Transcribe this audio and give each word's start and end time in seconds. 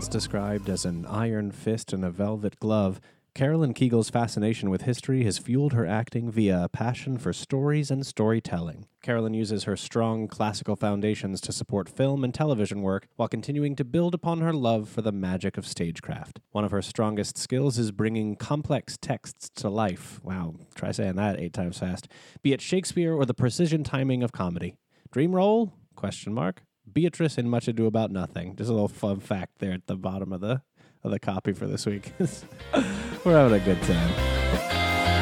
Once 0.00 0.08
described 0.08 0.70
as 0.70 0.86
an 0.86 1.04
iron 1.04 1.50
fist 1.52 1.92
and 1.92 2.06
a 2.06 2.10
velvet 2.10 2.58
glove, 2.58 3.02
Carolyn 3.34 3.74
Kegel's 3.74 4.08
fascination 4.08 4.70
with 4.70 4.80
history 4.80 5.24
has 5.24 5.36
fueled 5.36 5.74
her 5.74 5.86
acting 5.86 6.30
via 6.30 6.64
a 6.64 6.70
passion 6.70 7.18
for 7.18 7.34
stories 7.34 7.90
and 7.90 8.06
storytelling. 8.06 8.86
Carolyn 9.02 9.34
uses 9.34 9.64
her 9.64 9.76
strong 9.76 10.26
classical 10.26 10.74
foundations 10.74 11.38
to 11.42 11.52
support 11.52 11.86
film 11.86 12.24
and 12.24 12.32
television 12.32 12.80
work 12.80 13.08
while 13.16 13.28
continuing 13.28 13.76
to 13.76 13.84
build 13.84 14.14
upon 14.14 14.40
her 14.40 14.54
love 14.54 14.88
for 14.88 15.02
the 15.02 15.12
magic 15.12 15.58
of 15.58 15.66
stagecraft. 15.66 16.40
One 16.52 16.64
of 16.64 16.70
her 16.70 16.80
strongest 16.80 17.36
skills 17.36 17.78
is 17.78 17.92
bringing 17.92 18.36
complex 18.36 18.96
texts 18.96 19.50
to 19.56 19.68
life. 19.68 20.18
Wow, 20.24 20.54
try 20.74 20.92
saying 20.92 21.16
that 21.16 21.38
eight 21.38 21.52
times 21.52 21.78
fast. 21.78 22.08
Be 22.40 22.54
it 22.54 22.62
Shakespeare 22.62 23.12
or 23.12 23.26
the 23.26 23.34
precision 23.34 23.84
timing 23.84 24.22
of 24.22 24.32
comedy. 24.32 24.78
Dream 25.12 25.36
role? 25.36 25.74
Question 25.94 26.32
mark. 26.32 26.62
Beatrice 26.92 27.38
in 27.38 27.48
Much 27.48 27.68
Ado 27.68 27.86
About 27.86 28.10
Nothing. 28.10 28.56
Just 28.56 28.68
a 28.70 28.72
little 28.72 28.88
fun 28.88 29.20
fact 29.20 29.58
there 29.58 29.72
at 29.72 29.86
the 29.86 29.96
bottom 29.96 30.32
of 30.32 30.40
the 30.40 30.62
of 31.02 31.10
the 31.10 31.18
copy 31.18 31.52
for 31.52 31.66
this 31.66 31.86
week. 31.86 32.12
We're 33.24 33.38
having 33.38 33.60
a 33.60 33.64
good 33.64 33.80
time. 33.82 35.20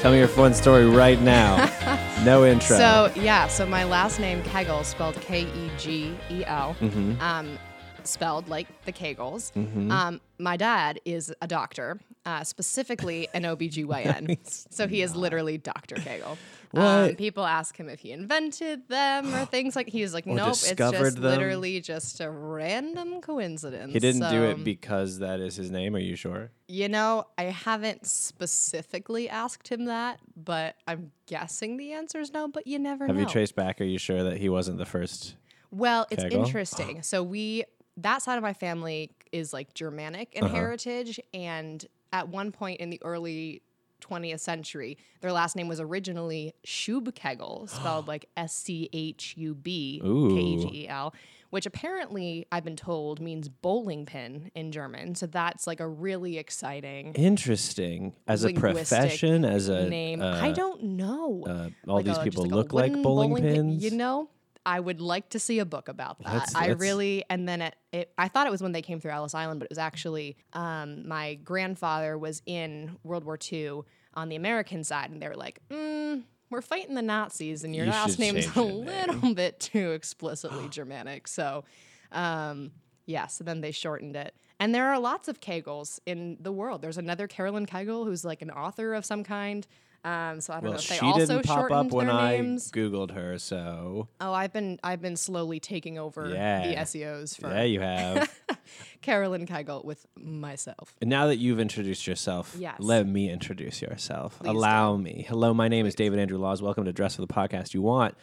Tell 0.00 0.12
me 0.12 0.18
your 0.18 0.28
fun 0.28 0.54
story 0.54 0.86
right 0.86 1.20
now. 1.20 1.68
No 2.20 2.44
intro. 2.44 2.76
So 2.76 3.10
yeah, 3.16 3.48
so 3.48 3.64
my 3.64 3.84
last 3.84 4.20
name 4.20 4.42
Kegel, 4.42 4.84
spelled 4.84 5.14
K 5.22 5.44
E 5.44 5.70
G 5.78 6.14
E 6.28 6.44
L, 6.44 6.76
Mm-hmm. 6.78 7.18
um, 7.18 7.58
spelled 8.06 8.48
like 8.48 8.66
the 8.84 8.92
Kegels. 8.92 9.52
Um, 9.90 10.20
my 10.38 10.56
dad 10.56 11.00
is 11.04 11.32
a 11.42 11.46
doctor, 11.46 11.98
uh, 12.24 12.44
specifically 12.44 13.28
an 13.34 13.42
OBGYN. 13.42 14.38
so 14.70 14.86
he 14.88 15.02
is 15.02 15.14
literally 15.16 15.58
Dr. 15.58 15.96
Kegel. 15.96 16.38
Um, 16.72 17.16
people 17.16 17.44
ask 17.44 17.76
him 17.76 17.88
if 17.88 17.98
he 17.98 18.12
invented 18.12 18.86
them 18.86 19.34
or 19.34 19.44
things 19.56 19.74
like 19.74 19.88
he's 19.88 20.14
like, 20.14 20.24
nope, 20.24 20.50
it's 20.50 20.72
just 20.72 21.16
them?" 21.16 21.22
literally 21.24 21.80
just 21.80 22.20
a 22.20 22.30
random 22.30 23.20
coincidence. 23.20 23.92
he 23.92 23.98
didn't 23.98 24.30
do 24.30 24.44
it 24.44 24.62
because 24.62 25.18
that 25.18 25.40
is 25.40 25.56
his 25.56 25.72
name. 25.72 25.96
Are 25.96 25.98
you 25.98 26.14
sure? 26.14 26.52
you 26.68 26.88
know, 26.88 27.24
I 27.36 27.46
haven't 27.46 28.06
specifically 28.06 29.28
asked 29.28 29.66
him 29.66 29.86
that, 29.86 30.20
but 30.36 30.76
I'm 30.86 31.10
guessing 31.26 31.76
the 31.76 31.92
answer 31.94 32.20
is 32.20 32.32
no. 32.32 32.46
But 32.46 32.68
you 32.68 32.78
never 32.78 33.04
Have 33.08 33.16
know. 33.16 33.22
you 33.22 33.28
traced 33.28 33.56
back? 33.56 33.80
Are 33.80 33.84
you 33.84 33.98
sure 33.98 34.22
that 34.22 34.36
he 34.36 34.48
wasn't 34.48 34.78
the 34.78 34.86
first? 34.86 35.34
Well, 35.72 36.06
it's 36.08 36.22
interesting. 36.30 37.02
So 37.02 37.24
we 37.24 37.64
that 38.02 38.22
side 38.22 38.36
of 38.36 38.42
my 38.42 38.52
family 38.52 39.10
is 39.32 39.52
like 39.52 39.74
Germanic 39.74 40.34
in 40.34 40.44
Uh-huh. 40.44 40.54
heritage, 40.54 41.20
and 41.34 41.84
at 42.12 42.28
one 42.28 42.50
point 42.52 42.80
in 42.80 42.90
the 42.90 43.00
early 43.02 43.62
20th 44.00 44.40
century, 44.40 44.96
their 45.20 45.30
last 45.32 45.54
name 45.56 45.68
was 45.68 45.78
originally 45.80 46.52
Schubkegel, 46.66 47.68
spelled 47.76 48.08
like 48.08 48.26
S 48.36 48.54
C 48.54 48.88
H 48.92 49.34
U 49.36 49.54
B 49.54 50.00
K 50.02 50.08
E 50.08 50.56
G 50.62 50.82
E 50.84 50.88
L, 50.88 51.14
which 51.50 51.66
apparently 51.66 52.46
I've 52.50 52.64
been 52.64 52.76
told 52.76 53.20
means 53.20 53.48
bowling 53.48 54.06
pin 54.06 54.50
in 54.54 54.72
German. 54.72 55.14
So 55.14 55.26
that's 55.26 55.66
like 55.66 55.80
a 55.80 55.86
really 55.88 56.38
exciting 56.38 57.12
Interesting. 57.14 58.14
As 58.26 58.44
a 58.44 58.52
profession, 58.54 59.44
as 59.44 59.68
a 59.68 59.88
name. 59.88 60.22
uh, 60.22 60.40
I 60.40 60.52
don't 60.52 60.82
know. 60.82 61.44
uh, 61.46 61.68
all 61.90 61.96
Like 61.96 62.06
these 62.06 62.16
a- 62.18 62.22
people 62.22 62.44
like 62.44 62.52
look 62.52 62.72
like 62.72 62.92
bowling, 63.02 63.34
pin. 63.36 63.42
pins. 63.54 63.84
You 63.84 63.90
know, 63.92 64.30
I 64.76 64.78
would 64.80 65.00
like 65.00 65.30
to 65.30 65.38
see 65.38 65.58
a 65.58 65.64
book 65.64 65.88
about 65.88 66.18
that. 66.22 66.32
Let's- 66.34 66.54
I 66.54 66.66
really, 66.68 67.24
and 67.28 67.48
then 67.48 67.60
it, 67.62 67.76
it, 67.92 68.12
I 68.16 68.28
thought 68.28 68.46
it 68.46 68.50
was 68.50 68.62
when 68.62 68.72
they 68.72 68.82
came 68.82 69.00
through 69.00 69.10
Ellis 69.12 69.34
Island, 69.34 69.60
but 69.60 69.64
it 69.66 69.70
was 69.70 69.78
actually 69.78 70.36
um, 70.52 71.06
my 71.08 71.34
grandfather 71.34 72.16
was 72.16 72.42
in 72.46 72.96
World 73.02 73.24
War 73.24 73.38
II 73.52 73.82
on 74.14 74.28
the 74.28 74.36
American 74.36 74.84
side, 74.84 75.10
and 75.10 75.20
they 75.20 75.28
were 75.28 75.34
like, 75.36 75.60
mm, 75.70 76.22
"We're 76.50 76.62
fighting 76.62 76.94
the 76.94 77.02
Nazis, 77.02 77.64
and 77.64 77.74
your 77.74 77.86
You 77.86 77.90
last 77.90 78.18
name's 78.18 78.46
a 78.56 78.62
little 78.62 79.34
bit 79.42 79.58
too 79.60 79.92
explicitly 79.92 80.68
Germanic." 80.70 81.26
So, 81.28 81.64
um, 82.12 82.72
yeah. 83.06 83.26
So 83.26 83.44
then 83.44 83.60
they 83.60 83.72
shortened 83.72 84.16
it. 84.16 84.34
And 84.58 84.74
there 84.74 84.86
are 84.92 84.98
lots 84.98 85.26
of 85.28 85.40
Kegels 85.40 86.00
in 86.06 86.36
the 86.38 86.52
world. 86.52 86.82
There's 86.82 86.98
another 86.98 87.26
Carolyn 87.26 87.66
Kegel 87.66 88.04
who's 88.04 88.24
like 88.24 88.42
an 88.42 88.50
author 88.50 88.94
of 88.94 89.04
some 89.04 89.24
kind. 89.24 89.66
Um, 90.02 90.40
so 90.40 90.54
I 90.54 90.56
don't 90.56 90.64
well, 90.64 90.72
know 90.72 90.78
if 90.78 90.88
they 90.88 90.94
she 90.96 91.04
also 91.04 91.26
didn't 91.26 91.44
pop 91.44 91.70
up 91.70 91.90
when 91.92 92.08
I 92.08 92.38
googled 92.38 93.10
her, 93.10 93.38
so 93.38 94.08
Oh, 94.20 94.32
I've 94.32 94.52
been 94.52 94.78
I've 94.82 95.02
been 95.02 95.16
slowly 95.16 95.60
taking 95.60 95.98
over 95.98 96.28
the 96.28 96.36
SEOs 96.36 97.38
for 97.38 97.48
yeah, 97.48 97.64
you 97.64 97.80
have. 97.80 98.32
Carolyn 99.02 99.46
Kegel 99.46 99.82
with 99.84 100.06
myself. 100.16 100.94
and 101.02 101.10
now 101.10 101.26
that 101.26 101.36
you've 101.36 101.60
introduced 101.60 102.06
yourself, 102.06 102.56
Yes. 102.58 102.76
let 102.78 103.06
me 103.06 103.30
introduce 103.30 103.82
yourself. 103.82 104.38
Please 104.38 104.48
Allow 104.50 104.96
me. 104.96 105.26
Hello, 105.28 105.52
my 105.52 105.68
name 105.68 105.84
is 105.84 105.94
David 105.94 106.18
Andrew 106.18 106.38
Laws. 106.38 106.62
Welcome 106.62 106.84
to 106.86 106.92
Dress 106.92 107.16
for 107.16 107.20
the 107.22 107.26
Podcast 107.26 107.74
You 107.74 107.82
Want. 107.82 108.14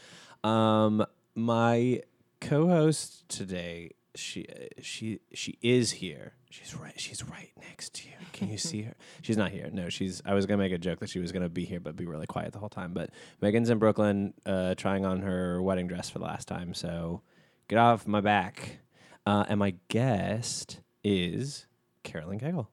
Um, 0.43 1.05
my 1.35 2.01
co-host 2.41 3.27
today, 3.29 3.91
she 4.17 4.45
she 4.81 5.19
she 5.33 5.57
is 5.61 5.91
here. 5.91 6.33
She's 6.49 6.75
right. 6.75 6.99
She's 6.99 7.23
right 7.23 7.51
next 7.59 7.93
to 7.95 8.07
you. 8.07 8.15
Can 8.33 8.49
you 8.49 8.57
see 8.57 8.83
her? 8.83 8.93
She's 9.21 9.37
not 9.37 9.51
here. 9.51 9.69
No, 9.71 9.89
she's. 9.89 10.21
I 10.25 10.33
was 10.33 10.45
gonna 10.45 10.57
make 10.59 10.71
a 10.71 10.77
joke 10.77 10.99
that 10.99 11.09
she 11.09 11.19
was 11.19 11.31
gonna 11.31 11.49
be 11.49 11.65
here, 11.65 11.79
but 11.79 11.95
be 11.95 12.05
really 12.05 12.27
quiet 12.27 12.53
the 12.53 12.59
whole 12.59 12.69
time. 12.69 12.93
But 12.93 13.09
Megan's 13.41 13.69
in 13.69 13.79
Brooklyn, 13.79 14.33
uh, 14.45 14.75
trying 14.75 15.05
on 15.05 15.21
her 15.21 15.61
wedding 15.61 15.87
dress 15.87 16.09
for 16.09 16.19
the 16.19 16.25
last 16.25 16.47
time. 16.47 16.73
So 16.73 17.21
get 17.67 17.77
off 17.77 18.07
my 18.07 18.21
back. 18.21 18.79
Uh, 19.25 19.43
and 19.49 19.59
my 19.59 19.75
guest 19.89 20.79
is 21.03 21.65
Carolyn 22.03 22.39
Kegel. 22.39 22.69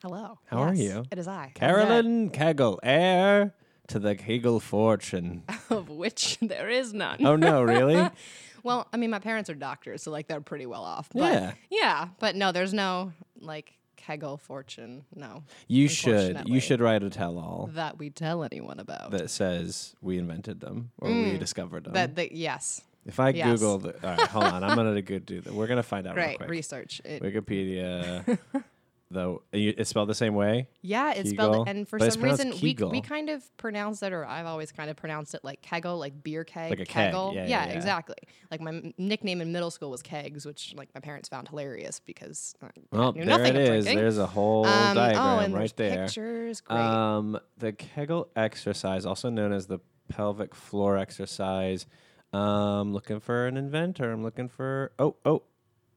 Hello. 0.00 0.38
How 0.46 0.58
are 0.58 0.74
you? 0.74 1.04
It 1.10 1.18
is 1.18 1.26
I. 1.26 1.50
Carolyn 1.54 2.30
Kegel, 2.30 2.78
heir 2.84 3.52
to 3.88 3.98
the 3.98 4.14
Kegel 4.14 4.60
fortune. 4.60 5.42
Of 5.70 5.90
which 5.90 6.38
there 6.40 6.68
is 6.70 6.94
none. 6.94 7.24
oh 7.26 7.36
no, 7.36 7.62
really? 7.62 8.08
Well, 8.62 8.86
I 8.92 8.96
mean, 8.96 9.10
my 9.10 9.18
parents 9.18 9.48
are 9.50 9.54
doctors, 9.54 10.02
so 10.02 10.10
like 10.10 10.26
they're 10.28 10.40
pretty 10.40 10.66
well 10.66 10.84
off. 10.84 11.08
But, 11.12 11.32
Yeah. 11.32 11.52
Yeah, 11.70 12.08
but 12.18 12.36
no, 12.36 12.52
there's 12.52 12.74
no 12.74 13.12
like 13.40 13.74
Kegel 13.96 14.36
fortune. 14.38 15.04
No, 15.14 15.42
You 15.66 15.88
should. 15.88 16.48
You 16.48 16.60
should 16.60 16.80
write 16.80 17.02
a 17.02 17.10
tell-all 17.10 17.70
that 17.74 17.98
we 17.98 18.10
tell 18.10 18.42
anyone 18.44 18.80
about. 18.80 19.10
that 19.10 19.30
says 19.30 19.94
we 20.00 20.18
invented 20.18 20.60
them 20.60 20.90
or 20.98 21.10
we 21.10 21.36
discovered 21.36 21.84
them. 21.84 21.92
Mm. 21.92 21.96
that 21.96 22.16
the, 22.16 22.34
yes, 22.34 22.80
if 23.06 23.18
I 23.20 23.30
yes. 23.30 23.46
Google, 23.46 23.78
the, 23.78 23.94
all 24.06 24.16
right, 24.16 24.28
hold 24.28 24.44
on, 24.44 24.62
I'm 24.64 24.76
gonna 24.76 25.00
go 25.02 25.18
do 25.18 25.40
that. 25.40 25.52
We're 25.52 25.66
gonna 25.66 25.82
find 25.82 26.06
out 26.06 26.16
real 26.16 26.36
quick. 26.36 26.48
research. 26.48 27.00
It, 27.04 27.22
Wikipedia, 27.22 28.38
though, 29.10 29.42
it's 29.52 29.90
spelled 29.90 30.08
the 30.08 30.14
same 30.14 30.34
way. 30.34 30.68
Yeah, 30.82 31.12
it's 31.12 31.30
Kegel, 31.30 31.52
spelled 31.52 31.68
and 31.68 31.88
for 31.88 31.98
but 31.98 32.12
some 32.12 32.22
reason 32.22 32.52
we 32.62 32.74
we 32.90 33.00
kind 33.00 33.30
of 33.30 33.42
pronounce 33.56 34.02
it, 34.02 34.12
or 34.12 34.24
I've 34.24 34.46
always 34.46 34.70
kind 34.72 34.90
of 34.90 34.96
pronounced 34.96 35.34
it 35.34 35.42
like 35.44 35.62
kegel, 35.62 35.98
like 35.98 36.22
beer 36.22 36.44
keg, 36.44 36.70
Like 36.70 36.80
a 36.80 36.84
keg, 36.84 37.06
kegel. 37.12 37.32
yeah, 37.34 37.46
yeah, 37.46 37.66
yeah. 37.66 37.72
exactly. 37.72 38.16
Like 38.50 38.60
my 38.60 38.70
m- 38.70 38.94
nickname 38.98 39.40
in 39.40 39.52
middle 39.52 39.70
school 39.70 39.90
was 39.90 40.02
kegs, 40.02 40.44
which 40.46 40.74
like 40.76 40.88
my 40.94 41.00
parents 41.00 41.28
found 41.28 41.48
hilarious 41.48 42.00
because 42.00 42.54
I 42.62 42.68
Well, 42.92 43.12
knew 43.12 43.24
there 43.24 43.38
nothing 43.38 43.56
it 43.56 43.62
is. 43.62 43.84
drinking. 43.84 43.96
There's 43.96 44.18
a 44.18 44.26
whole 44.26 44.66
Um, 44.66 44.94
diagram 44.94 45.54
oh, 45.54 45.56
right 45.58 45.76
there. 45.76 46.04
Pictures, 46.06 46.60
great. 46.60 46.78
Um, 46.78 47.38
the 47.56 47.72
Kegel 47.72 48.28
exercise, 48.36 49.06
also 49.06 49.30
known 49.30 49.52
as 49.52 49.66
the 49.66 49.78
pelvic 50.08 50.54
floor 50.54 50.96
exercise. 50.98 51.86
Um, 52.32 52.92
looking 52.92 53.20
for 53.20 53.46
an 53.46 53.56
inventor. 53.56 54.12
I'm 54.12 54.22
looking 54.22 54.48
for. 54.48 54.92
Oh, 54.98 55.16
oh, 55.24 55.42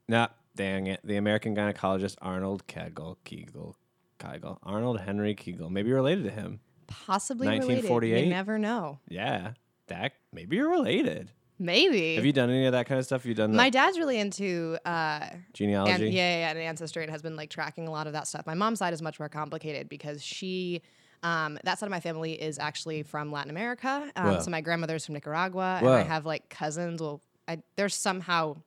nah, 0.07 0.27
dang 0.55 0.87
it. 0.87 0.99
The 1.03 1.17
American 1.17 1.55
gynecologist 1.55 2.15
Arnold 2.21 2.67
Kegel, 2.67 3.17
Kegel, 3.23 3.77
Kegel, 4.19 4.59
Arnold 4.63 4.99
Henry 5.01 5.35
Kegel. 5.35 5.69
Maybe 5.69 5.89
you're 5.89 5.97
related 5.97 6.23
to 6.25 6.31
him. 6.31 6.59
Possibly 6.87 7.47
related. 7.47 7.67
1948? 7.69 8.23
You 8.23 8.29
never 8.29 8.59
know. 8.59 8.99
Yeah, 9.07 9.53
that 9.87 10.13
maybe 10.33 10.57
you're 10.57 10.69
related. 10.69 11.31
Maybe. 11.61 12.15
Have 12.15 12.25
you 12.25 12.33
done 12.33 12.49
any 12.49 12.65
of 12.65 12.71
that 12.71 12.87
kind 12.87 12.97
of 12.97 13.05
stuff? 13.05 13.23
You 13.23 13.35
done 13.35 13.55
my 13.55 13.69
dad's 13.69 13.99
really 13.99 14.19
into 14.19 14.79
uh, 14.83 15.27
genealogy? 15.53 16.05
And, 16.05 16.13
yeah, 16.13 16.31
yeah, 16.31 16.39
yeah, 16.39 16.49
and 16.49 16.59
ancestry 16.59 17.03
and 17.03 17.11
has 17.11 17.21
been 17.21 17.35
like 17.35 17.51
tracking 17.51 17.87
a 17.87 17.91
lot 17.91 18.07
of 18.07 18.13
that 18.13 18.27
stuff. 18.27 18.47
My 18.47 18.55
mom's 18.55 18.79
side 18.79 18.93
is 18.93 19.01
much 19.01 19.19
more 19.19 19.29
complicated 19.29 19.87
because 19.87 20.23
she, 20.23 20.81
um, 21.21 21.59
that 21.63 21.77
side 21.77 21.85
of 21.85 21.91
my 21.91 21.99
family 21.99 22.33
is 22.33 22.57
actually 22.57 23.03
from 23.03 23.31
Latin 23.31 23.51
America. 23.51 24.11
Whoa. 24.17 24.37
Um, 24.37 24.41
so 24.41 24.49
my 24.49 24.61
grandmother's 24.61 25.05
from 25.05 25.13
Nicaragua, 25.13 25.77
and 25.81 25.87
I 25.87 26.01
have 26.01 26.25
like 26.25 26.49
cousins. 26.49 26.99
Well, 26.99 27.21
I, 27.47 27.61
they're 27.75 27.89
somehow 27.89 28.57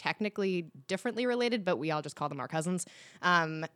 technically 0.00 0.66
differently 0.88 1.26
related, 1.26 1.62
but 1.62 1.76
we 1.76 1.90
all 1.90 2.00
just 2.00 2.16
call 2.16 2.28
them 2.30 2.40
our 2.40 2.48
cousins. 2.48 2.86
Um, 3.20 3.66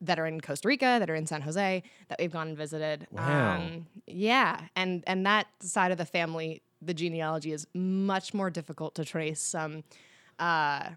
that 0.00 0.16
are 0.16 0.26
in 0.26 0.40
Costa 0.40 0.68
Rica, 0.68 0.98
that 1.00 1.10
are 1.10 1.16
in 1.16 1.26
San 1.26 1.42
Jose, 1.42 1.82
that 2.06 2.20
we've 2.20 2.30
gone 2.30 2.46
and 2.46 2.56
visited. 2.56 3.08
Wow. 3.10 3.56
Um, 3.56 3.86
yeah, 4.06 4.60
and 4.76 5.02
and 5.08 5.26
that 5.26 5.48
side 5.60 5.90
of 5.90 5.98
the 5.98 6.04
family, 6.04 6.62
the 6.80 6.94
genealogy 6.94 7.50
is 7.50 7.66
much 7.74 8.32
more 8.32 8.48
difficult 8.48 8.94
to 8.94 9.04
trace. 9.04 9.40
Some 9.40 9.82
uh, 10.38 10.90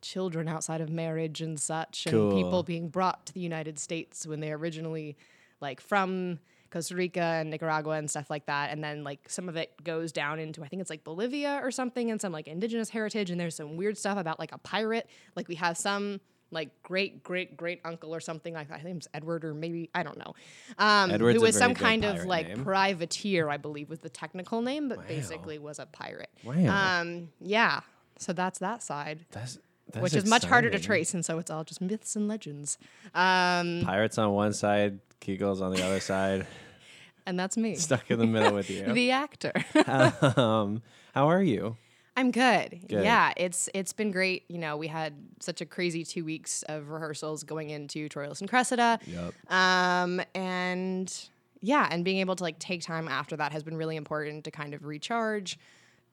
children 0.00 0.48
outside 0.48 0.80
of 0.80 0.88
marriage 0.88 1.42
and 1.42 1.60
such, 1.60 2.06
and 2.06 2.32
people 2.32 2.62
being 2.62 2.88
brought 2.88 3.26
to 3.26 3.34
the 3.34 3.40
United 3.40 3.78
States 3.78 4.26
when 4.26 4.40
they 4.40 4.50
originally, 4.50 5.18
like 5.60 5.82
from 5.82 6.38
Costa 6.72 6.96
Rica 6.96 7.20
and 7.20 7.50
Nicaragua 7.50 7.92
and 7.92 8.10
stuff 8.10 8.30
like 8.30 8.46
that, 8.46 8.70
and 8.70 8.82
then 8.82 9.04
like 9.04 9.28
some 9.28 9.48
of 9.48 9.56
it 9.56 9.72
goes 9.84 10.10
down 10.10 10.38
into 10.38 10.64
I 10.64 10.68
think 10.68 10.80
it's 10.80 10.90
like 10.90 11.04
Bolivia 11.04 11.60
or 11.62 11.70
something, 11.70 12.10
and 12.10 12.20
some 12.20 12.32
like 12.32 12.48
indigenous 12.48 12.88
heritage, 12.88 13.30
and 13.30 13.38
there's 13.38 13.56
some 13.56 13.76
weird 13.76 13.96
stuff 13.98 14.18
about 14.18 14.38
like 14.38 14.52
a 14.52 14.58
pirate. 14.58 15.08
Like 15.36 15.48
we 15.48 15.54
have 15.56 15.76
some 15.76 16.20
like 16.50 16.82
great 16.82 17.22
great 17.22 17.56
great 17.56 17.80
uncle 17.84 18.14
or 18.14 18.20
something 18.20 18.54
like 18.54 18.68
that. 18.68 18.74
I 18.74 18.82
think 18.82 18.92
it 18.92 18.96
was 18.96 19.08
Edward 19.14 19.44
or 19.44 19.54
maybe 19.54 19.90
I 19.94 20.02
don't 20.02 20.18
know. 20.18 20.34
Um, 20.78 21.10
Edward's 21.10 21.36
who 21.36 21.42
was 21.42 21.56
some 21.56 21.74
kind 21.74 22.04
of 22.04 22.24
like 22.24 22.48
name. 22.48 22.64
privateer, 22.64 23.48
I 23.48 23.56
believe 23.56 23.88
was 23.88 24.00
the 24.00 24.10
technical 24.10 24.62
name, 24.62 24.88
but 24.88 25.06
basically 25.08 25.58
was 25.58 25.78
a 25.78 25.86
pirate. 25.86 26.30
Wow. 26.44 27.00
Um, 27.00 27.28
yeah. 27.40 27.80
So 28.18 28.32
that's 28.32 28.60
that 28.60 28.82
side, 28.82 29.24
That's, 29.32 29.58
that's 29.90 30.02
which 30.02 30.14
is 30.14 30.26
much 30.26 30.44
harder 30.44 30.70
to 30.70 30.78
trace, 30.78 31.12
and 31.14 31.24
so 31.24 31.38
it's 31.38 31.50
all 31.50 31.64
just 31.64 31.80
myths 31.80 32.14
and 32.14 32.28
legends. 32.28 32.78
Um, 33.14 33.82
Pirates 33.84 34.16
on 34.18 34.32
one 34.32 34.52
side, 34.52 35.00
Kegels 35.22 35.62
on 35.62 35.72
the 35.72 35.84
other 35.84 36.00
side, 36.00 36.46
and 37.26 37.38
that's 37.38 37.56
me, 37.56 37.74
stuck 37.76 38.10
in 38.10 38.18
the 38.18 38.26
middle 38.26 38.54
with 38.54 38.68
you. 38.70 38.84
the 38.92 39.12
actor. 39.12 39.52
um, 40.36 40.82
how 41.14 41.28
are 41.28 41.42
you? 41.42 41.76
I'm 42.16 42.30
good. 42.30 42.80
Good. 42.88 43.04
Yeah, 43.04 43.32
it's 43.36 43.70
it's 43.72 43.92
been 43.92 44.10
great. 44.10 44.44
You 44.48 44.58
know, 44.58 44.76
we 44.76 44.88
had 44.88 45.14
such 45.40 45.60
a 45.60 45.66
crazy 45.66 46.04
two 46.04 46.24
weeks 46.24 46.62
of 46.64 46.90
rehearsals 46.90 47.42
going 47.42 47.70
into 47.70 48.08
Troilus 48.08 48.40
and 48.40 48.50
Cressida. 48.50 48.98
Yep. 49.06 49.34
Um, 49.50 50.20
and 50.34 51.30
yeah, 51.62 51.88
and 51.90 52.04
being 52.04 52.18
able 52.18 52.36
to 52.36 52.42
like 52.42 52.58
take 52.58 52.82
time 52.82 53.08
after 53.08 53.36
that 53.36 53.52
has 53.52 53.62
been 53.62 53.76
really 53.76 53.96
important 53.96 54.44
to 54.44 54.50
kind 54.50 54.74
of 54.74 54.84
recharge, 54.84 55.58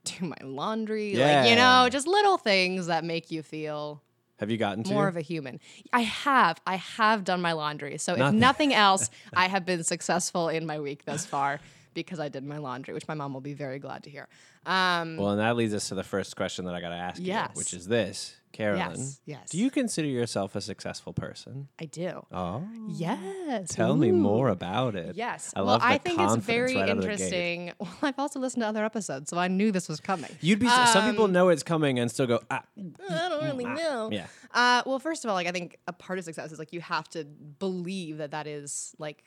do 0.05 0.25
my 0.25 0.37
laundry, 0.41 1.15
like 1.15 1.49
you 1.49 1.55
know, 1.55 1.89
just 1.91 2.07
little 2.07 2.37
things 2.37 2.87
that 2.87 3.03
make 3.03 3.29
you 3.29 3.43
feel 3.43 4.01
Have 4.39 4.49
you 4.49 4.57
gotten 4.57 4.83
to? 4.85 4.93
more 4.93 5.07
of 5.07 5.17
a 5.17 5.21
human. 5.21 5.59
I 5.91 6.01
have, 6.01 6.61
I 6.65 6.75
have 6.77 7.23
done 7.23 7.41
my 7.41 7.51
laundry. 7.51 7.97
So 7.97 8.13
if 8.13 8.19
Nothing. 8.19 8.39
nothing 8.39 8.73
else, 8.87 9.09
I 9.33 9.47
have 9.47 9.65
been 9.65 9.83
successful 9.83 10.49
in 10.49 10.65
my 10.65 10.79
week 10.79 11.05
thus 11.05 11.25
far 11.25 11.59
because 11.93 12.19
I 12.19 12.29
did 12.29 12.43
my 12.43 12.57
laundry, 12.57 12.93
which 12.93 13.07
my 13.07 13.13
mom 13.13 13.33
will 13.33 13.41
be 13.41 13.53
very 13.53 13.79
glad 13.79 14.03
to 14.03 14.09
hear. 14.09 14.27
Um, 14.65 15.17
well, 15.17 15.29
and 15.31 15.39
that 15.39 15.55
leads 15.55 15.73
us 15.73 15.89
to 15.89 15.95
the 15.95 16.03
first 16.03 16.35
question 16.35 16.65
that 16.65 16.75
I 16.75 16.81
got 16.81 16.89
to 16.89 16.95
ask 16.95 17.19
Yes. 17.21 17.49
you, 17.53 17.57
which 17.59 17.73
is 17.73 17.87
this, 17.87 18.35
Carolyn. 18.51 18.89
Yes, 18.99 19.21
yes. 19.25 19.49
Do 19.49 19.57
you 19.57 19.69
consider 19.71 20.07
yourself 20.07 20.55
a 20.55 20.61
successful 20.61 21.13
person? 21.13 21.69
I 21.79 21.85
do. 21.85 22.25
Oh. 22.31 22.63
Yes. 22.89 23.69
Tell 23.69 23.95
me 23.95 24.11
more 24.11 24.49
about 24.49 24.95
it. 24.95 25.15
Yes. 25.15 25.53
I 25.55 25.59
well, 25.61 25.67
love 25.67 25.81
I 25.83 25.97
think 25.97 26.19
it's 26.19 26.35
very 26.35 26.75
right 26.75 26.89
out 26.89 26.97
of 26.97 27.01
the 27.01 27.07
gate. 27.07 27.11
interesting. 27.13 27.71
Well, 27.79 27.89
I've 28.01 28.19
also 28.19 28.39
listened 28.39 28.61
to 28.63 28.67
other 28.67 28.83
episodes, 28.85 29.29
so 29.29 29.37
I 29.37 29.47
knew 29.47 29.71
this 29.71 29.87
was 29.89 29.99
coming. 29.99 30.29
You'd 30.41 30.59
be. 30.59 30.67
some 30.67 31.09
people 31.09 31.25
Um, 31.25 31.31
know 31.31 31.49
it's 31.49 31.63
coming 31.63 31.99
and 31.99 32.09
still 32.11 32.27
go. 32.27 32.41
Ah, 32.51 32.63
I 33.09 33.29
don't 33.29 33.43
really 33.45 33.65
know. 33.65 34.09
yeah. 34.11 34.27
Uh, 34.53 34.83
well, 34.85 34.99
first 34.99 35.23
of 35.23 35.29
all, 35.29 35.35
like 35.35 35.47
I 35.47 35.51
think 35.51 35.77
a 35.87 35.93
part 35.93 36.19
of 36.19 36.25
success 36.25 36.51
is 36.51 36.59
like 36.59 36.73
you 36.73 36.81
have 36.81 37.07
to 37.09 37.23
believe 37.25 38.17
that 38.17 38.31
that 38.31 38.47
is 38.47 38.93
like 38.99 39.23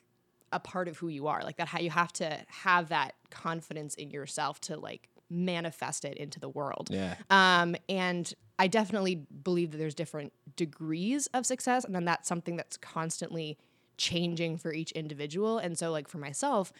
a 0.52 0.60
part 0.60 0.88
of 0.88 0.98
who 0.98 1.08
you 1.08 1.26
are. 1.26 1.42
Like 1.42 1.56
that, 1.56 1.68
how 1.68 1.80
you 1.80 1.90
have 1.90 2.12
to 2.14 2.38
have 2.48 2.88
that 2.88 3.14
confidence 3.30 3.94
in 3.94 4.10
yourself 4.10 4.60
to 4.62 4.78
like 4.78 5.08
manifest 5.30 6.04
it 6.04 6.16
into 6.16 6.38
the 6.38 6.48
world. 6.48 6.88
Yeah. 6.90 7.16
Um, 7.30 7.74
and 7.88 8.32
I 8.58 8.68
definitely 8.68 9.26
believe 9.42 9.72
that 9.72 9.78
there's 9.78 9.94
different 9.94 10.32
degrees 10.56 11.26
of 11.28 11.46
success, 11.46 11.84
and 11.84 11.94
then 11.94 12.04
that's 12.04 12.28
something 12.28 12.56
that's 12.56 12.76
constantly 12.76 13.58
changing 13.96 14.58
for 14.58 14.72
each 14.72 14.92
individual. 14.92 15.58
And 15.58 15.76
so, 15.76 15.90
like 15.90 16.08
for 16.08 16.18
myself, 16.18 16.72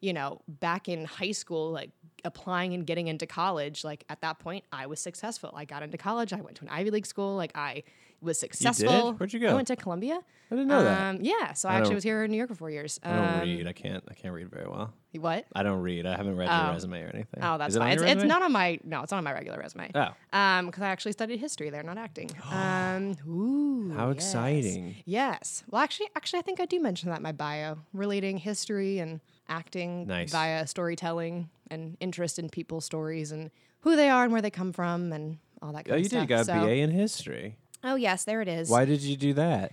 you 0.00 0.12
know, 0.12 0.40
back 0.46 0.88
in 0.88 1.04
high 1.04 1.32
school, 1.32 1.70
like 1.70 1.90
applying 2.24 2.72
and 2.72 2.86
getting 2.86 3.08
into 3.08 3.26
college, 3.26 3.84
like 3.84 4.04
at 4.08 4.20
that 4.20 4.38
point, 4.38 4.64
I 4.72 4.86
was 4.86 5.00
successful. 5.00 5.52
I 5.54 5.64
got 5.64 5.82
into 5.82 5.98
college. 5.98 6.32
I 6.32 6.40
went 6.40 6.56
to 6.56 6.64
an 6.64 6.70
Ivy 6.70 6.90
League 6.90 7.06
school. 7.06 7.36
Like 7.36 7.52
I 7.56 7.82
was 8.20 8.38
successful. 8.40 9.12
Where'd 9.14 9.32
you 9.32 9.40
go? 9.40 9.48
I 9.48 9.54
went 9.54 9.68
to 9.68 9.76
Columbia. 9.76 10.20
I 10.50 10.54
didn't 10.54 10.68
know 10.68 10.82
that. 10.82 11.00
Um, 11.00 11.18
yeah. 11.20 11.52
So 11.52 11.68
I, 11.68 11.74
I 11.74 11.76
actually 11.78 11.94
was 11.96 12.04
here 12.04 12.24
in 12.24 12.30
New 12.30 12.36
York 12.36 12.48
for 12.48 12.54
four 12.56 12.70
years. 12.70 12.98
I 13.02 13.10
don't 13.12 13.24
Um, 13.34 13.40
read. 13.42 13.66
I 13.68 13.72
can't. 13.72 14.02
I 14.10 14.14
can't 14.14 14.32
read 14.34 14.50
very 14.50 14.66
well. 14.66 14.92
What? 15.12 15.46
I 15.54 15.62
don't 15.62 15.80
read. 15.82 16.06
I 16.06 16.16
haven't 16.16 16.36
read 16.36 16.48
Oh. 16.50 16.64
your 16.64 16.72
resume 16.72 17.02
or 17.02 17.08
anything. 17.14 17.40
Oh, 17.42 17.58
that's 17.58 17.74
it 17.76 17.78
fine. 17.78 17.92
It's, 17.92 18.02
it's 18.02 18.24
not 18.24 18.42
on 18.42 18.50
my 18.52 18.78
no, 18.84 19.02
it's 19.02 19.10
not 19.12 19.18
on 19.18 19.24
my 19.24 19.32
regular 19.32 19.58
resume. 19.58 19.90
Oh, 19.94 20.08
Um, 20.32 20.66
because 20.66 20.82
I 20.82 20.88
actually 20.88 21.12
studied 21.12 21.38
history 21.38 21.70
there, 21.70 21.82
not 21.82 21.98
acting. 21.98 22.30
Um, 22.50 23.16
ooh, 23.28 23.92
how 23.94 24.08
yes. 24.08 24.16
exciting! 24.16 24.96
Yes. 25.04 25.64
Well, 25.70 25.82
actually, 25.82 26.08
actually, 26.16 26.38
I 26.40 26.42
think 26.42 26.60
I 26.60 26.66
do 26.66 26.80
mention 26.80 27.10
that 27.10 27.18
in 27.18 27.22
my 27.22 27.32
bio, 27.32 27.78
relating 27.92 28.38
history 28.38 28.98
and 28.98 29.20
acting 29.48 30.06
Nice. 30.06 30.32
via 30.32 30.66
storytelling 30.66 31.48
and 31.70 31.96
interest 32.00 32.38
in 32.38 32.48
people's 32.48 32.84
stories 32.84 33.32
and 33.32 33.50
who 33.80 33.96
they 33.96 34.08
are 34.10 34.24
and 34.24 34.32
where 34.32 34.42
they 34.42 34.50
come 34.50 34.72
from 34.72 35.12
and 35.12 35.38
all 35.62 35.72
that 35.72 35.84
kind 35.84 35.92
Oh, 35.92 35.94
of 35.96 36.00
you 36.00 36.04
stuff. 36.08 36.20
did. 36.20 36.30
You 36.30 36.36
got 36.36 36.40
a 36.40 36.44
So- 36.44 36.66
BA 36.66 36.74
in 36.82 36.90
history. 36.90 37.56
Oh, 37.84 37.94
yes, 37.94 38.24
there 38.24 38.40
it 38.40 38.48
is. 38.48 38.68
Why 38.68 38.84
did 38.84 39.00
you 39.00 39.16
do 39.16 39.34
that? 39.34 39.72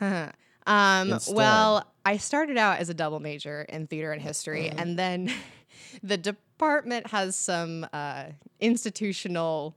Um, 0.66 1.18
well, 1.30 1.86
I 2.04 2.18
started 2.18 2.58
out 2.58 2.78
as 2.78 2.90
a 2.90 2.94
double 2.94 3.20
major 3.20 3.62
in 3.62 3.86
theater 3.86 4.12
and 4.12 4.20
history, 4.20 4.68
Uh-huh. 4.68 4.76
and 4.82 4.98
then 4.98 5.32
the 6.02 6.18
department 6.18 7.06
has 7.06 7.36
some 7.36 7.86
uh, 7.90 8.24
institutional 8.60 9.74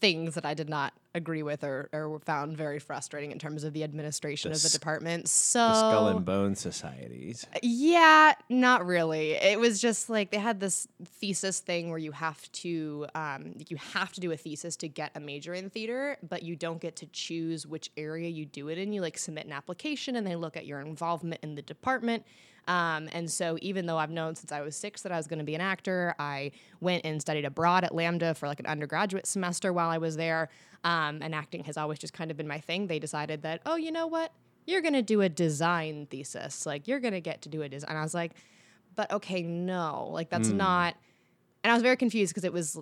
things 0.00 0.34
that 0.34 0.46
I 0.46 0.54
did 0.54 0.70
not 0.70 0.94
agree 1.18 1.42
with 1.42 1.62
or, 1.62 1.90
or 1.92 2.18
found 2.20 2.56
very 2.56 2.78
frustrating 2.78 3.30
in 3.30 3.38
terms 3.38 3.64
of 3.64 3.74
the 3.74 3.84
administration 3.84 4.50
The 4.50 4.56
of 4.56 4.62
the 4.62 4.70
department. 4.70 5.28
So 5.28 5.58
The 5.58 5.74
Skull 5.74 6.08
and 6.08 6.24
Bone 6.24 6.54
Societies. 6.54 7.46
yeah, 7.62 8.32
not 8.48 8.86
really. 8.86 9.32
It 9.32 9.60
was 9.60 9.80
just 9.80 10.08
like 10.08 10.30
they 10.30 10.38
had 10.38 10.60
this 10.60 10.88
thesis 11.04 11.60
thing 11.60 11.90
where 11.90 11.98
you 11.98 12.12
have 12.12 12.50
to 12.52 13.06
um, 13.14 13.54
you 13.68 13.76
have 13.76 14.12
to 14.12 14.20
do 14.20 14.32
a 14.32 14.36
thesis 14.36 14.76
to 14.76 14.88
get 14.88 15.10
a 15.14 15.20
major 15.20 15.52
in 15.52 15.68
theater, 15.68 16.16
but 16.26 16.42
you 16.42 16.56
don't 16.56 16.80
get 16.80 16.96
to 16.96 17.06
choose 17.06 17.66
which 17.66 17.90
area 17.96 18.28
you 18.28 18.46
do 18.46 18.68
it 18.68 18.78
in. 18.78 18.92
You 18.92 19.02
like 19.02 19.18
submit 19.18 19.44
an 19.46 19.52
application, 19.52 20.16
and 20.16 20.26
they 20.26 20.36
look 20.36 20.56
at 20.56 20.64
your 20.64 20.80
involvement 20.80 21.42
in 21.42 21.54
the 21.54 21.62
department. 21.62 22.24
Um, 22.68 23.08
and 23.12 23.30
so, 23.30 23.58
even 23.62 23.86
though 23.86 23.96
I've 23.96 24.10
known 24.10 24.34
since 24.34 24.52
I 24.52 24.60
was 24.60 24.76
six 24.76 25.02
that 25.02 25.10
I 25.10 25.16
was 25.16 25.26
going 25.26 25.38
to 25.38 25.44
be 25.44 25.54
an 25.54 25.60
actor, 25.62 26.14
I 26.18 26.52
went 26.80 27.04
and 27.06 27.20
studied 27.20 27.46
abroad 27.46 27.82
at 27.82 27.92
LAMDA 27.92 28.36
for 28.36 28.46
like 28.46 28.60
an 28.60 28.66
undergraduate 28.66 29.26
semester 29.26 29.72
while 29.72 29.88
I 29.88 29.96
was 29.96 30.16
there. 30.16 30.50
Um, 30.84 31.20
and 31.22 31.34
acting 31.34 31.64
has 31.64 31.76
always 31.76 31.98
just 31.98 32.12
kind 32.12 32.30
of 32.30 32.36
been 32.36 32.46
my 32.46 32.60
thing. 32.60 32.86
They 32.86 32.98
decided 32.98 33.42
that, 33.42 33.62
oh, 33.66 33.76
you 33.76 33.90
know 33.90 34.06
what? 34.06 34.32
You're 34.66 34.82
going 34.82 34.92
to 34.92 35.02
do 35.02 35.22
a 35.22 35.28
design 35.30 36.06
thesis. 36.10 36.66
Like, 36.66 36.86
you're 36.86 37.00
going 37.00 37.14
to 37.14 37.22
get 37.22 37.42
to 37.42 37.48
do 37.48 37.62
a 37.62 37.68
design. 37.68 37.88
And 37.88 37.98
I 37.98 38.02
was 38.02 38.14
like, 38.14 38.32
but 38.94 39.10
okay, 39.10 39.42
no, 39.42 40.10
like, 40.12 40.28
that's 40.28 40.50
not. 40.50 40.94
And 41.64 41.70
I 41.70 41.74
was 41.74 41.82
very 41.82 41.96
confused 41.96 42.32
because 42.32 42.44
it 42.44 42.52
was 42.52 42.78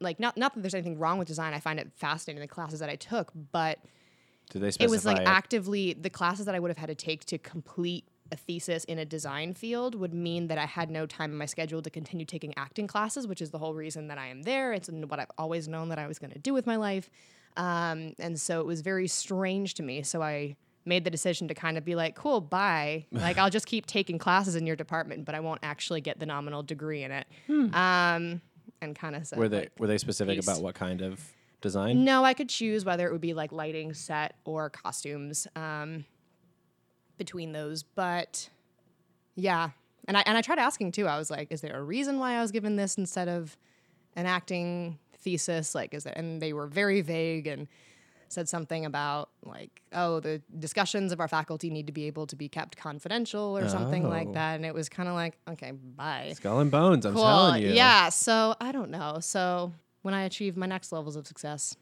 like, 0.00 0.18
not, 0.18 0.36
not 0.36 0.52
that 0.54 0.60
there's 0.60 0.74
anything 0.74 0.98
wrong 0.98 1.16
with 1.18 1.28
design. 1.28 1.54
I 1.54 1.60
find 1.60 1.78
it 1.78 1.90
fascinating, 1.94 2.40
the 2.40 2.48
classes 2.48 2.80
that 2.80 2.90
I 2.90 2.96
took, 2.96 3.30
but 3.52 3.78
Did 4.50 4.62
they 4.62 4.72
specify 4.72 4.84
it 4.84 4.90
was 4.90 5.04
like 5.06 5.20
actively 5.26 5.94
the 5.94 6.10
classes 6.10 6.44
that 6.46 6.54
I 6.54 6.58
would 6.58 6.68
have 6.68 6.76
had 6.76 6.88
to 6.88 6.94
take 6.94 7.24
to 7.26 7.38
complete 7.38 8.04
a 8.30 8.36
thesis 8.36 8.84
in 8.84 8.98
a 8.98 9.04
design 9.04 9.54
field 9.54 9.94
would 9.94 10.12
mean 10.12 10.48
that 10.48 10.58
I 10.58 10.66
had 10.66 10.90
no 10.90 11.06
time 11.06 11.32
in 11.32 11.38
my 11.38 11.46
schedule 11.46 11.82
to 11.82 11.90
continue 11.90 12.26
taking 12.26 12.52
acting 12.56 12.86
classes, 12.86 13.26
which 13.26 13.40
is 13.40 13.50
the 13.50 13.58
whole 13.58 13.74
reason 13.74 14.08
that 14.08 14.18
I 14.18 14.26
am 14.28 14.42
there. 14.42 14.72
It's 14.72 14.88
what 14.90 15.18
I've 15.18 15.30
always 15.38 15.68
known 15.68 15.88
that 15.88 15.98
I 15.98 16.06
was 16.06 16.18
going 16.18 16.32
to 16.32 16.38
do 16.38 16.52
with 16.52 16.66
my 16.66 16.76
life. 16.76 17.10
Um, 17.56 18.14
and 18.18 18.38
so 18.40 18.60
it 18.60 18.66
was 18.66 18.82
very 18.82 19.08
strange 19.08 19.74
to 19.74 19.82
me. 19.82 20.02
So 20.02 20.22
I 20.22 20.56
made 20.84 21.04
the 21.04 21.10
decision 21.10 21.48
to 21.48 21.54
kind 21.54 21.76
of 21.76 21.84
be 21.84 21.94
like, 21.94 22.14
cool, 22.14 22.40
bye. 22.40 23.06
Like, 23.12 23.38
I'll 23.38 23.50
just 23.50 23.66
keep 23.66 23.86
taking 23.86 24.18
classes 24.18 24.54
in 24.54 24.66
your 24.66 24.76
department, 24.76 25.24
but 25.24 25.34
I 25.34 25.40
won't 25.40 25.60
actually 25.62 26.00
get 26.00 26.18
the 26.18 26.26
nominal 26.26 26.62
degree 26.62 27.02
in 27.02 27.10
it. 27.10 27.26
Um, 27.48 28.40
and 28.80 28.94
kind 28.94 29.16
of 29.16 29.26
said, 29.26 29.38
Were 29.38 29.48
they 29.48 29.60
like, 29.60 29.72
were 29.78 29.86
they 29.86 29.98
specific 29.98 30.36
peace. 30.36 30.46
about 30.46 30.62
what 30.62 30.74
kind 30.74 31.02
of 31.02 31.20
design? 31.60 32.04
no, 32.04 32.24
I 32.24 32.32
could 32.34 32.48
choose 32.48 32.84
whether 32.84 33.06
it 33.08 33.12
would 33.12 33.20
be 33.20 33.34
like 33.34 33.50
lighting, 33.50 33.92
set, 33.92 34.36
or 34.44 34.70
costumes 34.70 35.48
um, 35.56 36.04
between 37.18 37.52
those. 37.52 37.82
But 37.82 38.48
yeah, 39.34 39.70
and 40.06 40.16
I 40.16 40.22
and 40.26 40.38
I 40.38 40.42
tried 40.42 40.58
asking 40.58 40.92
too. 40.92 41.06
I 41.06 41.18
was 41.18 41.30
like, 41.30 41.52
"Is 41.52 41.60
there 41.60 41.76
a 41.78 41.82
reason 41.82 42.18
why 42.18 42.34
I 42.36 42.40
was 42.40 42.50
given 42.52 42.76
this 42.76 42.96
instead 42.96 43.28
of 43.28 43.56
an 44.16 44.26
acting 44.26 44.98
thesis?" 45.18 45.74
Like, 45.74 45.92
is 45.94 46.04
there? 46.04 46.14
And 46.16 46.40
they 46.40 46.52
were 46.52 46.66
very 46.66 47.00
vague 47.02 47.46
and 47.46 47.68
said 48.30 48.48
something 48.48 48.84
about 48.84 49.30
like, 49.44 49.82
"Oh, 49.92 50.20
the 50.20 50.42
discussions 50.58 51.12
of 51.12 51.20
our 51.20 51.28
faculty 51.28 51.70
need 51.70 51.86
to 51.86 51.92
be 51.92 52.04
able 52.06 52.26
to 52.26 52.36
be 52.36 52.48
kept 52.48 52.76
confidential" 52.76 53.56
or 53.56 53.68
something 53.68 54.06
Oh. 54.06 54.10
like 54.10 54.32
that. 54.34 54.54
And 54.56 54.66
it 54.66 54.74
was 54.74 54.88
kind 54.88 55.08
of 55.08 55.14
like, 55.14 55.38
"Okay, 55.48 55.70
bye." 55.72 56.32
Skull 56.34 56.60
and 56.60 56.70
Bones. 56.70 57.06
I'm 57.06 57.14
Cool. 57.14 57.22
telling 57.24 57.62
you. 57.62 57.70
Yeah. 57.70 58.08
So 58.10 58.54
I 58.60 58.70
don't 58.72 58.90
know. 58.90 59.18
So 59.20 59.72
when 60.02 60.14
I 60.14 60.22
achieve 60.24 60.56
my 60.56 60.66
next 60.66 60.92
levels 60.92 61.16
of 61.16 61.26
success 61.26 61.74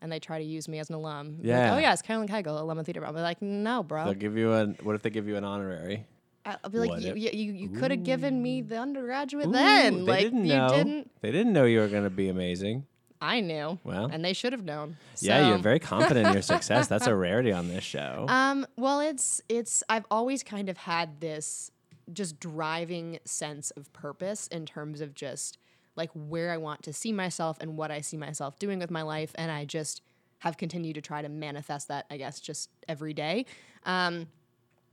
and 0.00 0.10
they 0.12 0.18
try 0.20 0.38
to 0.38 0.44
use 0.44 0.68
me 0.68 0.78
as 0.78 0.88
an 0.88 0.94
alum, 0.94 1.32
be 1.32 1.48
like, 1.48 1.56
Yeah. 1.56 1.74
oh, 1.74 1.78
yes, 1.78 2.02
Carolyn 2.02 2.28
Kegel, 2.28 2.60
alum 2.60 2.78
of 2.78 2.86
theater. 2.86 3.04
I'll 3.04 3.12
be 3.12 3.20
like, 3.20 3.42
no, 3.42 3.82
bro. 3.82 4.04
They'll 4.04 4.14
give 4.14 4.36
you 4.36 4.52
an. 4.52 4.76
What 4.82 4.94
if 4.94 5.02
they 5.02 5.10
give 5.10 5.26
you 5.28 5.36
an 5.36 5.44
honorary? 5.44 6.06
I'll 6.46 6.70
be 6.70 6.78
like, 6.78 6.90
What 6.90 7.02
you, 7.02 7.14
you, 7.14 7.30
you, 7.32 7.52
you 7.52 7.68
could 7.68 7.90
have 7.90 8.04
given 8.04 8.42
me 8.42 8.62
the 8.62 8.78
undergraduate 8.78 9.46
Ooh, 9.48 9.52
then. 9.52 10.04
they 10.06 10.10
like, 10.12 10.20
didn't 10.22 10.46
you 10.46 10.56
know. 10.56 10.68
didn't. 10.70 11.10
They 11.20 11.30
didn't 11.30 11.52
know 11.52 11.64
you 11.64 11.80
were 11.80 11.88
going 11.88 12.04
to 12.04 12.10
be 12.10 12.28
amazing. 12.28 12.86
I 13.20 13.40
knew. 13.40 13.78
Well. 13.82 14.08
and 14.12 14.24
they 14.24 14.32
should 14.32 14.52
have 14.52 14.64
known. 14.64 14.96
yeah, 15.20 15.48
you're 15.48 15.58
very 15.58 15.80
confident 15.80 16.26
in 16.28 16.32
your 16.32 16.42
success. 16.54 16.86
That's 16.86 17.06
a 17.08 17.14
rarity 17.16 17.52
on 17.52 17.66
this 17.68 17.82
show. 17.82 18.26
Um, 18.28 18.64
well, 18.76 19.00
it's 19.00 19.42
it's 19.48 19.82
I've 19.88 20.06
always 20.10 20.42
kind 20.44 20.68
of 20.68 20.76
had 20.78 21.20
this 21.20 21.70
just 22.12 22.38
driving 22.40 23.18
sense 23.24 23.70
of 23.72 23.92
purpose 23.92 24.46
in 24.48 24.64
terms 24.66 25.00
of 25.00 25.14
just 25.14 25.58
like 25.98 26.10
where 26.14 26.50
I 26.50 26.56
want 26.56 26.82
to 26.84 26.92
see 26.94 27.12
myself 27.12 27.58
and 27.60 27.76
what 27.76 27.90
I 27.90 28.00
see 28.00 28.16
myself 28.16 28.58
doing 28.58 28.78
with 28.78 28.90
my 28.90 29.02
life, 29.02 29.32
and 29.34 29.52
I 29.52 29.66
just 29.66 30.00
have 30.38 30.56
continued 30.56 30.94
to 30.94 31.02
try 31.02 31.20
to 31.20 31.28
manifest 31.28 31.88
that, 31.88 32.06
I 32.10 32.16
guess, 32.16 32.40
just 32.40 32.70
every 32.88 33.12
day. 33.12 33.44
Um, 33.84 34.28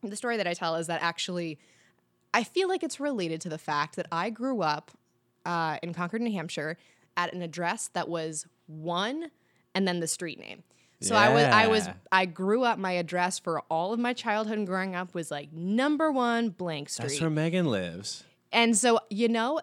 the 0.04 0.16
story 0.16 0.38
that 0.38 0.48
I 0.48 0.54
tell 0.54 0.76
is 0.76 0.88
that 0.88 1.02
actually, 1.02 1.60
I 2.34 2.44
feel 2.44 2.68
like 2.68 2.84
it's 2.84 3.00
related 3.00 3.40
to 3.42 3.50
the 3.50 3.58
fact 3.58 3.96
that 3.96 4.08
I 4.12 4.30
grew 4.30 4.62
up 4.62 4.92
uh, 5.46 5.78
in 5.82 5.94
Concord, 5.94 6.22
New 6.22 6.34
Hampshire, 6.34 6.78
at 7.16 7.34
an 7.34 7.42
address 7.42 7.90
that 7.94 8.10
was 8.10 8.46
one 8.68 9.32
and 9.74 9.88
then 9.88 10.00
the 10.00 10.08
street 10.08 10.40
name. 10.40 10.64
So 11.02 11.16
I 11.16 11.32
was 11.32 11.44
I 11.44 11.68
was 11.68 11.90
I 12.12 12.26
grew 12.26 12.64
up 12.64 12.80
my 12.80 12.94
address 12.94 13.38
for 13.38 13.60
all 13.70 13.94
of 13.94 14.00
my 14.00 14.14
childhood 14.14 14.58
and 14.58 14.66
growing 14.66 14.96
up 14.96 15.14
was 15.14 15.30
like 15.30 15.52
number 15.52 16.12
1 16.12 16.50
blank 16.50 16.90
street. 16.90 17.10
That's 17.10 17.22
where 17.22 17.30
Megan 17.30 17.66
lives. 17.66 18.24
And 18.56 18.76
so, 18.78 19.00
you 19.10 19.28
know, 19.28 19.60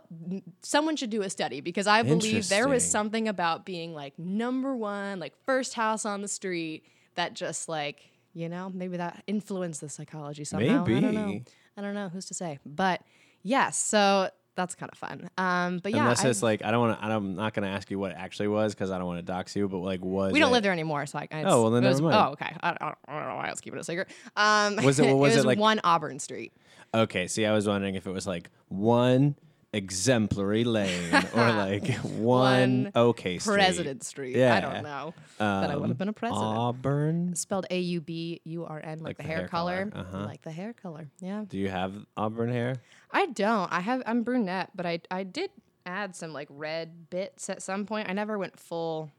someone 0.60 0.96
should 0.96 1.08
do 1.10 1.22
a 1.22 1.30
study 1.30 1.62
because 1.62 1.86
I 1.86 2.02
believe 2.02 2.48
there 2.50 2.68
was 2.68 2.88
something 2.88 3.26
about 3.26 3.64
being 3.64 3.94
like 3.94 4.18
number 4.18 4.76
one, 4.76 5.18
like 5.18 5.32
first 5.46 5.72
house 5.74 6.04
on 6.04 6.20
the 6.20 6.28
street 6.28 6.84
that 7.14 7.32
just 7.32 7.68
like, 7.70 8.00
you 8.34 8.48
know, 8.50 8.70
maybe 8.72 8.98
that 8.98 9.22
influenced 9.26 9.80
the 9.80 9.88
psychology 9.88 10.44
somehow. 10.44 10.84
Maybe. 10.84 10.96
I 10.98 11.00
don't 11.00 11.14
know. 11.14 11.40
I 11.76 11.80
don't 11.80 11.94
know 11.94 12.10
who's 12.10 12.26
to 12.26 12.34
say. 12.34 12.58
But 12.66 13.00
yes, 13.42 13.78
so 13.78 14.28
that's 14.56 14.74
kind 14.74 14.92
of 14.92 14.98
fun. 14.98 15.30
Um, 15.38 15.78
but 15.78 15.92
yeah, 15.92 16.02
Unless 16.02 16.26
I- 16.26 16.28
it's 16.28 16.42
like 16.42 16.62
I 16.62 16.70
don't 16.70 16.80
want 16.80 17.00
to. 17.00 17.06
I'm 17.06 17.34
not 17.34 17.54
going 17.54 17.66
to 17.66 17.74
ask 17.74 17.90
you 17.90 17.98
what 17.98 18.10
it 18.10 18.18
actually 18.18 18.48
was 18.48 18.74
because 18.74 18.90
I 18.90 18.98
don't 18.98 19.06
want 19.06 19.20
to 19.20 19.22
dox 19.22 19.56
you. 19.56 19.68
But 19.68 19.78
like, 19.78 20.02
was 20.04 20.34
we 20.34 20.40
don't 20.40 20.50
it- 20.50 20.52
live 20.52 20.62
there 20.64 20.72
anymore, 20.72 21.06
so 21.06 21.18
I. 21.18 21.22
It's, 21.22 21.32
Oh, 21.50 21.62
well, 21.62 21.70
then 21.70 21.82
it 21.82 21.88
was, 21.88 22.00
never 22.02 22.12
mind. 22.12 22.28
Oh, 22.28 22.32
okay. 22.32 22.54
I, 22.62 22.68
I, 22.68 22.74
don't, 22.78 22.94
I 23.08 23.18
don't 23.20 23.28
know 23.30 23.36
why 23.36 23.46
I 23.46 23.50
was 23.50 23.62
keeping 23.62 23.78
it 23.78 23.80
a 23.80 23.84
secret. 23.84 24.08
Um, 24.36 24.76
Was 24.84 25.00
it- 25.00 25.10
was 25.14 25.36
it 25.38 25.46
like- 25.46 25.58
one 25.58 25.80
Auburn 25.82 26.18
Street? 26.18 26.52
Okay, 26.94 27.26
see, 27.26 27.46
I 27.46 27.52
was 27.52 27.66
wondering 27.66 27.94
if 27.94 28.06
it 28.06 28.10
was 28.10 28.26
like 28.26 28.50
one 28.68 29.34
exemplary 29.72 30.64
lane 30.64 31.14
or 31.34 31.52
like 31.52 31.88
one, 31.98 32.84
One 32.84 32.92
okay 32.94 33.38
street. 33.38 33.54
President 33.54 34.04
Street. 34.04 34.36
I 34.36 34.38
Yeah. 34.38 34.60
don't 34.60 34.82
know. 34.82 35.14
but 35.38 35.70
I 35.70 35.76
would 35.76 35.84
have 35.84 35.90
um, 35.92 35.96
been 35.96 36.08
a 36.08 36.12
president. 36.12 36.44
Auburn. 36.44 37.34
spelled 37.34 37.66
A 37.70 37.78
U 37.80 38.00
B 38.02 38.40
U 38.44 38.64
R 38.66 38.80
N, 38.84 38.98
like, 38.98 39.16
the, 39.16 39.22
hair, 39.22 39.48
color. 39.48 39.90
Uh-huh. 39.94 40.24
Like 40.26 40.42
the 40.42 40.50
hair 40.50 40.74
color. 40.74 41.08
Yeah. 41.20 41.44
Do 41.48 41.56
you 41.58 41.70
have 41.70 41.94
auburn 42.16 42.50
hair? 42.50 42.76
I 43.10 43.26
don't. 43.26 43.72
I 43.72 43.80
have. 43.80 44.02
I'm 44.06 44.22
brunette, 44.22 44.70
but 44.74 44.84
I 44.86 45.00
I 45.10 45.22
did 45.22 45.50
add 45.86 46.14
some 46.14 46.32
like 46.32 46.48
red 46.50 47.08
bits 47.10 47.48
at 47.48 47.62
some 47.62 47.86
point. 47.86 48.08
I 48.08 48.12
never 48.12 48.38
went 48.38 48.58
full 48.60 49.10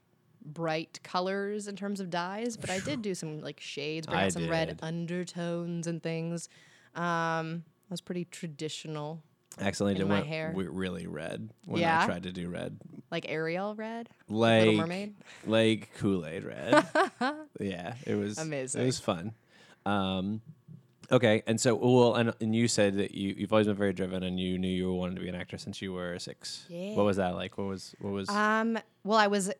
bright 0.44 1.00
colors 1.02 1.66
in 1.68 1.74
terms 1.76 2.00
of 2.00 2.10
dyes, 2.10 2.56
but 2.56 2.70
I 2.70 2.78
did 2.78 3.02
do 3.02 3.14
some 3.14 3.40
like 3.40 3.58
shades, 3.60 4.06
bring 4.06 4.18
I 4.20 4.26
out 4.26 4.32
some 4.32 4.48
red 4.48 4.78
undertones 4.82 5.86
and 5.88 6.02
things. 6.02 6.48
Um, 6.94 7.64
I 7.90 7.92
was 7.92 8.00
pretty 8.00 8.24
traditional, 8.26 9.22
Accidentally 9.60 9.92
In 9.92 9.98
did 9.98 10.08
my 10.08 10.14
went 10.16 10.26
hair. 10.26 10.48
w- 10.48 10.70
really 10.70 11.06
red 11.06 11.50
when 11.64 11.84
I 11.84 12.06
tried 12.06 12.24
to 12.24 12.32
do 12.32 12.48
red, 12.48 12.76
like 13.12 13.26
Ariel 13.28 13.74
red, 13.76 14.08
like 14.28 14.60
Little 14.60 14.74
Mermaid. 14.74 15.14
like 15.46 15.90
Kool 15.98 16.26
Aid 16.26 16.42
red. 16.44 16.84
yeah, 17.60 17.94
it 18.04 18.16
was 18.16 18.38
Amazing. 18.38 18.82
It 18.82 18.86
was 18.86 18.98
fun. 18.98 19.32
Um, 19.86 20.40
okay, 21.12 21.42
and 21.46 21.60
so 21.60 21.76
well, 21.76 22.14
and, 22.16 22.34
and 22.40 22.54
you 22.54 22.66
said 22.66 22.96
that 22.96 23.14
you 23.14 23.34
you've 23.38 23.52
always 23.52 23.68
been 23.68 23.76
very 23.76 23.92
driven, 23.92 24.24
and 24.24 24.40
you 24.40 24.58
knew 24.58 24.66
you 24.68 24.92
wanted 24.92 25.16
to 25.16 25.20
be 25.22 25.28
an 25.28 25.36
actor 25.36 25.56
since 25.58 25.80
you 25.80 25.92
were 25.92 26.18
six. 26.18 26.66
Yeah. 26.68 26.94
What 26.96 27.06
was 27.06 27.18
that 27.18 27.36
like? 27.36 27.56
What 27.56 27.68
was 27.68 27.94
what 28.00 28.12
was? 28.12 28.28
Um, 28.28 28.76
well, 29.04 29.18
I 29.18 29.28
was 29.28 29.52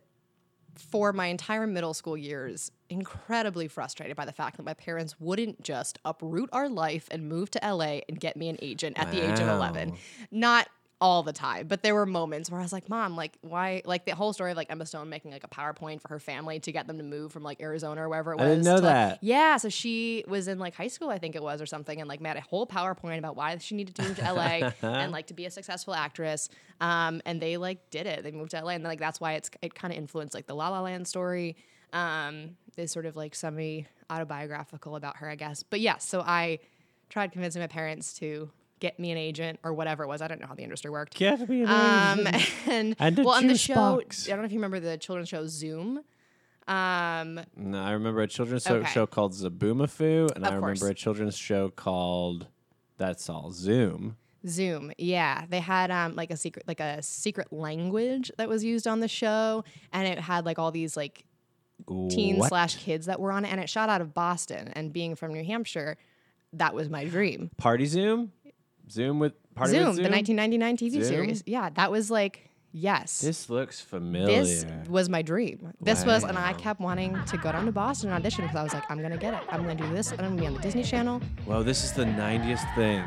for 0.77 1.13
my 1.13 1.27
entire 1.27 1.67
middle 1.67 1.95
school 1.95 2.17
years 2.17 2.71
incredibly 2.91 3.69
frustrated 3.69 4.17
by 4.17 4.25
the 4.25 4.33
fact 4.33 4.57
that 4.57 4.63
my 4.63 4.75
parents 4.75 5.19
wouldn't 5.19 5.63
just 5.63 5.99
uproot 6.05 6.49
our 6.53 6.69
life 6.69 7.09
and 7.11 7.29
move 7.29 7.51
to 7.51 7.61
LA 7.63 8.01
and 8.09 8.21
get 8.21 8.37
me 8.37 8.49
an 8.49 8.59
agent 8.63 8.99
at 8.99 9.11
the 9.11 9.21
age 9.21 9.39
of 9.41 9.49
11. 9.49 9.95
Not 10.31 10.69
all 11.05 11.23
the 11.23 11.35
time, 11.35 11.67
but 11.67 11.83
there 11.83 11.95
were 11.95 12.07
moments 12.07 12.51
where 12.51 12.59
I 12.59 12.63
was 12.63 12.73
like, 12.73 12.89
"Mom, 12.89 13.15
like 13.15 13.37
why 13.43 13.83
like 13.85 14.07
the 14.07 14.15
whole 14.15 14.33
story 14.33 14.53
of 14.53 14.57
like 14.57 14.71
Emma 14.71 14.87
Stone 14.87 15.11
making 15.11 15.33
like 15.33 15.45
a 15.45 15.49
PowerPoint 15.49 16.01
for 16.01 16.09
her 16.09 16.19
family 16.19 16.61
to 16.61 16.73
get 16.73 16.87
them 16.87 16.97
to 16.97 17.05
move 17.05 17.31
from 17.31 17.43
like 17.43 17.61
Arizona 17.61 18.05
or 18.05 18.09
wherever 18.09 18.33
it 18.33 18.39
was." 18.39 18.47
I 18.47 18.49
didn't 18.49 18.65
know 18.65 18.77
to, 18.77 18.83
like- 18.83 18.95
that. 18.95 19.19
yeah, 19.21 19.59
so 19.59 19.69
she 19.69 20.25
was 20.27 20.49
in 20.49 20.59
like 20.59 20.75
high 20.75 20.89
school, 20.89 21.11
I 21.11 21.19
think 21.19 21.37
it 21.37 21.43
was, 21.43 21.61
or 21.61 21.67
something, 21.67 22.01
and 22.01 22.09
like 22.09 22.23
made 22.23 22.39
a 22.39 22.41
whole 22.41 22.67
PowerPoint 22.67 23.19
about 23.19 23.37
why 23.37 23.59
she 23.59 23.75
needed 23.75 23.95
to 23.97 24.03
move 24.03 24.17
to 24.17 24.33
LA 24.33 24.71
and 24.83 25.13
like 25.13 25.27
to 25.27 25.35
be 25.35 25.45
a 25.45 25.51
successful 25.51 25.93
actress. 25.93 26.49
Um, 26.81 27.21
and 27.27 27.39
they 27.39 27.59
like 27.59 27.91
did 27.91 28.07
it. 28.07 28.23
They 28.23 28.31
moved 28.31 28.53
to 28.53 28.65
LA, 28.65 28.71
and 28.71 28.83
like 28.83 28.99
that's 28.99 29.21
why 29.21 29.35
it's 29.35 29.51
it 29.61 29.75
kind 29.75 29.93
of 29.93 29.99
influenced 29.99 30.35
like 30.35 30.47
the 30.47 30.55
La 30.55 30.71
La 30.71 30.81
Land 30.81 31.07
story. 31.07 31.57
Um, 31.93 32.57
is 32.79 32.91
sort 32.91 33.05
of 33.05 33.15
like 33.15 33.35
semi 33.35 33.87
autobiographical 34.09 34.97
about 34.97 35.19
her, 35.19 35.29
I 35.29 35.35
guess. 35.35 35.63
But 35.63 35.81
yeah, 35.81 35.99
so 35.99 36.23
I 36.23 36.61
tried 37.11 37.31
convincing 37.31 37.61
my 37.61 37.67
parents 37.67 38.15
to 38.15 38.51
get 38.85 39.01
me 39.01 39.11
an 39.11 39.17
agent 39.19 39.59
or 39.65 39.73
whatever 39.73 40.05
it 40.05 40.09
was. 40.09 40.21
I 40.21 40.29
don't 40.29 40.41
know 40.41 40.47
how 40.47 40.55
the 40.55 40.63
industry 40.63 40.91
worked. 40.91 41.15
Get 41.15 41.49
me 41.49 41.63
an 41.63 41.69
Um, 41.69 42.27
agent. 42.27 42.51
and, 42.69 42.97
And 42.99 43.17
well, 43.19 43.31
on 43.31 43.47
the 43.47 43.57
show, 43.57 43.75
box. 43.75 44.27
I 44.29 44.33
don't 44.33 44.41
know 44.41 44.45
if 44.45 44.53
you 44.53 44.59
remember 44.59 44.79
the 44.81 44.99
children's 44.99 45.29
show 45.31 45.47
Zoom. 45.47 46.01
Um, 46.69 47.41
No, 47.57 47.79
I 47.83 47.93
remember 47.93 48.21
a 48.23 48.27
children's 48.29 48.63
show, 48.65 48.77
Okay. 48.77 48.91
show 48.91 49.07
called 49.07 49.33
Zoboomafoo, 49.33 50.35
and 50.35 50.45
I 50.47 50.55
remember 50.55 50.67
course. 50.77 50.83
a 50.91 50.95
children's 50.95 51.37
show 51.37 51.69
called 51.71 52.47
That's 52.99 53.29
All 53.29 53.51
Zoom. 53.53 54.17
Zoom, 54.47 54.93
yeah, 54.99 55.47
they 55.49 55.61
had 55.61 55.91
um 55.91 56.15
like 56.17 56.31
a 56.31 56.37
secret 56.37 56.69
like 56.69 56.81
a 56.81 57.01
secret 57.03 57.51
language 57.51 58.31
that 58.37 58.47
was 58.49 58.63
used 58.63 58.87
on 58.87 59.01
the 59.01 59.09
show, 59.09 59.65
and 59.93 60.07
it 60.07 60.19
had 60.19 60.45
like 60.45 60.59
all 60.59 60.71
these 60.71 60.97
like 60.99 61.25
teens 62.11 62.39
What? 62.41 62.49
slash 62.51 62.77
kids 62.77 63.07
that 63.07 63.19
were 63.21 63.33
on 63.33 63.45
it, 63.47 63.49
and 63.53 63.59
it 63.61 63.69
shot 63.71 63.89
out 63.89 64.01
of 64.03 64.13
Boston. 64.13 64.69
And 64.75 64.93
being 64.93 65.15
from 65.17 65.33
New 65.33 65.45
Hampshire, 65.45 65.97
that 66.53 66.75
was 66.75 66.89
my 66.91 67.05
dream. 67.07 67.51
Party 67.57 67.87
Zoom? 67.87 68.33
Zoom 68.91 69.19
with 69.19 69.33
Party 69.55 69.73
Zoom, 69.73 69.87
with 69.87 69.97
Zoom? 69.97 70.05
the 70.05 70.11
1999 70.11 70.77
TV 70.77 70.93
Zoom? 70.93 71.05
series, 71.05 71.43
yeah, 71.47 71.71
that 71.71 71.91
was 71.91 72.11
like 72.11 72.51
yes. 72.73 73.21
This 73.21 73.49
looks 73.49 73.81
familiar. 73.81 74.43
This 74.43 74.67
was 74.89 75.09
my 75.09 75.23
dream. 75.23 75.73
This 75.81 76.05
was, 76.05 76.25
and 76.25 76.37
I 76.37 76.53
kept 76.55 76.81
wanting 76.81 77.23
to 77.25 77.37
go 77.39 77.53
down 77.53 77.67
to 77.67 77.73
Boston 77.73 78.11
and 78.11 78.17
audition 78.17 78.43
because 78.45 78.57
I 78.57 78.63
was 78.63 78.75
like, 78.75 78.91
I'm 78.91 79.01
gonna 79.01 79.17
get 79.17 79.35
it. 79.35 79.41
I'm 79.49 79.63
gonna 79.63 79.75
do 79.75 79.89
this, 79.93 80.13
and 80.13 80.21
I'm 80.21 80.37
gonna 80.37 80.41
be 80.41 80.47
on 80.47 80.55
the 80.55 80.61
Disney 80.61 80.83
Channel. 80.83 81.21
Well, 81.47 81.63
this 81.65 81.85
is 81.85 81.93
the 81.93 82.05
90th 82.05 82.75
thing. 82.75 83.05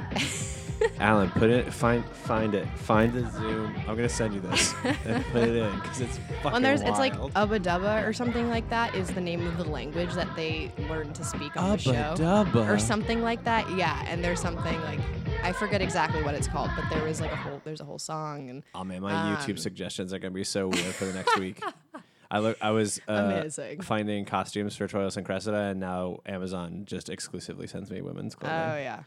Alan, 0.99 1.29
put 1.31 1.49
it, 1.49 1.73
find, 1.73 2.05
find 2.05 2.53
it, 2.53 2.67
find 2.77 3.11
the 3.11 3.29
Zoom. 3.31 3.75
I'm 3.87 3.95
gonna 3.95 4.07
send 4.09 4.33
you 4.33 4.41
this 4.41 4.73
and 4.83 5.25
put 5.25 5.43
it 5.43 5.55
in 5.55 5.75
because 5.79 6.01
it's 6.01 6.17
fucking 6.17 6.51
When 6.51 6.61
there's, 6.61 6.81
it's 6.81 6.99
like 6.99 7.17
wild. 7.17 7.33
Ubbi 7.33 7.59
Dubbi 7.59 8.07
or 8.07 8.13
something 8.13 8.49
like 8.49 8.69
that 8.69 8.93
is 8.95 9.09
the 9.09 9.21
name 9.21 9.45
of 9.47 9.57
the 9.57 9.63
language 9.63 10.13
that 10.13 10.35
they 10.35 10.71
learn 10.89 11.13
to 11.13 11.23
speak 11.23 11.57
on 11.57 11.71
the 11.71 11.77
show. 11.77 12.15
Dubbi. 12.15 12.67
or 12.69 12.77
something 12.77 13.21
like 13.21 13.43
that. 13.43 13.69
Yeah, 13.75 14.03
and 14.07 14.23
there's 14.23 14.39
something 14.39 14.79
like 14.83 14.99
I 15.43 15.53
forget 15.53 15.81
exactly 15.81 16.21
what 16.23 16.35
it's 16.35 16.47
called, 16.47 16.71
but 16.75 16.89
there 16.89 17.03
was 17.03 17.21
like 17.21 17.31
a 17.31 17.35
whole 17.35 17.61
there's 17.63 17.79
a 17.81 17.85
whole 17.85 17.99
song 17.99 18.49
and 18.49 18.63
Oh 18.75 18.83
man, 18.83 19.01
my 19.01 19.11
YouTube 19.13 19.51
Um, 19.51 19.57
suggestions 19.57 20.13
are 20.13 20.19
gonna 20.19 20.31
be 20.31 20.43
so 20.43 20.67
weird 20.67 20.93
for 20.95 21.05
the 21.05 21.13
next 21.13 21.37
week. 21.39 21.61
I 22.31 22.39
look, 22.39 22.57
I 22.61 22.71
was 22.71 22.99
uh, 23.07 23.13
Amazing. 23.13 23.79
finding 23.81 24.25
costumes 24.25 24.75
for 24.75 24.85
Troilus 24.87 25.15
and 25.15 25.25
Cressida, 25.25 25.57
and 25.57 25.79
now 25.79 26.17
Amazon 26.25 26.83
just 26.85 27.09
exclusively 27.09 27.67
sends 27.67 27.89
me 27.89 28.01
women's 28.01 28.35
clothing. 28.35 28.57
oh 28.57 28.63
clothing, 28.63 28.83
yeah, 28.83 29.03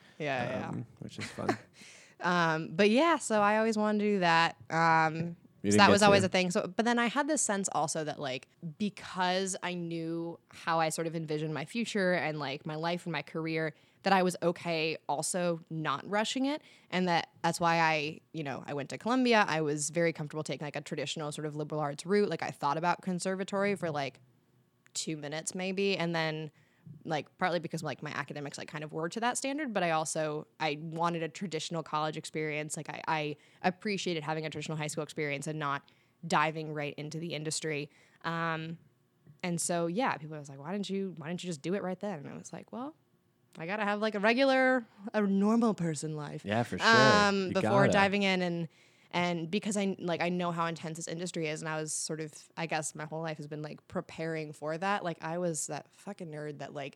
yeah, 0.60 0.68
um, 0.68 0.87
which 1.00 1.18
is 1.18 1.25
fun. 1.26 1.56
Um, 2.22 2.68
but 2.72 2.90
yeah, 2.90 3.16
so 3.16 3.40
I 3.40 3.56
always 3.56 3.78
wanted 3.78 4.00
to 4.00 4.04
do 4.04 4.18
that. 4.18 4.54
Um, 4.68 5.37
so 5.64 5.76
that 5.78 5.90
was 5.90 6.02
always 6.02 6.22
a 6.22 6.28
thing. 6.28 6.50
So, 6.50 6.70
but 6.76 6.84
then 6.84 6.99
I 6.99 7.06
had 7.06 7.26
this 7.26 7.40
sense 7.40 7.66
also 7.72 8.04
that 8.04 8.18
like 8.18 8.46
because 8.78 9.56
I 9.62 9.72
knew 9.72 10.38
how 10.50 10.80
I 10.80 10.90
sort 10.90 11.06
of 11.06 11.16
envisioned 11.16 11.54
my 11.54 11.64
future 11.64 12.12
and 12.12 12.38
like 12.38 12.66
my 12.66 12.75
life 12.75 13.06
and 13.06 13.12
my 13.12 13.22
career, 13.22 13.72
that 14.02 14.12
I 14.12 14.23
was 14.23 14.37
okay 14.42 14.97
also 15.09 15.61
not 15.71 16.09
rushing 16.09 16.47
it, 16.47 16.62
and 16.90 17.09
that 17.09 17.28
that's 17.42 17.61
why 17.61 17.80
I, 17.80 18.21
you 18.33 18.42
know, 18.42 18.62
I 18.66 18.75
went 18.75 18.88
to 18.90 18.99
Columbia. 18.99 19.45
I 19.49 19.61
was 19.61 19.90
very 19.90 20.12
comfortable 20.12 20.42
taking 20.42 20.66
like 20.66 20.76
a 20.76 20.80
traditional 20.80 21.33
sort 21.33 21.47
of 21.47 21.57
liberal 21.57 21.80
arts 21.80 22.07
route. 22.07 22.28
Like 22.28 22.42
I 22.42 22.50
thought 22.50 22.76
about 22.76 23.02
conservatory 23.02 23.75
for 23.75 23.90
like 23.90 24.21
two 24.95 25.16
minutes 25.16 25.54
maybe, 25.54 25.97
and 25.97 26.14
then 26.14 26.50
like 27.04 27.26
partly 27.38 27.59
because 27.59 27.83
like 27.83 28.02
my 28.02 28.11
academics 28.11 28.59
like 28.59 28.69
kind 28.69 28.85
of 28.85 28.92
were 28.92 29.09
to 29.09 29.21
that 29.21 29.37
standard 29.37 29.73
but 29.73 29.83
i 29.83 29.90
also 29.90 30.47
i 30.59 30.78
wanted 30.80 31.23
a 31.23 31.28
traditional 31.28 31.83
college 31.83 32.16
experience 32.16 32.76
like 32.76 32.88
i, 32.88 33.00
I 33.07 33.37
appreciated 33.62 34.23
having 34.23 34.47
a 34.47 34.50
traditional 34.50 34.76
high 34.76 34.87
school 34.87 35.04
experience 35.04 35.47
and 35.47 35.59
not 35.59 35.83
diving 36.26 36.73
right 36.75 36.95
into 36.97 37.19
the 37.19 37.35
industry 37.35 37.90
um, 38.25 38.76
and 39.42 39.61
so 39.61 39.87
yeah 39.87 40.16
people 40.16 40.38
was 40.38 40.49
like 40.49 40.59
why 40.59 40.73
didn't 40.73 40.90
you 40.90 41.14
why 41.16 41.28
didn't 41.28 41.42
you 41.42 41.49
just 41.49 41.62
do 41.62 41.75
it 41.75 41.83
right 41.83 42.00
then 42.00 42.19
and 42.19 42.28
i 42.28 42.37
was 42.37 42.52
like 42.52 42.73
well 42.73 42.95
i 43.61 43.67
gotta 43.67 43.85
have 43.85 44.00
like 44.00 44.14
a 44.17 44.19
regular 44.21 44.85
a 45.14 45.21
normal 45.21 45.75
person 45.75 46.17
life 46.17 46.43
Yeah, 46.45 46.62
for 46.64 46.79
sure. 46.79 46.88
um, 46.88 47.49
You 47.49 47.52
before 47.55 47.83
gotta. 47.87 47.93
diving 47.93 48.23
in 48.25 48.43
and 48.43 48.69
and 49.12 49.50
because 49.50 49.76
I 49.76 49.97
like 49.99 50.21
I 50.23 50.29
know 50.29 50.52
how 50.52 50.67
intense 50.67 50.97
this 50.97 51.09
industry 51.09 51.49
is, 51.49 51.62
and 51.62 51.69
I 51.69 51.81
was 51.81 51.93
sort 51.93 52.21
of 52.21 52.33
I 52.57 52.67
guess 52.67 52.95
my 52.95 53.05
whole 53.07 53.23
life 53.23 53.38
has 53.38 53.49
been 53.49 53.61
like 53.61 53.87
preparing 53.88 54.52
for 54.52 54.79
that. 54.79 55.02
Like 55.05 55.19
I 55.21 55.38
was 55.38 55.67
that 55.67 55.87
fucking 55.93 56.29
nerd 56.29 56.59
that 56.59 56.75
like, 56.75 56.95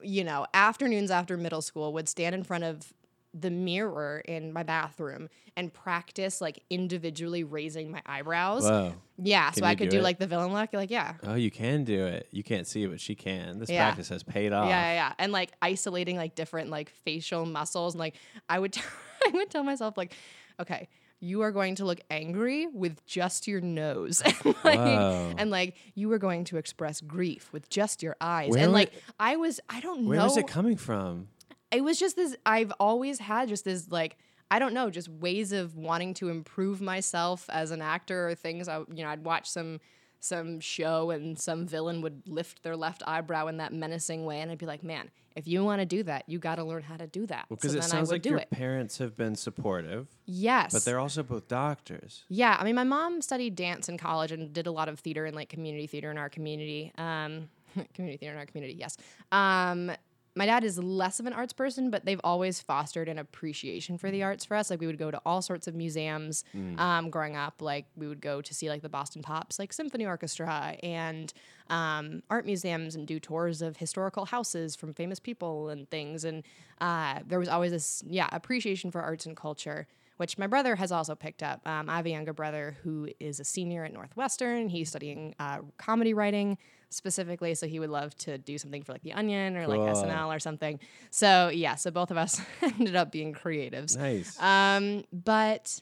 you 0.00 0.22
know, 0.22 0.46
afternoons 0.54 1.10
after 1.10 1.36
middle 1.36 1.62
school 1.62 1.92
would 1.94 2.08
stand 2.08 2.36
in 2.36 2.44
front 2.44 2.62
of 2.62 2.92
the 3.38 3.50
mirror 3.50 4.22
in 4.26 4.50
my 4.52 4.62
bathroom 4.62 5.28
and 5.58 5.72
practice 5.72 6.40
like 6.40 6.62
individually 6.70 7.44
raising 7.44 7.90
my 7.90 8.00
eyebrows. 8.06 8.64
Whoa. 8.64 8.94
Yeah, 9.18 9.50
Can 9.50 9.62
so 9.62 9.66
I 9.66 9.74
could 9.74 9.90
do 9.90 9.96
do 9.96 9.98
it? 9.98 10.02
like 10.02 10.18
the 10.18 10.26
villain 10.26 10.52
look. 10.52 10.72
Like 10.72 10.90
yeah, 10.90 11.14
Oh, 11.22 11.34
you 11.34 11.50
can 11.50 11.84
do 11.84 12.06
it. 12.06 12.28
You 12.30 12.42
can't 12.42 12.66
see 12.66 12.84
it, 12.84 12.88
but 12.90 13.00
she 13.00 13.14
can. 13.14 13.58
This 13.58 13.68
Yeah. 13.68 13.84
practice 13.86 14.08
has 14.08 14.22
paid 14.22 14.52
off. 14.52 14.68
Yeah, 14.68 14.80
yeah, 14.80 14.92
yeah. 14.94 15.12
And 15.18 15.32
like 15.32 15.52
isolating 15.60 16.16
like 16.16 16.34
different 16.34 16.70
like 16.70 16.88
facial 16.90 17.44
muscles 17.44 17.94
and 17.94 18.00
like 18.00 18.14
I 18.48 18.58
would 18.58 18.76
I 19.26 19.30
would 19.30 19.50
tell 19.50 19.64
myself 19.64 19.96
like, 19.98 20.14
okay, 20.60 20.88
you 21.20 21.40
are 21.42 21.50
going 21.52 21.74
to 21.76 21.84
look 21.84 22.00
angry 22.10 22.66
with 22.66 23.04
just 23.06 23.46
your 23.48 23.60
nose. 23.60 24.20
and 24.24 24.44
like 24.64 24.78
Whoa. 24.78 25.34
and 25.36 25.50
like 25.50 25.76
you 25.94 26.10
are 26.12 26.18
going 26.18 26.44
to 26.44 26.56
express 26.56 27.00
grief 27.00 27.50
with 27.52 27.68
just 27.68 28.02
your 28.02 28.16
eyes. 28.20 28.50
Where 28.50 28.62
and 28.64 28.72
like 28.72 28.92
I 29.20 29.36
was 29.36 29.60
I 29.68 29.80
don't 29.80 30.06
Where 30.06 30.16
know 30.16 30.22
where 30.24 30.30
is 30.30 30.36
it 30.38 30.46
coming 30.46 30.76
from? 30.76 31.28
It 31.76 31.84
was 31.84 31.98
just 31.98 32.16
this 32.16 32.34
I've 32.46 32.72
always 32.80 33.18
had 33.18 33.48
just 33.48 33.64
this 33.64 33.90
like 33.90 34.16
I 34.50 34.58
don't 34.58 34.74
know, 34.74 34.90
just 34.90 35.08
ways 35.08 35.52
of 35.52 35.76
wanting 35.76 36.14
to 36.14 36.28
improve 36.28 36.80
myself 36.80 37.46
as 37.50 37.72
an 37.72 37.82
actor 37.82 38.28
or 38.28 38.34
things 38.34 38.68
I 38.68 38.78
you 38.78 39.04
know, 39.04 39.08
I'd 39.08 39.24
watch 39.24 39.48
some 39.48 39.80
some 40.18 40.58
show 40.58 41.10
and 41.10 41.38
some 41.38 41.66
villain 41.66 42.00
would 42.00 42.22
lift 42.26 42.62
their 42.62 42.74
left 42.74 43.02
eyebrow 43.06 43.46
in 43.48 43.58
that 43.58 43.72
menacing 43.72 44.24
way 44.24 44.40
and 44.40 44.50
I'd 44.50 44.58
be 44.58 44.66
like, 44.66 44.82
"Man, 44.82 45.10
if 45.36 45.46
you 45.46 45.62
want 45.62 45.80
to 45.80 45.86
do 45.86 46.02
that, 46.04 46.24
you 46.26 46.38
got 46.38 46.54
to 46.56 46.64
learn 46.64 46.82
how 46.82 46.96
to 46.96 47.06
do 47.06 47.26
that." 47.26 47.46
Because 47.50 47.72
so 47.72 47.78
it 47.78 47.84
sounds 47.84 48.10
like 48.10 48.24
your 48.24 48.38
it. 48.38 48.50
parents 48.50 48.96
have 48.98 49.14
been 49.16 49.36
supportive, 49.36 50.08
yes. 50.24 50.72
but 50.72 50.84
they're 50.84 50.98
also 50.98 51.22
both 51.22 51.46
doctors. 51.48 52.24
Yeah, 52.28 52.56
I 52.58 52.64
mean, 52.64 52.74
my 52.74 52.84
mom 52.84 53.20
studied 53.20 53.54
dance 53.54 53.90
in 53.90 53.98
college 53.98 54.32
and 54.32 54.52
did 54.52 54.66
a 54.66 54.72
lot 54.72 54.88
of 54.88 54.98
theater 55.00 55.26
and 55.26 55.36
like 55.36 55.50
community 55.50 55.86
theater 55.86 56.10
in 56.10 56.16
our 56.16 56.30
community. 56.30 56.92
Um, 56.96 57.50
community 57.94 58.16
theater 58.16 58.32
in 58.32 58.38
our 58.38 58.46
community, 58.46 58.74
yes. 58.78 58.96
Um, 59.30 59.92
my 60.36 60.44
dad 60.44 60.62
is 60.64 60.78
less 60.78 61.18
of 61.18 61.26
an 61.26 61.32
arts 61.32 61.54
person, 61.54 61.90
but 61.90 62.04
they've 62.04 62.20
always 62.22 62.60
fostered 62.60 63.08
an 63.08 63.18
appreciation 63.18 63.96
for 63.96 64.10
the 64.10 64.22
arts 64.22 64.44
for 64.44 64.54
us. 64.54 64.68
Like 64.70 64.80
we 64.80 64.86
would 64.86 64.98
go 64.98 65.10
to 65.10 65.20
all 65.24 65.40
sorts 65.40 65.66
of 65.66 65.74
museums 65.74 66.44
um, 66.78 67.08
growing 67.08 67.36
up. 67.36 67.62
Like 67.62 67.86
we 67.96 68.06
would 68.06 68.20
go 68.20 68.42
to 68.42 68.54
see 68.54 68.68
like 68.68 68.82
the 68.82 68.90
Boston 68.90 69.22
Pops, 69.22 69.58
like 69.58 69.72
symphony 69.72 70.04
orchestra, 70.04 70.76
and 70.82 71.32
um, 71.70 72.22
art 72.28 72.44
museums, 72.44 72.94
and 72.94 73.06
do 73.06 73.18
tours 73.18 73.62
of 73.62 73.78
historical 73.78 74.26
houses 74.26 74.76
from 74.76 74.92
famous 74.92 75.18
people 75.18 75.70
and 75.70 75.90
things. 75.90 76.24
And 76.24 76.44
uh, 76.82 77.20
there 77.26 77.38
was 77.38 77.48
always 77.48 77.72
this, 77.72 78.04
yeah, 78.06 78.28
appreciation 78.30 78.90
for 78.90 79.00
arts 79.00 79.24
and 79.24 79.36
culture 79.36 79.88
which 80.16 80.38
my 80.38 80.46
brother 80.46 80.76
has 80.76 80.92
also 80.92 81.14
picked 81.14 81.42
up. 81.42 81.60
Um, 81.66 81.88
I 81.90 81.96
have 81.96 82.06
a 82.06 82.10
younger 82.10 82.32
brother 82.32 82.76
who 82.82 83.08
is 83.20 83.40
a 83.40 83.44
senior 83.44 83.84
at 83.84 83.92
Northwestern. 83.92 84.68
He's 84.68 84.88
studying 84.88 85.34
uh, 85.38 85.58
comedy 85.78 86.14
writing 86.14 86.58
specifically, 86.90 87.54
so 87.54 87.66
he 87.66 87.78
would 87.80 87.90
love 87.90 88.16
to 88.18 88.38
do 88.38 88.56
something 88.58 88.82
for 88.82 88.92
like 88.92 89.02
The 89.02 89.12
Onion 89.12 89.56
or 89.56 89.66
like 89.66 89.78
Cool. 89.78 90.04
SNL 90.04 90.34
or 90.34 90.38
something. 90.38 90.80
So 91.10 91.48
yeah, 91.48 91.74
so 91.74 91.90
both 91.90 92.10
of 92.10 92.16
us 92.16 92.40
ended 92.62 92.96
up 92.96 93.12
being 93.12 93.34
creatives. 93.34 93.96
Nice. 93.96 94.40
Um, 94.40 95.04
but 95.12 95.80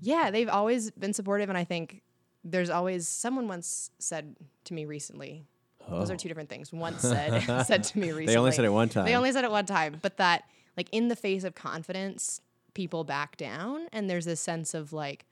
yeah, 0.00 0.30
they've 0.30 0.48
always 0.48 0.90
been 0.90 1.12
supportive, 1.14 1.48
and 1.48 1.56
I 1.56 1.64
think 1.64 2.02
there's 2.44 2.70
always 2.70 3.08
someone 3.08 3.48
once 3.48 3.90
said 3.98 4.36
to 4.64 4.74
me 4.74 4.84
recently. 4.84 5.44
Those 5.88 6.10
are 6.10 6.16
two 6.16 6.28
different 6.28 6.48
things. 6.48 6.72
Once 6.72 7.02
said 7.02 7.40
said 7.66 7.84
to 7.84 7.98
me 7.98 8.08
recently. 8.08 8.24
Oh. 8.24 8.26
they 8.26 8.36
only 8.38 8.52
said 8.52 8.64
it 8.64 8.72
one 8.72 8.88
time. 8.88 9.04
They 9.04 9.14
only 9.14 9.30
said 9.32 9.44
it 9.44 9.50
one 9.52 9.66
time, 9.66 9.98
but 10.02 10.16
that 10.16 10.42
like 10.76 10.88
in 10.90 11.08
the 11.08 11.16
face 11.16 11.44
of 11.44 11.54
confidence, 11.54 12.40
people 12.76 13.02
back 13.02 13.36
down, 13.36 13.88
and 13.92 14.08
there's 14.08 14.26
this 14.26 14.40
sense 14.40 14.74
of 14.74 14.92
like 14.92 15.24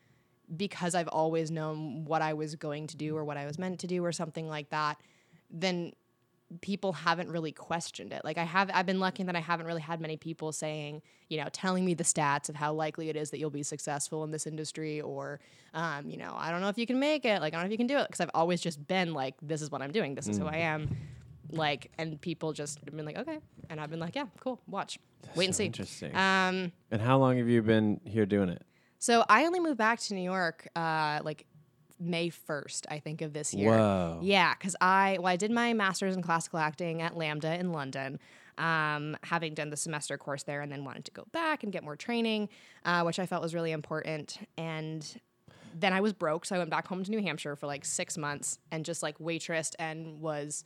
because 0.56 0.94
I've 0.94 1.08
always 1.08 1.50
known 1.50 2.04
what 2.04 2.22
I 2.22 2.32
was 2.32 2.54
going 2.56 2.86
to 2.88 2.96
do 2.96 3.16
or 3.16 3.24
what 3.24 3.36
I 3.36 3.46
was 3.46 3.58
meant 3.58 3.80
to 3.80 3.86
do 3.86 4.04
or 4.04 4.12
something 4.12 4.48
like 4.48 4.70
that, 4.70 5.00
then 5.50 5.92
people 6.60 6.92
haven't 6.92 7.30
really 7.30 7.52
questioned 7.52 8.12
it. 8.12 8.22
Like 8.24 8.38
I 8.38 8.44
have 8.44 8.70
I've 8.72 8.86
been 8.86 9.00
lucky 9.00 9.22
that 9.24 9.36
I 9.36 9.40
haven't 9.40 9.66
really 9.66 9.80
had 9.82 10.00
many 10.00 10.16
people 10.16 10.52
saying, 10.52 11.02
you 11.28 11.38
know, 11.38 11.48
telling 11.52 11.84
me 11.84 11.94
the 11.94 12.04
stats 12.04 12.48
of 12.48 12.54
how 12.54 12.72
likely 12.72 13.08
it 13.08 13.16
is 13.16 13.30
that 13.30 13.38
you'll 13.38 13.50
be 13.50 13.62
successful 13.62 14.24
in 14.24 14.30
this 14.30 14.46
industry 14.46 15.00
or 15.00 15.40
um, 15.74 16.08
you 16.08 16.16
know, 16.16 16.34
I 16.36 16.50
don't 16.50 16.60
know 16.60 16.68
if 16.68 16.78
you 16.78 16.86
can 16.86 16.98
make 16.98 17.24
it, 17.24 17.40
like 17.40 17.52
I 17.52 17.56
don't 17.56 17.64
know 17.64 17.66
if 17.66 17.72
you 17.72 17.78
can 17.78 17.86
do 17.86 17.98
it 17.98 18.06
because 18.06 18.20
I've 18.20 18.30
always 18.34 18.60
just 18.60 18.86
been 18.86 19.12
like 19.12 19.34
this 19.42 19.60
is 19.60 19.70
what 19.70 19.82
I'm 19.82 19.92
doing. 19.92 20.14
This 20.14 20.28
is 20.28 20.38
who 20.38 20.46
I 20.46 20.58
am. 20.58 20.96
Like 21.50 21.90
and 21.98 22.20
people 22.20 22.52
just 22.52 22.80
have 22.84 22.96
been 22.96 23.06
like, 23.06 23.18
"Okay." 23.18 23.38
And 23.70 23.80
I've 23.80 23.90
been 23.90 24.00
like, 24.00 24.14
"Yeah, 24.14 24.26
cool. 24.40 24.60
Watch. 24.66 24.98
Wait 25.34 25.46
and 25.46 25.54
So 25.54 25.58
see." 25.58 25.66
Interesting. 25.66 26.14
Um 26.16 26.72
and 26.90 27.00
how 27.00 27.18
long 27.18 27.38
have 27.38 27.48
you 27.48 27.62
been 27.62 28.00
here 28.04 28.26
doing 28.26 28.48
it? 28.48 28.62
so 28.98 29.22
I 29.28 29.44
only 29.44 29.60
moved 29.60 29.76
back 29.76 30.00
to 30.00 30.14
New 30.14 30.22
York 30.22 30.68
uh 30.74 31.20
like 31.22 31.46
May 32.00 32.28
1st, 32.30 32.86
I 32.90 32.98
think, 32.98 33.22
of 33.22 33.32
this 33.32 33.54
year. 33.54 33.70
Whoa. 33.70 34.18
Yeah, 34.22 34.54
because 34.54 34.74
I 34.80 35.18
well, 35.20 35.32
I 35.32 35.36
did 35.36 35.50
my 35.50 35.72
master's 35.72 36.16
in 36.16 36.22
classical 36.22 36.58
acting 36.58 37.02
at 37.02 37.14
LAMDA 37.14 37.58
in 37.58 37.72
London, 37.72 38.18
um, 38.58 39.16
having 39.22 39.54
done 39.54 39.70
the 39.70 39.76
semester 39.76 40.18
course 40.18 40.42
there, 40.42 40.60
and 40.60 40.70
then 40.72 40.84
wanted 40.84 41.04
to 41.06 41.12
go 41.12 41.24
back 41.32 41.62
and 41.62 41.72
get 41.72 41.84
more 41.84 41.96
training, 41.96 42.48
uh, 42.84 43.02
which 43.02 43.18
I 43.18 43.26
felt 43.26 43.42
was 43.42 43.54
really 43.54 43.72
important. 43.72 44.38
And 44.58 45.20
then 45.74 45.92
I 45.92 46.00
was 46.00 46.12
broke, 46.12 46.44
so 46.44 46.54
I 46.56 46.58
went 46.58 46.70
back 46.70 46.86
home 46.86 47.04
to 47.04 47.10
New 47.10 47.22
Hampshire 47.22 47.56
for 47.56 47.66
like 47.66 47.84
six 47.84 48.18
months 48.18 48.58
and 48.70 48.84
just 48.84 49.02
like 49.02 49.18
waitressed 49.18 49.74
and 49.78 50.20
was 50.20 50.64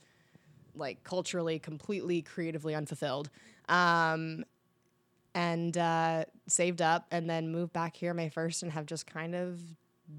like 0.75 1.03
culturally, 1.03 1.59
completely, 1.59 2.21
creatively 2.21 2.75
unfulfilled. 2.75 3.29
Um, 3.67 4.43
and 5.35 5.77
uh, 5.77 6.25
saved 6.47 6.81
up 6.81 7.05
and 7.11 7.29
then 7.29 7.49
moved 7.51 7.71
back 7.71 7.95
here 7.95 8.13
May 8.13 8.29
1st 8.29 8.63
and 8.63 8.71
have 8.71 8.85
just 8.87 9.05
kind 9.05 9.35
of 9.35 9.59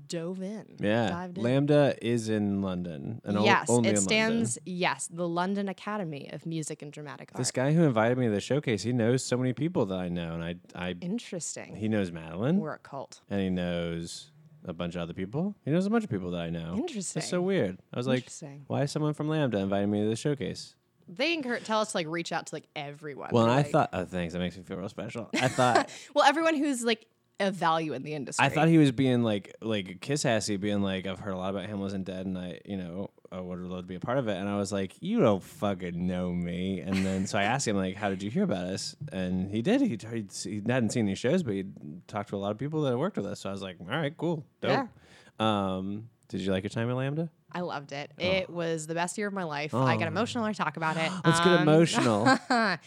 dove 0.07 0.41
in. 0.41 0.77
Yeah. 0.79 1.11
Dived 1.11 1.39
in. 1.39 1.45
LAMDA 1.45 1.99
is 2.01 2.29
in 2.29 2.63
London. 2.63 3.21
And 3.25 3.37
o- 3.39 3.45
yes, 3.45 3.69
only 3.69 3.91
it 3.91 3.99
stands. 3.99 4.57
Yes, 4.65 5.09
the 5.13 5.27
London 5.29 5.69
Academy 5.69 6.31
of 6.33 6.47
Music 6.47 6.81
and 6.81 6.93
Dramatic 6.93 7.31
Arts. 7.35 7.39
This 7.41 7.51
guy 7.51 7.73
who 7.73 7.83
invited 7.83 8.17
me 8.19 8.27
to 8.27 8.33
the 8.33 8.41
showcase, 8.41 8.85
he 8.85 8.93
knows 8.93 9.25
so 9.25 9.37
many 9.37 9.53
people 9.53 9.87
that 9.87 9.99
I 9.99 10.09
know, 10.09 10.35
and 10.35 10.45
I, 10.45 10.55
I, 10.77 10.95
Interesting. 11.01 11.75
he 11.75 11.89
knows 11.89 12.13
Madeline, 12.13 12.59
We're 12.59 12.75
a 12.75 12.79
cult. 12.79 13.21
and 13.29 13.41
he 13.41 13.51
knows 13.51 14.31
a 14.65 14.73
bunch 14.73 14.95
of 14.95 15.01
other 15.03 15.13
people. 15.15 15.55
He 15.65 15.71
knows 15.71 15.87
a 15.87 15.91
bunch 15.91 16.05
of 16.05 16.11
people 16.11 16.31
that 16.33 16.41
I 16.41 16.51
know. 16.51 16.75
Interesting. 16.77 17.21
It's 17.21 17.29
so 17.31 17.41
weird. 17.41 17.79
I 17.93 17.97
was 17.97 18.07
like, 18.07 18.19
Interesting. 18.19 18.65
why 18.67 18.83
is 18.83 18.93
someone 18.93 19.15
from 19.15 19.29
LAMDA 19.29 19.55
inviting 19.55 19.91
me 19.91 20.03
to 20.03 20.09
the 20.09 20.17
showcase? 20.17 20.75
They 21.09 21.33
encourage, 21.35 21.65
tell 21.65 21.81
us 21.81 21.93
to 21.93 21.97
like 21.97 22.07
reach 22.07 22.31
out 22.31 22.47
to 22.47 22.55
like 22.55 22.67
everyone. 22.77 23.31
Well, 23.33 23.45
and 23.45 23.53
I 23.53 23.57
like- 23.59 23.71
thought, 23.71 23.91
oh, 23.93 24.05
thanks. 24.05 24.33
That 24.35 24.41
makes 24.41 24.57
me 24.57 24.63
feel 24.63 24.77
real 24.77 24.89
special. 24.89 25.29
I 25.35 25.49
thought, 25.49 25.91
well, 26.15 26.25
everyone 26.25 26.55
who's 26.57 26.85
like 26.85 27.07
a 27.41 27.51
value 27.51 27.95
in 27.95 28.03
the 28.03 28.13
industry. 28.15 28.45
I 28.45 28.49
thought 28.51 28.69
he 28.69 28.79
was 28.79 28.93
being 28.93 29.23
like, 29.23 29.55
like 29.63 30.01
kiss 30.01 30.25
assy, 30.25 30.57
being 30.57 30.83
like, 30.83 31.07
I've 31.07 31.19
heard 31.19 31.33
a 31.33 31.37
lot 31.39 31.51
about 31.51 31.67
him 31.67 31.81
wasn't 31.81 32.05
dead, 32.05 32.27
and 32.27 32.37
I, 32.39 32.61
you 32.65 32.77
know, 32.77 33.11
I 33.33 33.39
would 33.41 33.61
love 33.61 33.83
to 33.83 33.87
be 33.87 33.95
a 33.95 34.01
part 34.01 34.19
of 34.19 34.27
it. 34.27 34.37
And 34.37 34.49
I 34.49 34.57
was 34.57 34.73
like, 34.73 34.93
you 35.01 35.21
don't 35.21 35.43
fucking 35.43 36.07
know 36.07 36.33
me. 36.33 36.81
And 36.81 37.07
then 37.07 37.27
so 37.29 37.39
I 37.39 37.45
asked 37.45 37.69
him 37.69 37.77
like, 37.77 37.95
how 37.95 38.09
did 38.11 38.23
you 38.25 38.31
hear 38.31 38.43
about 38.43 38.67
us? 38.67 38.97
And 39.13 39.51
he 39.51 39.63
did. 39.63 39.81
He 39.81 39.97
he, 40.11 40.27
he 40.43 40.63
hadn't 40.67 40.91
seen 40.91 41.07
these 41.07 41.19
shows, 41.19 41.43
but 41.45 41.55
he 41.55 41.65
talked 42.09 42.31
to 42.31 42.37
a 42.37 42.39
lot 42.39 42.51
of 42.51 42.59
people 42.59 42.83
that 42.83 42.99
worked 42.99 43.17
with 43.17 43.27
us. 43.27 43.39
So 43.41 43.49
I 43.49 43.53
was 43.53 43.63
like, 43.63 43.77
all 43.81 43.87
right, 43.87 44.17
cool, 44.17 44.45
dope. 44.61 44.89
Um, 45.39 46.09
did 46.29 46.41
you 46.41 46.51
like 46.51 46.65
your 46.65 46.71
time 46.71 46.91
at 46.91 46.97
LAMDA? 46.97 47.29
I 47.53 47.61
loved 47.61 47.93
it. 47.93 48.11
It 48.19 48.51
was 48.51 48.87
the 48.87 48.95
best 48.95 49.17
year 49.19 49.27
of 49.29 49.33
my 49.35 49.45
life. 49.45 49.75
I 49.75 49.97
get 49.97 50.05
Oh. 50.05 50.09
emotional 50.09 50.43
when 50.43 50.51
I 50.51 50.53
talk 50.53 50.77
about 50.77 50.97
it. 50.97 51.11
Let's 51.25 51.39
get 51.41 51.49
Um, 51.49 51.63
emotional. 51.63 52.37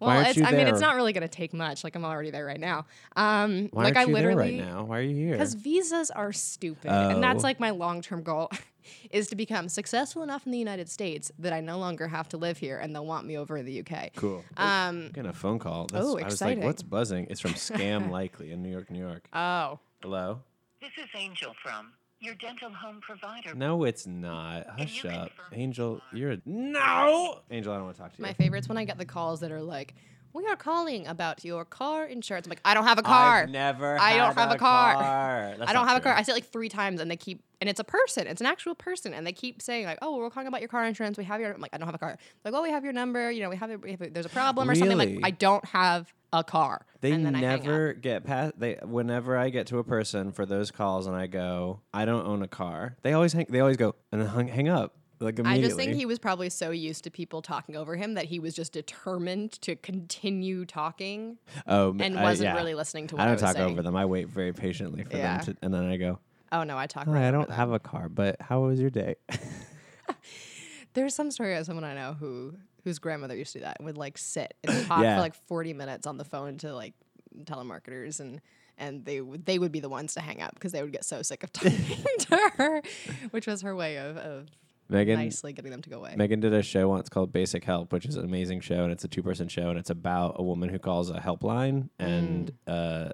Well, 0.00 0.20
it's, 0.26 0.40
I 0.40 0.52
mean, 0.52 0.68
it's 0.68 0.78
not 0.80 0.94
really 0.94 1.12
going 1.12 1.22
to 1.22 1.28
take 1.28 1.52
much. 1.52 1.82
Like 1.82 1.96
I'm 1.96 2.04
already 2.04 2.30
there 2.30 2.46
right 2.46 2.60
now. 2.60 2.86
Um, 3.16 3.68
Why 3.72 3.82
like 3.82 3.96
aren't 3.96 3.96
I 3.96 4.10
you 4.10 4.14
there 4.16 4.28
literally 4.28 4.60
right 4.60 4.68
now? 4.68 4.84
Why 4.84 4.98
are 4.98 5.02
you 5.02 5.16
here? 5.16 5.32
because 5.32 5.54
visas 5.54 6.12
are 6.12 6.32
stupid, 6.32 6.88
and 6.88 7.20
that's 7.20 7.40
Oh. 7.40 7.42
like 7.42 7.58
my 7.58 7.70
long 7.70 8.00
term 8.00 8.22
goal 8.22 8.48
is 9.10 9.26
to 9.28 9.36
become 9.36 9.68
successful 9.68 10.22
enough 10.22 10.46
in 10.46 10.52
the 10.52 10.58
United 10.58 10.88
States 10.88 11.30
that 11.38 11.52
I 11.52 11.60
no 11.60 11.78
longer 11.78 12.08
have 12.08 12.28
to 12.30 12.36
live 12.36 12.58
here, 12.58 12.78
and 12.78 12.94
they'll 12.94 13.06
want 13.06 13.26
me 13.26 13.36
over 13.38 13.56
in 13.56 13.66
the 13.66 13.80
UK. 13.80 14.10
Cool. 14.16 14.44
Um, 14.56 15.08
Getting 15.12 15.30
a 15.30 15.32
phone 15.32 15.58
call. 15.58 15.86
That's, 15.92 16.04
Oh, 16.04 16.18
I 16.18 16.24
was 16.24 16.34
exciting. 16.34 16.58
like, 16.60 16.66
what's 16.66 16.82
buzzing? 16.82 17.26
It's 17.30 17.40
from 17.40 17.52
Scam 17.54 18.10
Likely 18.18 18.52
in 18.52 18.62
New 18.62 18.70
York, 18.70 18.90
New 18.90 19.00
York. 19.00 19.28
oh, 19.32 19.78
Hello? 20.02 20.40
This 20.80 20.90
is 21.02 21.08
Angel 21.16 21.52
from 21.62 21.92
your 22.20 22.34
dental 22.36 22.70
home 22.70 23.00
provider. 23.00 23.54
No, 23.54 23.84
it's 23.84 24.06
not. 24.06 24.66
Hush 24.78 25.04
up. 25.04 25.30
Angel, 25.52 26.00
you're 26.12 26.32
a. 26.32 26.38
No! 26.46 27.40
Angel, 27.50 27.72
I 27.72 27.76
don't 27.76 27.84
want 27.86 27.96
to 27.96 28.02
talk 28.02 28.12
to 28.12 28.18
you. 28.18 28.22
my 28.22 28.32
favorite's 28.32 28.68
when 28.68 28.78
I 28.78 28.84
get 28.84 28.98
the 28.98 29.04
calls 29.04 29.40
that 29.40 29.50
are 29.52 29.62
like, 29.62 29.94
"We 30.38 30.46
are 30.46 30.56
calling 30.56 31.06
about 31.06 31.44
your 31.44 31.64
car 31.64 32.04
insurance." 32.06 32.46
I'm 32.46 32.50
like, 32.50 32.60
"I 32.64 32.74
don't 32.74 32.84
have 32.84 32.98
a 32.98 33.02
car. 33.02 33.42
I've 33.42 33.50
never 33.50 33.98
I 34.00 34.16
don't 34.16 34.34
have 34.38 34.50
a 34.52 34.56
car. 34.56 35.54
That's 35.58 35.70
I 35.70 35.72
don't 35.72 35.86
have 35.86 35.98
a 35.98 36.00
car." 36.00 36.14
I 36.14 36.22
say 36.22 36.32
it 36.32 36.34
like 36.34 36.46
three 36.46 36.68
times, 36.68 37.00
and 37.00 37.10
they 37.10 37.16
keep, 37.16 37.42
and 37.60 37.68
it's 37.68 37.80
a 37.80 37.84
person. 37.84 38.26
It's 38.26 38.40
an 38.40 38.46
actual 38.46 38.74
person, 38.74 39.12
and 39.12 39.26
they 39.26 39.32
keep 39.32 39.60
saying 39.60 39.86
like, 39.86 39.98
"Oh, 40.00 40.16
we're 40.16 40.30
calling 40.30 40.46
about 40.46 40.60
your 40.60 40.68
car 40.68 40.84
insurance. 40.84 41.18
We 41.18 41.24
have 41.24 41.40
your." 41.40 41.52
I'm 41.52 41.60
like, 41.60 41.74
"I 41.74 41.78
don't 41.78 41.86
have 41.86 41.94
a 41.94 41.98
car." 41.98 42.16
Like, 42.44 42.54
"Oh, 42.54 42.62
we 42.62 42.70
have 42.70 42.84
your 42.84 42.92
number. 42.92 43.30
You 43.30 43.42
know, 43.42 43.50
we 43.50 43.56
have, 43.56 43.70
it, 43.70 43.82
we 43.82 43.90
have 43.90 44.14
there's 44.14 44.26
a 44.26 44.30
problem 44.30 44.70
or 44.70 44.74
something." 44.74 44.92
I'm 44.92 44.98
like, 44.98 45.18
I 45.24 45.30
don't 45.30 45.64
have 45.66 46.14
a 46.32 46.44
car. 46.44 46.86
They 47.00 47.12
and 47.12 47.24
then 47.24 47.34
I 47.34 47.40
hang 47.40 47.60
up. 47.60 47.64
never 47.64 47.92
get 47.94 48.24
past. 48.24 48.58
They 48.58 48.78
whenever 48.84 49.36
I 49.36 49.50
get 49.50 49.66
to 49.68 49.78
a 49.78 49.84
person 49.84 50.32
for 50.32 50.46
those 50.46 50.70
calls 50.70 51.06
and 51.06 51.16
I 51.16 51.26
go, 51.26 51.80
I 51.92 52.04
don't 52.04 52.26
own 52.26 52.42
a 52.42 52.48
car. 52.48 52.96
They 53.02 53.12
always 53.12 53.32
hang. 53.32 53.46
They 53.48 53.60
always 53.60 53.76
go 53.76 53.94
and 54.12 54.20
then 54.20 54.28
hang, 54.28 54.48
hang 54.48 54.68
up 54.68 54.94
like 55.20 55.40
I 55.44 55.60
just 55.60 55.76
think 55.76 55.94
he 55.94 56.06
was 56.06 56.18
probably 56.18 56.48
so 56.50 56.70
used 56.70 57.04
to 57.04 57.10
people 57.10 57.42
talking 57.42 57.76
over 57.76 57.96
him 57.96 58.14
that 58.14 58.26
he 58.26 58.38
was 58.38 58.54
just 58.54 58.72
determined 58.72 59.52
to 59.62 59.74
continue 59.76 60.64
talking 60.64 61.38
oh, 61.66 61.94
and 61.98 62.18
I- 62.18 62.22
wasn't 62.22 62.50
yeah. 62.50 62.56
really 62.56 62.74
listening 62.74 63.06
to 63.08 63.16
what 63.16 63.22
I 63.22 63.24
I, 63.24 63.26
don't 63.26 63.34
was 63.34 63.42
talk 63.42 63.56
saying. 63.56 63.72
over 63.72 63.82
them. 63.82 63.96
I 63.96 64.04
wait 64.06 64.28
very 64.28 64.52
patiently 64.52 65.04
for 65.04 65.16
Yeah. 65.16 65.38
them 65.38 65.46
to, 65.46 65.56
and 65.62 65.74
then 65.74 65.84
I 65.84 65.96
go. 65.96 66.18
Oh 66.52 66.62
no, 66.64 66.78
I 66.78 66.86
talk. 66.86 67.06
Hi, 67.06 67.12
right 67.12 67.24
I 67.24 67.30
don't 67.30 67.50
have 67.50 67.72
a 67.72 67.78
car, 67.78 68.08
but 68.08 68.36
how 68.40 68.60
was 68.60 68.80
your 68.80 68.90
day? 68.90 69.16
There's 70.94 71.14
some 71.14 71.30
story 71.30 71.54
of 71.56 71.66
someone 71.66 71.84
I 71.84 71.94
know 71.94 72.14
who 72.18 72.54
whose 72.84 72.98
grandmother 72.98 73.36
used 73.36 73.52
to 73.52 73.58
do 73.58 73.64
that 73.64 73.76
and 73.78 73.86
would 73.86 73.98
like 73.98 74.16
sit 74.18 74.54
and 74.64 74.86
talk 74.86 75.02
Yeah. 75.02 75.16
for 75.16 75.20
like 75.20 75.34
40 75.34 75.74
minutes 75.74 76.06
on 76.06 76.16
the 76.16 76.24
phone 76.24 76.56
to 76.58 76.74
like 76.74 76.94
telemarketers 77.44 78.20
and 78.20 78.40
and 78.78 79.04
they 79.04 79.20
would 79.20 79.44
they 79.44 79.58
would 79.58 79.72
be 79.72 79.80
the 79.80 79.88
ones 79.88 80.14
to 80.14 80.20
hang 80.20 80.40
up 80.40 80.54
because 80.54 80.72
they 80.72 80.82
would 80.82 80.92
get 80.92 81.04
so 81.04 81.22
sick 81.22 81.42
of 81.42 81.52
talking 81.52 82.04
to 82.20 82.50
her, 82.56 82.82
which 83.30 83.46
was 83.46 83.62
her 83.62 83.74
way 83.76 83.96
of, 83.98 84.16
of 84.16 84.46
Megan, 84.88 85.16
nicely 85.18 85.52
getting 85.52 85.70
them 85.70 85.82
to 85.82 85.90
go 85.90 85.98
away. 85.98 86.14
Megan 86.16 86.40
did 86.40 86.52
a 86.54 86.62
show 86.62 86.88
once 86.88 87.08
called 87.08 87.32
Basic 87.32 87.62
Help, 87.64 87.92
which 87.92 88.06
is 88.06 88.16
an 88.16 88.24
amazing 88.24 88.60
show, 88.60 88.82
and 88.84 88.92
it's 88.92 89.04
a 89.04 89.08
two-person 89.08 89.48
show, 89.48 89.68
and 89.68 89.78
it's 89.78 89.90
about 89.90 90.36
a 90.38 90.42
woman 90.42 90.68
who 90.70 90.78
calls 90.78 91.10
a 91.10 91.20
helpline, 91.20 91.88
and 91.98 92.52
Mm. 92.66 93.08
uh, 93.08 93.12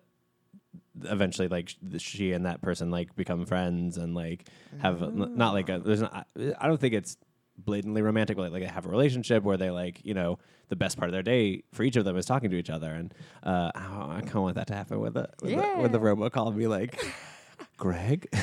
eventually, 1.10 1.48
like 1.48 1.74
she 1.98 2.32
and 2.32 2.46
that 2.46 2.62
person 2.62 2.90
like 2.90 3.14
become 3.16 3.44
friends, 3.46 3.96
and 3.98 4.14
like 4.14 4.46
have 4.78 5.02
a, 5.02 5.06
n- 5.06 5.36
not 5.36 5.52
like 5.54 5.68
a. 5.68 5.80
There's 5.80 6.00
not. 6.02 6.26
I- 6.58 6.66
don't 6.68 6.80
think 6.80 6.94
it's 6.94 7.16
blatantly 7.56 8.02
romantic, 8.02 8.36
but 8.36 8.52
like 8.52 8.62
they 8.62 8.68
have 8.68 8.86
a 8.86 8.88
relationship 8.88 9.42
where 9.42 9.56
they 9.56 9.70
like 9.70 10.00
you 10.04 10.14
know 10.14 10.38
the 10.68 10.76
best 10.76 10.96
part 10.96 11.08
of 11.08 11.12
their 11.12 11.22
day 11.22 11.62
for 11.72 11.82
each 11.82 11.96
of 11.96 12.04
them 12.04 12.16
is 12.16 12.24
talking 12.26 12.50
to 12.50 12.56
each 12.56 12.70
other, 12.70 12.90
and 12.90 13.12
uh, 13.42 13.70
I 13.74 14.20
kind 14.20 14.28
of 14.36 14.42
want 14.42 14.54
that 14.56 14.68
to 14.68 14.74
happen 14.74 15.00
with 15.00 15.14
the 15.14 15.28
with, 15.42 15.50
the, 15.56 15.56
with 15.82 15.92
the 15.92 15.98
Yeah. 15.98 16.04
robocall 16.04 16.48
and 16.48 16.56
be 16.56 16.66
like, 16.68 17.04
Greg. 17.76 18.28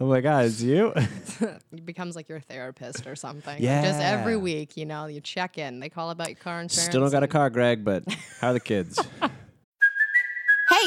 oh 0.00 0.06
my 0.06 0.20
god, 0.20 0.46
it's 0.46 0.62
you. 0.62 0.92
It 1.72 1.86
becomes 1.86 2.16
like 2.16 2.28
your 2.28 2.40
therapist 2.40 3.06
or 3.06 3.14
something. 3.14 3.62
Yeah. 3.62 3.82
Just 3.82 4.00
every 4.00 4.36
week, 4.36 4.76
you 4.76 4.84
know, 4.84 5.06
you 5.06 5.20
check 5.20 5.56
in. 5.56 5.80
They 5.80 5.88
call 5.88 6.10
about 6.10 6.28
your 6.28 6.36
car 6.36 6.60
insurance. 6.60 6.88
Still 6.88 7.00
don't 7.00 7.10
got 7.10 7.22
a 7.22 7.28
car, 7.28 7.48
Greg, 7.48 7.84
but 7.84 8.04
how 8.40 8.48
are 8.48 8.52
the 8.52 8.60
kids? 8.60 9.00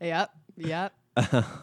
Yep. 0.00 0.30
Yep. 0.56 0.92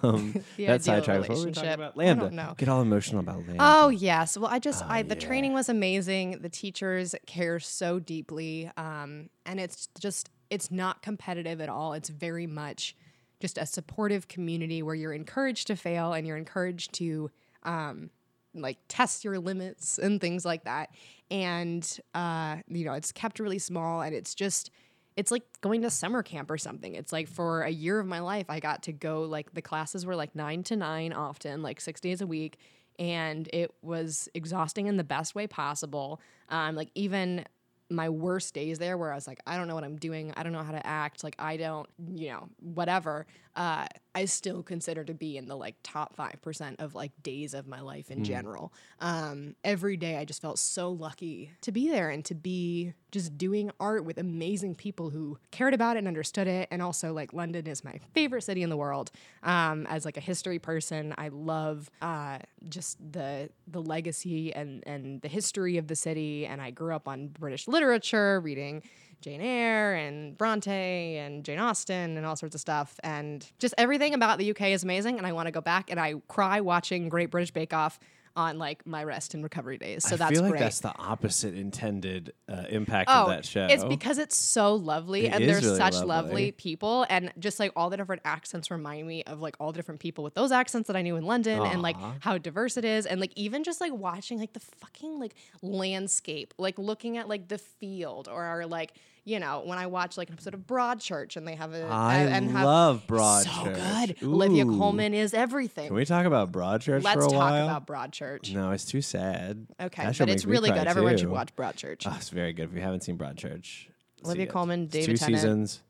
um, 0.04 0.34
The 0.58 0.66
that 0.66 0.76
ideal 0.76 0.80
sidetrack. 0.80 1.30
What 1.30 1.38
were 1.38 1.46
we 1.46 1.52
talking 1.52 1.72
about? 1.72 1.94
I 1.98 2.04
LAMDA. 2.04 2.20
don't 2.20 2.34
know. 2.34 2.54
Get 2.58 2.70
all 2.70 2.82
emotional 2.82 3.20
about 3.20 3.46
LAMDA. 3.46 3.58
Oh 3.60 3.90
yes. 3.90 4.38
Well, 4.38 4.50
I 4.50 4.60
just 4.60 4.86
I 4.86 5.04
the 5.04 5.16
yeah. 5.16 5.20
training 5.20 5.54
was 5.54 5.68
amazing. 5.68 6.40
The 6.42 6.50
teachers 6.50 7.16
care 7.28 7.60
so 7.60 8.00
deeply, 8.00 8.72
um, 8.78 9.30
and 9.46 9.60
it's 9.60 9.90
just 10.00 10.30
it's 10.50 10.72
not 10.72 11.02
competitive 11.02 11.60
at 11.60 11.70
all. 11.70 11.94
It's 11.94 12.10
very 12.10 12.48
much 12.48 12.96
just 13.42 13.58
a 13.58 13.66
supportive 13.66 14.28
community 14.28 14.84
where 14.84 14.96
you're 14.96 15.14
encouraged 15.14 15.68
to 15.68 15.76
fail 15.76 16.14
and 16.14 16.26
you're 16.28 16.38
encouraged 16.38 16.94
to 16.94 17.32
um, 17.64 18.10
like 18.54 18.78
test 18.88 19.24
your 19.24 19.40
limits 19.40 19.98
and 19.98 20.22
things 20.22 20.46
like 20.46 20.64
that. 20.64 20.92
And 21.30 22.00
uh, 22.14 22.58
you 22.68 22.86
know, 22.86 22.94
it's 22.94 23.12
kept 23.12 23.40
really 23.40 23.60
small, 23.60 24.02
and 24.02 24.16
it's 24.16 24.34
just 24.34 24.72
it's 25.16 25.32
like 25.32 25.44
going 25.62 25.82
to 25.82 25.90
summer 25.90 26.24
camp 26.24 26.50
or 26.50 26.58
something. 26.58 26.96
It's 26.96 27.12
like 27.12 27.28
for 27.28 27.64
a 27.64 27.70
year 27.70 28.00
of 28.00 28.08
my 28.08 28.20
life, 28.20 28.46
I 28.50 28.60
got 28.60 28.84
to 28.84 28.94
go 28.94 29.24
like 29.24 29.54
the 29.54 29.62
classes 29.62 30.06
were 30.06 30.16
like 30.16 30.36
nine 30.36 30.64
to 30.64 30.76
nine 30.76 31.14
often, 31.14 31.62
like 31.62 31.82
six 31.82 32.00
days 32.00 32.22
a 32.22 32.28
week. 32.28 32.58
And 32.98 33.50
it 33.52 33.74
was 33.82 34.30
exhausting 34.34 34.88
in 34.88 34.98
the 34.98 35.04
best 35.04 35.36
way 35.36 35.48
possible. 35.48 36.22
Um, 36.50 36.76
like 36.76 36.90
even 36.96 37.46
my 37.90 38.10
worst 38.10 38.54
days 38.54 38.80
there 38.80 38.98
where 38.98 39.12
I 39.12 39.16
was 39.16 39.28
like, 39.28 39.42
I 39.46 39.58
don't 39.58 39.68
know 39.68 39.76
what 39.76 39.84
I'm 39.84 39.98
doing. 39.98 40.34
I 40.36 40.44
don't 40.44 40.54
know 40.54 40.64
how 40.64 40.72
to 40.72 40.86
act. 40.86 41.24
Like 41.24 41.36
I 41.38 41.58
don't, 41.58 41.88
you 42.14 42.30
know, 42.30 42.50
whatever. 42.60 43.26
Uh, 43.56 43.86
I 44.14 44.26
still 44.26 44.64
consider 44.64 45.04
to 45.04 45.14
be 45.14 45.38
in 45.38 45.48
the 45.48 45.56
like 45.56 45.76
top 45.84 46.16
5% 46.16 46.80
of 46.80 46.96
like 46.96 47.12
days 47.24 47.54
of 47.54 47.68
my 47.68 47.82
life 47.82 48.12
in 48.12 48.24
general. 48.24 48.74
Um, 49.00 49.56
every 49.64 49.98
day 49.98 50.18
I 50.18 50.26
just 50.26 50.42
felt 50.42 50.60
so 50.60 50.92
lucky 50.92 51.52
to 51.62 51.72
be 51.72 51.90
there 51.90 52.10
and 52.10 52.24
to 52.26 52.36
be 52.36 52.94
just 53.12 53.38
doing 53.38 53.72
art 53.80 54.06
with 54.06 54.18
amazing 54.18 54.76
people 54.76 55.10
who 55.10 55.38
cared 55.52 55.74
about 55.74 55.96
it 55.96 56.00
and 56.00 56.08
understood 56.08 56.48
it. 56.48 56.68
And 56.72 56.82
also 56.82 57.14
like 57.14 57.34
London 57.34 57.68
is 57.68 57.84
my 57.84 58.00
favorite 58.14 58.44
city 58.44 58.64
in 58.64 58.70
the 58.70 58.78
world. 58.78 59.12
Um, 59.44 59.86
as 59.88 60.06
like 60.06 60.18
a 60.18 60.22
history 60.22 60.60
person, 60.60 61.14
I 61.18 61.30
love 61.30 61.90
uh, 62.02 62.40
just 62.70 62.98
the 63.12 63.50
the 63.68 63.82
legacy 63.82 64.54
and 64.54 64.84
and 64.86 65.22
the 65.22 65.28
history 65.28 65.78
of 65.78 65.88
the 65.88 65.96
city. 65.96 66.46
And 66.46 66.62
I 66.62 66.72
grew 66.72 66.94
up 66.94 67.08
on 67.08 67.28
British 67.28 67.68
literature, 67.68 68.40
reading 68.40 68.84
Jane 69.22 69.42
Eyre 69.42 69.94
and 69.96 70.38
Bronte 70.38 70.72
and 71.18 71.44
Jane 71.46 71.60
Austen 71.60 72.18
and 72.18 72.26
all 72.26 72.36
sorts 72.36 72.56
of 72.56 72.62
stuff. 72.62 73.00
And 73.04 73.50
just 73.60 73.74
everything 73.78 74.14
about 74.14 74.38
the 74.40 74.50
UK 74.52 74.62
is 74.70 74.84
amazing. 74.84 75.18
And 75.18 75.26
I 75.28 75.32
want 75.32 75.46
to 75.48 75.52
go 75.52 75.62
back 75.62 75.90
and 75.92 76.00
I 76.00 76.16
cry 76.28 76.62
watching 76.62 77.08
Great 77.10 77.30
British 77.32 77.52
Bake 77.52 77.74
Off 77.74 78.00
on 78.34 78.58
like 78.58 78.88
my 78.88 79.04
rest 79.04 79.34
and 79.34 79.44
recovery 79.44 79.78
days. 79.78 80.08
So 80.08 80.16
I 80.16 80.18
that's 80.18 80.32
feel 80.32 80.42
like 80.44 80.52
great. 80.52 80.60
that's 80.62 80.80
the 80.80 80.98
opposite 80.98 81.54
intended 81.54 82.32
uh, 82.48 82.64
impact 82.70 83.10
Oh, 83.12 83.24
of 83.24 83.28
that 83.28 83.44
show. 83.44 83.68
it's 83.70 83.84
because 83.84 84.18
it's 84.20 84.38
so 84.38 84.74
lovely 84.76 85.26
It 85.26 85.34
and 85.34 85.44
they're 85.50 85.58
really 85.60 85.76
such 85.78 85.96
lovely. 85.96 86.08
lovely. 86.08 86.52
people 86.54 87.06
and 87.10 87.34
just 87.40 87.60
like 87.60 87.74
all 87.76 87.90
the 87.90 87.98
different 87.98 88.22
accents 88.24 88.72
remind 88.72 89.06
me 89.06 89.22
of 89.26 89.42
like 89.42 89.58
all 89.60 89.74
the 89.74 89.78
different 89.80 90.00
people 90.00 90.24
with 90.24 90.34
those 90.34 90.54
accents 90.54 90.88
that 90.88 90.96
I 90.96 91.02
knew 91.02 91.18
in 91.18 91.26
London 91.26 91.60
and 91.62 91.82
like 91.82 91.98
how 92.22 92.38
diverse 92.38 92.78
it 92.78 92.86
is 92.86 93.06
and 93.06 93.20
like 93.20 93.34
even 93.36 93.66
just 93.66 93.82
like 93.82 93.92
watching 93.92 94.40
like 94.40 94.54
the 94.54 94.62
fucking 94.62 95.20
like 95.20 95.36
landscape 95.62 96.54
like 96.58 96.80
looking 96.80 97.18
at 97.18 97.28
like 97.28 97.50
the 97.50 97.58
field 97.58 98.30
or 98.32 98.44
our 98.44 98.66
like 98.66 98.94
you 99.24 99.40
know 99.40 99.62
when 99.66 99.78
I 99.78 99.86
watch 99.88 100.18
like 100.18 100.30
an 100.30 100.34
episode 100.34 100.54
of 100.56 100.62
Broadchurch 100.62 101.36
and 101.38 101.48
they 101.48 101.54
have 101.56 101.74
a 101.74 101.86
I 101.86 102.16
and 102.18 102.50
have 102.50 102.66
love 102.66 103.04
so 103.08 103.14
Broadchurch. 103.16 103.76
good 104.18 104.24
Olivia 104.28 104.66
Colman 104.66 105.14
is 105.14 105.34
everything 105.36 105.88
Can 105.88 105.96
we 105.96 106.06
talk 106.06 106.26
about 106.26 106.52
Broadchurch 106.52 107.04
let's 107.04 107.22
for 107.22 107.28
a 107.28 107.30
talk 107.30 107.34
while? 107.52 107.68
about 107.68 107.86
Broadchurch 107.86 108.54
no, 108.54 108.72
it's 108.72 108.86
too 108.86 109.02
sad. 109.02 109.68
okay 109.80 110.06
That 110.06 110.18
but 110.18 110.30
it's 110.30 110.46
really 110.46 110.72
good 110.72 110.88
everyone 110.88 111.18
should 111.18 111.28
too. 111.28 111.32
watch 111.32 111.56
Broadchurch 111.56 112.04
Oh, 112.08 112.14
it's 112.18 112.30
very 112.30 112.52
good. 112.54 112.70
If 112.70 112.76
you 112.76 112.82
haven't 112.82 113.02
seen 113.04 113.18
Broadchurch, 113.18 113.88
Olivia. 114.26 114.48
Colman, 114.48 114.84
It's 114.86 114.94
David 114.94 115.06
two 115.12 115.18
Tennant. 115.18 115.42
seasons. 115.42 115.82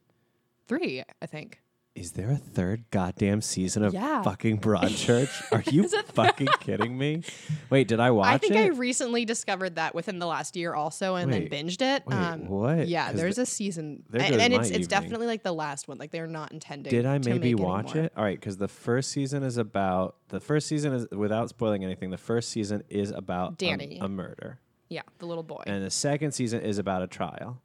three 0.67 1.03
I 1.21 1.25
think 1.25 1.60
Is 1.93 2.13
there 2.13 2.31
a 2.31 2.37
third 2.37 2.85
goddamn 2.89 3.41
season 3.41 3.83
of 3.83 3.93
Yeah. 3.93 4.21
fucking 4.23 4.61
Broadchurch? 4.61 5.29
Are 5.51 5.61
you 5.69 5.89
fucking 5.89 6.47
kidding 6.61 6.97
me? 6.97 7.23
Wait, 7.69 7.89
did 7.89 7.99
I 7.99 8.11
watch 8.11 8.27
I 8.27 8.37
think 8.37 8.55
it? 8.55 8.59
I 8.59 8.67
recently 8.67 9.25
discovered 9.25 9.75
that 9.75 9.93
within 9.93 10.17
the 10.17 10.25
last 10.25 10.55
year 10.55 10.73
also, 10.73 11.15
and 11.15 11.29
Wait, 11.29 11.49
then 11.51 11.65
binged 11.67 11.81
it. 11.81 12.03
wait, 12.07 12.15
um, 12.15 12.47
what? 12.47 12.87
Yeah, 12.87 13.11
there's 13.11 13.35
the- 13.35 13.41
a 13.41 13.45
season, 13.45 14.03
and, 14.13 14.21
and 14.35 14.53
it's 14.53 14.69
it's 14.69 14.87
definitely 14.87 15.27
like 15.27 15.43
the 15.43 15.51
last 15.51 15.89
one. 15.89 15.97
Like 15.97 16.11
they're 16.11 16.27
not 16.27 16.53
intending. 16.53 16.91
Did 16.91 17.05
I 17.05 17.17
maybe 17.17 17.55
watch 17.55 17.93
it? 17.93 18.13
All 18.15 18.23
right, 18.23 18.39
because 18.39 18.55
the 18.55 18.69
first 18.69 19.11
season 19.11 19.43
is 19.43 19.57
about 19.57 20.15
the 20.29 20.39
first 20.39 20.67
season 20.67 20.93
is 20.93 21.07
without 21.11 21.49
spoiling 21.49 21.83
anything. 21.83 22.09
The 22.09 22.17
first 22.17 22.49
season 22.51 22.83
is 22.89 23.11
about 23.11 23.53
a- 23.53 23.55
Danny. 23.57 23.99
a, 23.99 24.07
murder, 24.07 24.59
Yeah, 24.87 25.01
the 25.19 25.25
little 25.25 25.43
boy. 25.43 25.63
and 25.67 25.83
the 25.83 25.91
second 25.91 26.31
season 26.31 26.61
is 26.61 26.77
about 26.77 27.01
a 27.03 27.07
trial. 27.07 27.61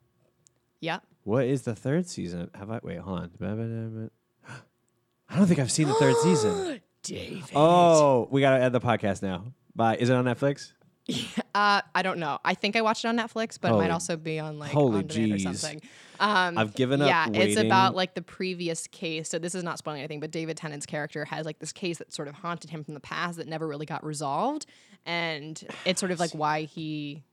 yeah, 0.81 0.99
What 1.23 1.45
is 1.45 1.61
the 1.61 1.75
third 1.75 2.07
season? 2.07 2.49
Have 2.55 2.69
I 2.69 2.81
wait? 2.83 2.97
Hold 2.99 3.19
on. 3.41 4.11
I 5.29 5.37
don't 5.37 5.47
think 5.47 5.59
I've 5.59 5.71
seen 5.71 5.87
the 5.87 5.93
third 5.95 6.15
season. 6.17 6.81
David. 7.03 7.43
Oh, 7.55 8.27
we 8.31 8.41
gotta 8.41 8.61
end 8.63 8.73
the 8.75 8.81
podcast 8.81 9.21
now. 9.21 9.45
Bye. 9.75 9.95
Is 9.97 10.09
it 10.09 10.13
on 10.15 10.25
Netflix? 10.25 10.71
Uh, 11.55 11.81
I 11.95 12.03
don't 12.03 12.19
know. 12.19 12.37
I 12.45 12.53
think 12.53 12.75
I 12.75 12.81
watched 12.81 13.03
it 13.03 13.07
on 13.07 13.17
Netflix, 13.17 13.57
but 13.59 13.69
it 13.69 13.71
Holy- 13.71 13.85
might 13.85 13.91
also 13.91 14.15
be 14.15 14.37
on 14.37 14.59
like 14.59 14.69
holy 14.69 14.99
on 14.99 15.07
demand 15.07 15.31
or 15.31 15.35
jeez. 15.37 15.55
something. 15.55 15.81
Um, 16.19 16.55
I've 16.55 16.75
given 16.75 17.01
up 17.01 17.07
yeah, 17.07 17.25
it's 17.29 17.37
waiting. 17.55 17.65
about 17.65 17.95
like 17.95 18.13
the 18.13 18.21
previous 18.21 18.85
case. 18.85 19.27
So 19.27 19.39
this 19.39 19.55
is 19.55 19.63
not 19.63 19.79
spoiling 19.79 20.01
anything, 20.01 20.19
but 20.19 20.29
David 20.29 20.55
Tennant's 20.55 20.85
character 20.85 21.25
has 21.25 21.47
like 21.47 21.57
this 21.57 21.71
case 21.73 21.97
that 21.97 22.13
sort 22.13 22.27
of 22.27 22.35
haunted 22.35 22.69
him 22.69 22.83
from 22.83 22.93
the 22.93 22.99
past 22.99 23.37
that 23.39 23.47
never 23.47 23.65
really 23.67 23.87
got 23.87 24.05
resolved, 24.05 24.67
and 25.03 25.63
it's 25.83 25.99
sort 25.99 26.11
of 26.11 26.19
like 26.19 26.31
why 26.35 26.61
he 26.63 27.23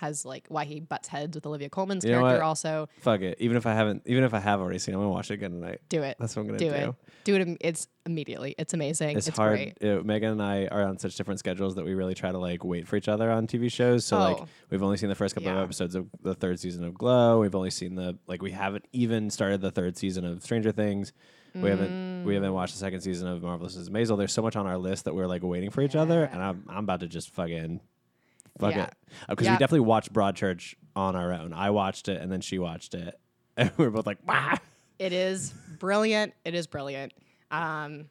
has 0.00 0.24
like 0.24 0.44
why 0.48 0.64
he 0.64 0.80
butts 0.80 1.08
heads 1.08 1.34
with 1.36 1.46
Olivia 1.46 1.68
Colman's 1.68 2.04
You 2.04 2.12
know 2.12 2.20
character. 2.20 2.38
what? 2.38 2.44
Also, 2.46 2.88
Fuck 3.00 3.20
it. 3.20 3.36
Even 3.40 3.56
if 3.56 3.66
I 3.66 3.74
haven't, 3.74 4.02
even 4.06 4.24
if 4.24 4.34
I 4.34 4.40
have 4.40 4.60
already 4.60 4.78
seen, 4.78 4.94
it, 4.94 4.98
I'm 4.98 5.02
gonna 5.02 5.12
watch 5.12 5.30
it 5.30 5.34
again 5.34 5.52
tonight. 5.52 5.80
do 5.88 6.02
it. 6.02 6.16
That's 6.18 6.34
what 6.34 6.42
I'm 6.42 6.46
gonna 6.48 6.58
do 6.58 6.70
do. 6.70 6.74
it. 6.74 6.94
Do 7.24 7.34
it. 7.36 7.40
im- 7.42 7.56
It's 7.60 7.86
immediately. 8.06 8.54
It's 8.58 8.72
amazing. 8.74 9.16
It's, 9.16 9.28
It's, 9.28 9.36
hard. 9.36 9.74
great. 9.78 9.84
uh, 9.84 10.02
Megan 10.02 10.32
and 10.32 10.42
I 10.42 10.66
are 10.66 10.82
on 10.84 10.98
such 10.98 11.16
different 11.16 11.38
schedules 11.38 11.74
that 11.76 11.84
we 11.84 11.94
really 11.94 12.14
try 12.14 12.32
to 12.32 12.38
like 12.38 12.64
wait 12.64 12.88
for 12.88 12.96
each 12.96 13.08
other 13.08 13.30
on 13.30 13.46
TV 13.46 13.70
shows. 13.70 14.04
So 14.04 14.18
like 14.18 14.38
Oh. 14.40 14.46
we've 14.70 14.82
only 14.82 14.96
seen 14.96 15.08
the 15.10 15.14
first 15.14 15.34
couple 15.34 15.50
Yeah. 15.50 15.58
of 15.58 15.64
episodes 15.64 15.94
of 15.94 16.06
the 16.22 16.34
third 16.34 16.58
season 16.58 16.82
of 16.84 16.94
Glow. 16.94 17.40
We've 17.40 17.54
only 17.54 17.70
seen 17.70 17.94
the 17.94 18.18
like 18.26 18.42
we 18.42 18.52
haven't 18.52 18.86
even 18.92 19.30
started 19.30 19.60
the 19.60 19.70
third 19.70 19.96
season 19.96 20.24
of 20.24 20.42
Stranger 20.42 20.72
Things. 20.72 21.12
We 21.54 21.68
haven't 21.68 22.24
we 22.24 22.32
Mm. 22.32 22.34
haven't 22.36 22.52
watched 22.54 22.74
the 22.74 22.78
second 22.78 23.00
season 23.00 23.26
of 23.26 23.42
Marvelous 23.42 23.76
Mrs. 23.76 23.88
Maisel. 23.90 24.16
There's 24.16 24.32
so 24.32 24.40
much 24.42 24.54
on 24.56 24.66
our 24.68 24.78
list 24.78 25.04
that 25.04 25.14
we're 25.14 25.26
like 25.26 25.42
waiting 25.42 25.70
for 25.70 25.82
each 25.82 25.96
other, 25.96 26.24
and 26.24 26.40
I'm 26.42 26.64
I'm 26.68 26.84
about 26.84 27.00
to 27.00 27.08
just 27.08 27.30
fucking 27.34 27.80
fuck 28.58 28.74
Yeah. 28.74 28.84
it 28.86 28.94
because 29.28 29.46
we 29.46 29.52
definitely 29.52 29.80
watched 29.80 30.12
Broadchurch 30.12 30.74
on 30.96 31.16
our 31.16 31.32
own. 31.32 31.52
I 31.52 31.70
watched 31.70 32.08
it 32.08 32.20
and 32.20 32.30
then 32.32 32.40
she 32.40 32.58
watched 32.58 32.94
it, 32.94 33.18
and 33.56 33.70
we 33.76 33.84
were 33.84 33.90
both 33.90 34.06
like, 34.06 34.24
"Bah!" 34.24 34.56
It 34.98 35.12
is 35.12 35.52
brilliant. 35.78 36.34
It 36.44 36.54
is 36.54 36.66
brilliant. 36.66 37.12
Um, 37.50 38.06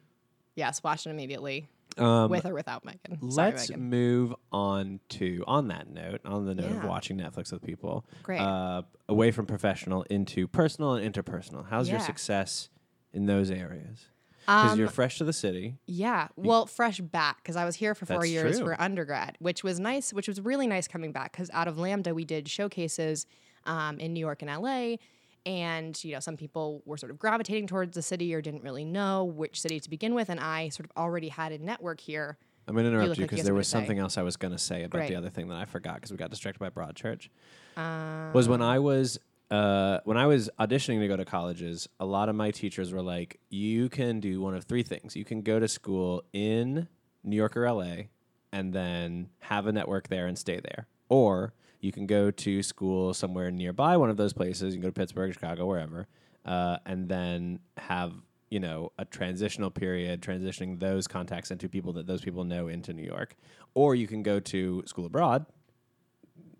yes, 0.56 0.82
watch 0.82 1.06
it 1.06 1.10
immediately 1.10 1.68
Um, 1.98 2.30
with 2.30 2.44
or 2.46 2.52
without 2.54 2.84
Megan. 2.84 3.30
Sorry, 3.30 3.52
Let's 3.52 3.70
Megan. 3.70 3.88
move 3.90 4.34
on 4.52 5.00
to 5.10 5.44
on 5.46 5.68
that 5.68 5.88
note, 5.88 6.20
on 6.24 6.46
the 6.46 6.54
note 6.54 6.72
of 6.72 6.84
watching 6.84 7.16
Netflix 7.18 7.52
with 7.52 7.62
people. 7.62 8.04
Great. 8.22 8.40
Uh, 8.40 8.82
away 9.08 9.30
from 9.30 9.46
professional 9.46 10.02
into 10.04 10.46
personal 10.48 10.94
and 10.94 11.14
interpersonal. 11.14 11.66
How's 11.68 11.88
your 11.88 12.00
success 12.00 12.68
in 13.12 13.26
those 13.26 13.50
areas? 13.50 14.06
Because 14.46 14.78
you're 14.78 14.88
Um, 14.88 14.92
fresh 14.92 15.18
to 15.18 15.24
the 15.24 15.32
city. 15.32 15.76
Yeah, 15.86 16.28
well, 16.36 16.66
fresh 16.66 17.00
back 17.00 17.42
because 17.42 17.56
I 17.56 17.64
was 17.64 17.76
here 17.76 17.94
for 17.94 18.06
four 18.06 18.18
That's 18.20 18.30
years 18.30 18.56
true. 18.58 18.66
for 18.68 18.80
undergrad, 18.80 19.36
which 19.38 19.62
was 19.62 19.78
nice, 19.78 20.12
which 20.12 20.26
was 20.28 20.40
really 20.40 20.66
nice 20.66 20.88
coming 20.88 21.12
back 21.12 21.32
because 21.32 21.50
out 21.52 21.68
of 21.68 21.76
LAMDA 21.76 22.14
we 22.14 22.24
did 22.24 22.48
showcases 22.48 23.26
um, 23.66 23.98
in 24.00 24.12
New 24.12 24.20
York 24.20 24.42
and 24.42 24.50
LA, 24.50 24.96
and 25.46 26.02
you 26.02 26.12
know 26.12 26.20
some 26.20 26.36
people 26.36 26.82
were 26.86 26.96
sort 26.96 27.10
of 27.12 27.18
gravitating 27.18 27.66
towards 27.66 27.94
the 27.94 28.02
city 28.02 28.34
or 28.34 28.40
didn't 28.40 28.62
really 28.62 28.84
know 28.84 29.24
which 29.24 29.60
city 29.60 29.78
to 29.80 29.90
begin 29.90 30.14
with, 30.14 30.28
and 30.30 30.40
I 30.40 30.68
sort 30.70 30.86
of 30.90 30.96
already 30.96 31.28
had 31.28 31.52
a 31.52 31.58
network 31.58 32.00
here. 32.00 32.38
I'm 32.68 32.74
going 32.74 32.84
to 32.84 32.90
interrupt 32.92 33.18
you 33.18 33.24
because 33.24 33.38
have 33.38 33.44
there 33.46 33.54
was 33.54 33.66
to 33.66 33.70
say. 33.70 33.78
something 33.78 33.98
else 33.98 34.16
I 34.16 34.22
was 34.22 34.36
going 34.36 34.52
to 34.52 34.58
say 34.58 34.84
about 34.84 35.08
the 35.08 35.16
other 35.16 35.28
thing 35.30 35.48
that 35.48 35.56
I 35.56 35.64
forgot 35.64 35.94
because 35.96 36.10
we 36.12 36.16
got 36.16 36.30
distracted 36.30 36.60
by 36.60 36.70
Broadchurch. 36.70 37.28
Uh, 37.76 38.30
was 38.32 38.48
when 38.48 38.62
I 38.62 38.78
was 38.78 39.18
uh, 39.50 40.00
when 40.04 40.16
I 40.16 40.26
was 40.26 40.48
auditioning 40.58 41.00
to 41.00 41.08
go 41.08 41.16
to 41.16 41.24
colleges, 41.24 41.88
a 41.98 42.06
lot 42.06 42.28
of 42.28 42.36
my 42.36 42.50
teachers 42.50 42.92
were 42.92 43.02
like, 43.02 43.40
"You 43.48 43.88
can 43.88 44.20
do 44.20 44.40
one 44.40 44.54
of 44.54 44.64
three 44.64 44.82
things. 44.82 45.16
You 45.16 45.24
can 45.24 45.42
go 45.42 45.58
to 45.58 45.68
school 45.68 46.22
in 46.32 46.88
New 47.24 47.36
York 47.36 47.56
or 47.56 47.66
LA, 47.66 48.04
and 48.52 48.72
then 48.72 49.28
have 49.40 49.66
a 49.66 49.72
network 49.72 50.08
there 50.08 50.26
and 50.26 50.38
stay 50.38 50.60
there. 50.60 50.86
Or 51.08 51.52
you 51.80 51.92
can 51.92 52.06
go 52.06 52.30
to 52.30 52.62
school 52.62 53.14
somewhere 53.14 53.50
nearby 53.50 53.96
one 53.96 54.10
of 54.10 54.16
those 54.16 54.32
places. 54.32 54.74
You 54.74 54.80
can 54.80 54.88
go 54.88 54.88
to 54.88 55.00
Pittsburgh, 55.00 55.32
Chicago, 55.32 55.66
wherever, 55.66 56.06
uh, 56.44 56.78
and 56.86 57.08
then 57.08 57.60
have 57.76 58.12
you 58.50 58.60
know 58.60 58.92
a 58.98 59.04
transitional 59.04 59.70
period, 59.70 60.20
transitioning 60.20 60.78
those 60.78 61.06
contacts 61.06 61.50
into 61.50 61.68
people 61.68 61.92
that 61.94 62.06
those 62.06 62.20
people 62.20 62.44
know 62.44 62.68
into 62.68 62.92
New 62.92 63.04
York. 63.04 63.36
Or 63.74 63.94
you 63.94 64.06
can 64.06 64.22
go 64.22 64.40
to 64.40 64.82
school 64.86 65.06
abroad, 65.06 65.46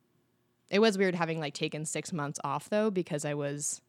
it 0.71 0.79
was 0.79 0.97
weird 0.97 1.15
having 1.15 1.41
like 1.41 1.55
taken 1.55 1.85
six 1.85 2.13
months 2.13 2.39
off 2.45 2.69
though 2.71 2.91
because 2.91 3.25
I 3.25 3.35
was 3.35 3.81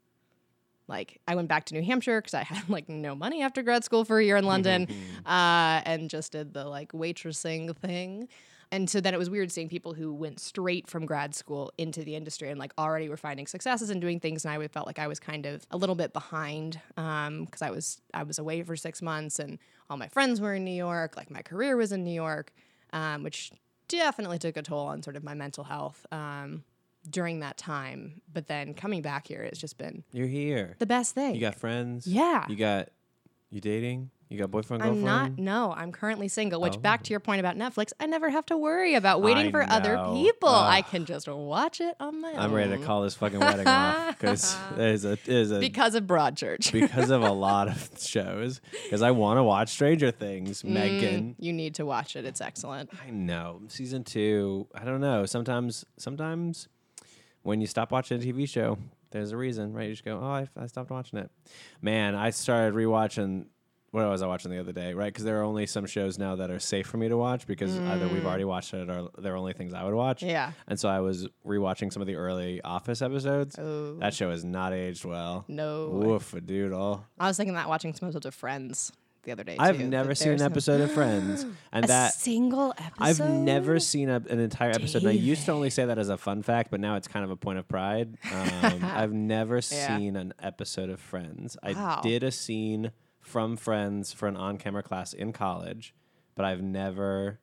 like 0.87 1.19
I 1.27 1.35
went 1.35 1.47
back 1.47 1.65
to 1.65 1.73
New 1.73 1.83
Hampshire 1.83 2.21
because 2.21 2.33
I 2.33 2.43
had 2.43 2.69
like 2.69 2.89
no 2.89 3.15
money 3.15 3.41
after 3.41 3.63
grad 3.63 3.83
school 3.83 4.03
for 4.05 4.19
a 4.19 4.23
year 4.23 4.37
in 4.37 4.45
London, 4.45 4.87
uh, 5.25 5.81
and 5.85 6.09
just 6.09 6.33
did 6.33 6.53
the 6.53 6.65
like 6.65 6.91
waitressing 6.91 7.75
thing. 7.77 8.27
And 8.73 8.89
so 8.89 9.01
then 9.01 9.13
it 9.13 9.17
was 9.17 9.29
weird 9.29 9.51
seeing 9.51 9.67
people 9.67 9.93
who 9.93 10.13
went 10.13 10.39
straight 10.39 10.87
from 10.87 11.05
grad 11.05 11.35
school 11.35 11.73
into 11.77 12.05
the 12.05 12.15
industry 12.15 12.49
and 12.49 12.57
like 12.57 12.71
already 12.77 13.09
were 13.09 13.17
finding 13.17 13.45
successes 13.45 13.89
and 13.89 13.99
doing 13.99 14.21
things. 14.21 14.45
And 14.45 14.53
I 14.53 14.67
felt 14.69 14.87
like 14.87 14.97
I 14.97 15.07
was 15.07 15.19
kind 15.19 15.45
of 15.45 15.67
a 15.71 15.77
little 15.77 15.95
bit 15.95 16.13
behind 16.13 16.79
because 16.95 17.61
I 17.61 17.69
was 17.69 18.01
I 18.13 18.23
was 18.23 18.39
away 18.39 18.63
for 18.63 18.77
six 18.77 19.01
months 19.01 19.39
and 19.39 19.59
all 19.89 19.97
my 19.97 20.07
friends 20.07 20.39
were 20.39 20.55
in 20.55 20.63
New 20.63 20.71
York. 20.71 21.17
Like 21.17 21.29
my 21.29 21.41
career 21.41 21.75
was 21.75 21.91
in 21.91 22.05
New 22.05 22.13
York, 22.13 22.53
um, 22.93 23.23
which 23.23 23.51
definitely 23.89 24.39
took 24.39 24.55
a 24.55 24.61
toll 24.61 24.87
on 24.87 25.03
sort 25.03 25.17
of 25.17 25.23
my 25.23 25.33
mental 25.33 25.65
health 25.65 26.05
um, 26.13 26.63
during 27.09 27.39
that 27.39 27.57
time. 27.57 28.21
But 28.31 28.47
then 28.47 28.73
coming 28.73 29.01
back 29.01 29.27
here, 29.27 29.41
it's 29.41 29.59
just 29.59 29.77
been 29.77 30.03
You're 30.11 30.27
here. 30.27 30.75
the 30.79 30.85
best 30.85 31.15
thing. 31.15 31.35
You 31.35 31.41
got 31.41 31.55
friends. 31.55 32.07
Yeah. 32.07 32.45
You 32.47 32.55
got 32.55 32.89
you 33.49 33.61
dating. 33.61 34.11
You 34.31 34.37
got 34.37 34.49
boyfriend 34.49 34.81
I'm 34.81 35.01
girlfriend. 35.01 35.37
not. 35.37 35.43
No, 35.43 35.73
I'm 35.73 35.91
currently 35.91 36.29
single. 36.29 36.61
Which, 36.61 36.81
back 36.81 37.03
to 37.03 37.11
oh. 37.11 37.11
your 37.11 37.19
point 37.19 37.41
about 37.41 37.57
Netflix, 37.57 37.91
I 37.99 38.05
never 38.05 38.29
have 38.29 38.45
to 38.45 38.55
worry 38.55 38.95
about 38.95 39.21
waiting 39.21 39.47
I 39.47 39.51
for 39.51 39.63
other 39.63 39.97
know. 39.97 40.13
people. 40.13 40.47
I 40.47 40.83
can 40.83 41.03
just 41.03 41.27
watch 41.27 41.81
it 41.81 41.97
on 41.99 42.21
my 42.21 42.31
own. 42.31 42.39
I'm 42.39 42.53
ready 42.53 42.77
to 42.77 42.77
call 42.77 43.01
this 43.01 43.13
fucking 43.15 43.41
wedding 43.41 43.67
off 43.67 44.17
because 44.17 44.55
there's 44.77 45.03
a 45.05 45.17
there's 45.25 45.51
a 45.51 45.59
because 45.59 45.95
of 45.95 46.05
Broadchurch. 46.05 46.71
because 46.71 47.09
of 47.09 47.23
a 47.23 47.31
lot 47.33 47.67
of 47.67 47.89
shows. 47.99 48.61
Because 48.83 49.01
I 49.01 49.11
want 49.11 49.37
to 49.37 49.43
watch 49.43 49.67
Stranger 49.67 50.11
Things, 50.11 50.63
mm, 50.63 50.69
Megan. 50.69 51.35
you 51.37 51.51
need 51.51 51.75
to 51.75 51.85
watch 51.85 52.15
it. 52.15 52.23
It's 52.23 52.39
excellent. 52.39 52.89
I 53.05 53.09
know 53.09 53.63
season 53.67 54.05
two. 54.05 54.65
I 54.73 54.85
don't 54.85 55.01
know. 55.01 55.25
Sometimes, 55.25 55.83
sometimes 55.97 56.69
when 57.43 57.61
you 57.61 57.67
stop 57.67 57.91
watching 57.91 58.21
a 58.21 58.25
TV 58.25 58.47
show, 58.47 58.77
there's 59.11 59.31
a 59.31 59.37
reason, 59.37 59.73
right? 59.73 59.87
You 59.87 59.93
just 59.93 60.05
go, 60.05 60.19
"Oh, 60.21 60.25
I, 60.25 60.47
I 60.57 60.67
stopped 60.67 60.89
watching 60.89 61.19
it." 61.19 61.29
Man, 61.81 62.15
I 62.15 62.29
started 62.29 62.73
rewatching. 62.73 63.45
What 63.91 64.07
was 64.07 64.21
I 64.21 64.27
watching 64.27 64.51
the 64.51 64.59
other 64.59 64.71
day? 64.71 64.93
Right? 64.93 65.07
Because 65.11 65.25
there 65.25 65.41
are 65.41 65.43
only 65.43 65.65
some 65.65 65.85
shows 65.85 66.17
now 66.17 66.37
that 66.37 66.49
are 66.49 66.59
safe 66.59 66.87
for 66.87 66.95
me 66.95 67.09
to 67.09 67.17
watch 67.17 67.45
because 67.45 67.77
either 67.77 68.07
we've 68.07 68.25
already 68.25 68.45
watched 68.45 68.73
it 68.73 68.89
or 68.89 69.09
they're 69.17 69.35
only 69.35 69.51
things 69.51 69.73
I 69.73 69.83
would 69.83 69.93
watch. 69.93 70.21
Mm. 70.21 70.29
Yeah. 70.29 70.51
And 70.69 70.79
so 70.79 70.87
I 70.87 71.01
was 71.01 71.27
rewatching 71.45 71.91
some 71.91 72.01
of 72.01 72.07
the 72.07 72.15
early 72.15 72.61
Office 72.61 73.01
episodes. 73.01 73.59
Oh. 73.59 73.95
That 73.95 74.13
show 74.13 74.29
has 74.29 74.45
not 74.45 74.71
aged 74.71 75.03
well. 75.03 75.43
No. 75.49 75.89
Woof 75.89 76.33
a 76.33 76.39
doodle. 76.39 77.05
I 77.19 77.27
was 77.27 77.35
thinking 77.35 77.55
that 77.55 77.67
watching 77.67 77.93
some 77.93 78.07
episodes 78.07 78.27
of 78.27 78.33
Friends 78.33 78.93
the 79.23 79.31
other 79.31 79.43
day. 79.43 79.55
I've 79.59 79.77
too, 79.77 79.87
never 79.87 80.15
seen 80.15 80.33
an 80.33 80.41
episode 80.41 80.81
of 80.81 80.91
Friends, 80.91 81.45
and 81.71 81.85
a 81.85 81.87
that 81.87 82.13
single 82.13 82.73
episode. 82.77 82.93
I've 82.99 83.19
never 83.19 83.79
seen 83.79 84.09
a, 84.09 84.15
an 84.29 84.39
entire 84.39 84.71
episode. 84.71 84.99
And 85.03 85.09
I 85.09 85.13
used 85.13 85.45
to 85.45 85.51
only 85.51 85.69
say 85.69 85.85
that 85.85 85.97
as 85.97 86.09
a 86.09 86.17
fun 86.17 86.41
fact, 86.43 86.71
but 86.71 86.79
now 86.79 86.95
it's 86.95 87.07
kind 87.07 87.23
of 87.25 87.31
a 87.31 87.35
point 87.35 87.59
of 87.59 87.67
pride. 87.67 88.17
Um, 88.33 88.79
I've 88.83 89.13
never 89.13 89.55
Yeah. 89.55 89.97
seen 89.97 90.15
an 90.15 90.33
episode 90.41 90.89
of 90.89 90.99
Friends. 90.99 91.57
I 91.63 91.99
did 92.01 92.23
a 92.23 92.31
scene 92.31 92.91
from 93.19 93.57
Friends 93.57 94.11
for 94.13 94.27
an 94.27 94.35
on-camera 94.37 94.83
class 94.83 95.13
in 95.13 95.31
college, 95.33 95.93
but 96.35 96.45
I've 96.45 96.61
never 96.61 97.39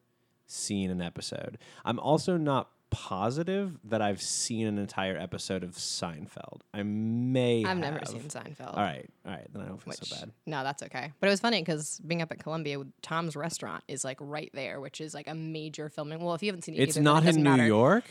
seen 0.46 0.90
an 0.90 1.00
episode. 1.02 1.58
I'm 1.84 1.98
also 2.00 2.36
not 2.36 2.70
positive 2.90 3.78
that 3.84 4.00
I've 4.02 4.20
seen 4.22 4.66
an 4.66 4.78
entire 4.78 5.16
episode 5.16 5.62
of 5.62 5.72
Seinfeld. 5.72 6.60
I 6.72 6.82
may. 6.82 7.64
I've 7.64 7.78
never 7.78 8.00
seen 8.06 8.22
Seinfeld. 8.22 8.76
All 8.76 8.82
right, 8.82 9.08
all 9.26 9.32
right, 9.32 9.46
then 9.52 9.62
I 9.62 9.66
don't 9.66 9.82
feel 9.82 9.90
Which, 9.92 10.08
so 10.08 10.16
bad. 10.16 10.30
no, 10.46 10.62
that's 10.62 10.82
okay. 10.84 11.12
But 11.20 11.26
it 11.26 11.30
was 11.30 11.40
funny 11.40 11.60
because 11.60 12.00
being 12.06 12.22
up 12.22 12.32
at 12.32 12.38
Columbia, 12.42 12.78
Tom's 13.02 13.36
Restaurant 13.36 13.84
is 13.88 14.04
like 14.04 14.18
right 14.20 14.50
there, 14.54 14.80
which 14.80 15.00
is 15.00 15.14
like 15.14 15.28
a 15.28 15.34
major 15.34 15.88
filming. 15.88 16.20
Well, 16.20 16.34
if 16.34 16.42
you 16.42 16.48
haven't 16.48 16.62
seen 16.62 16.74
it, 16.74 16.80
It's 16.80 16.96
either, 16.96 17.04
not 17.04 17.24
in 17.26 17.36
New 17.36 17.42
matter. 17.42 17.66
York. 17.66 18.04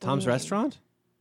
Tom's 0.00 0.26
restaurant. 0.26 0.78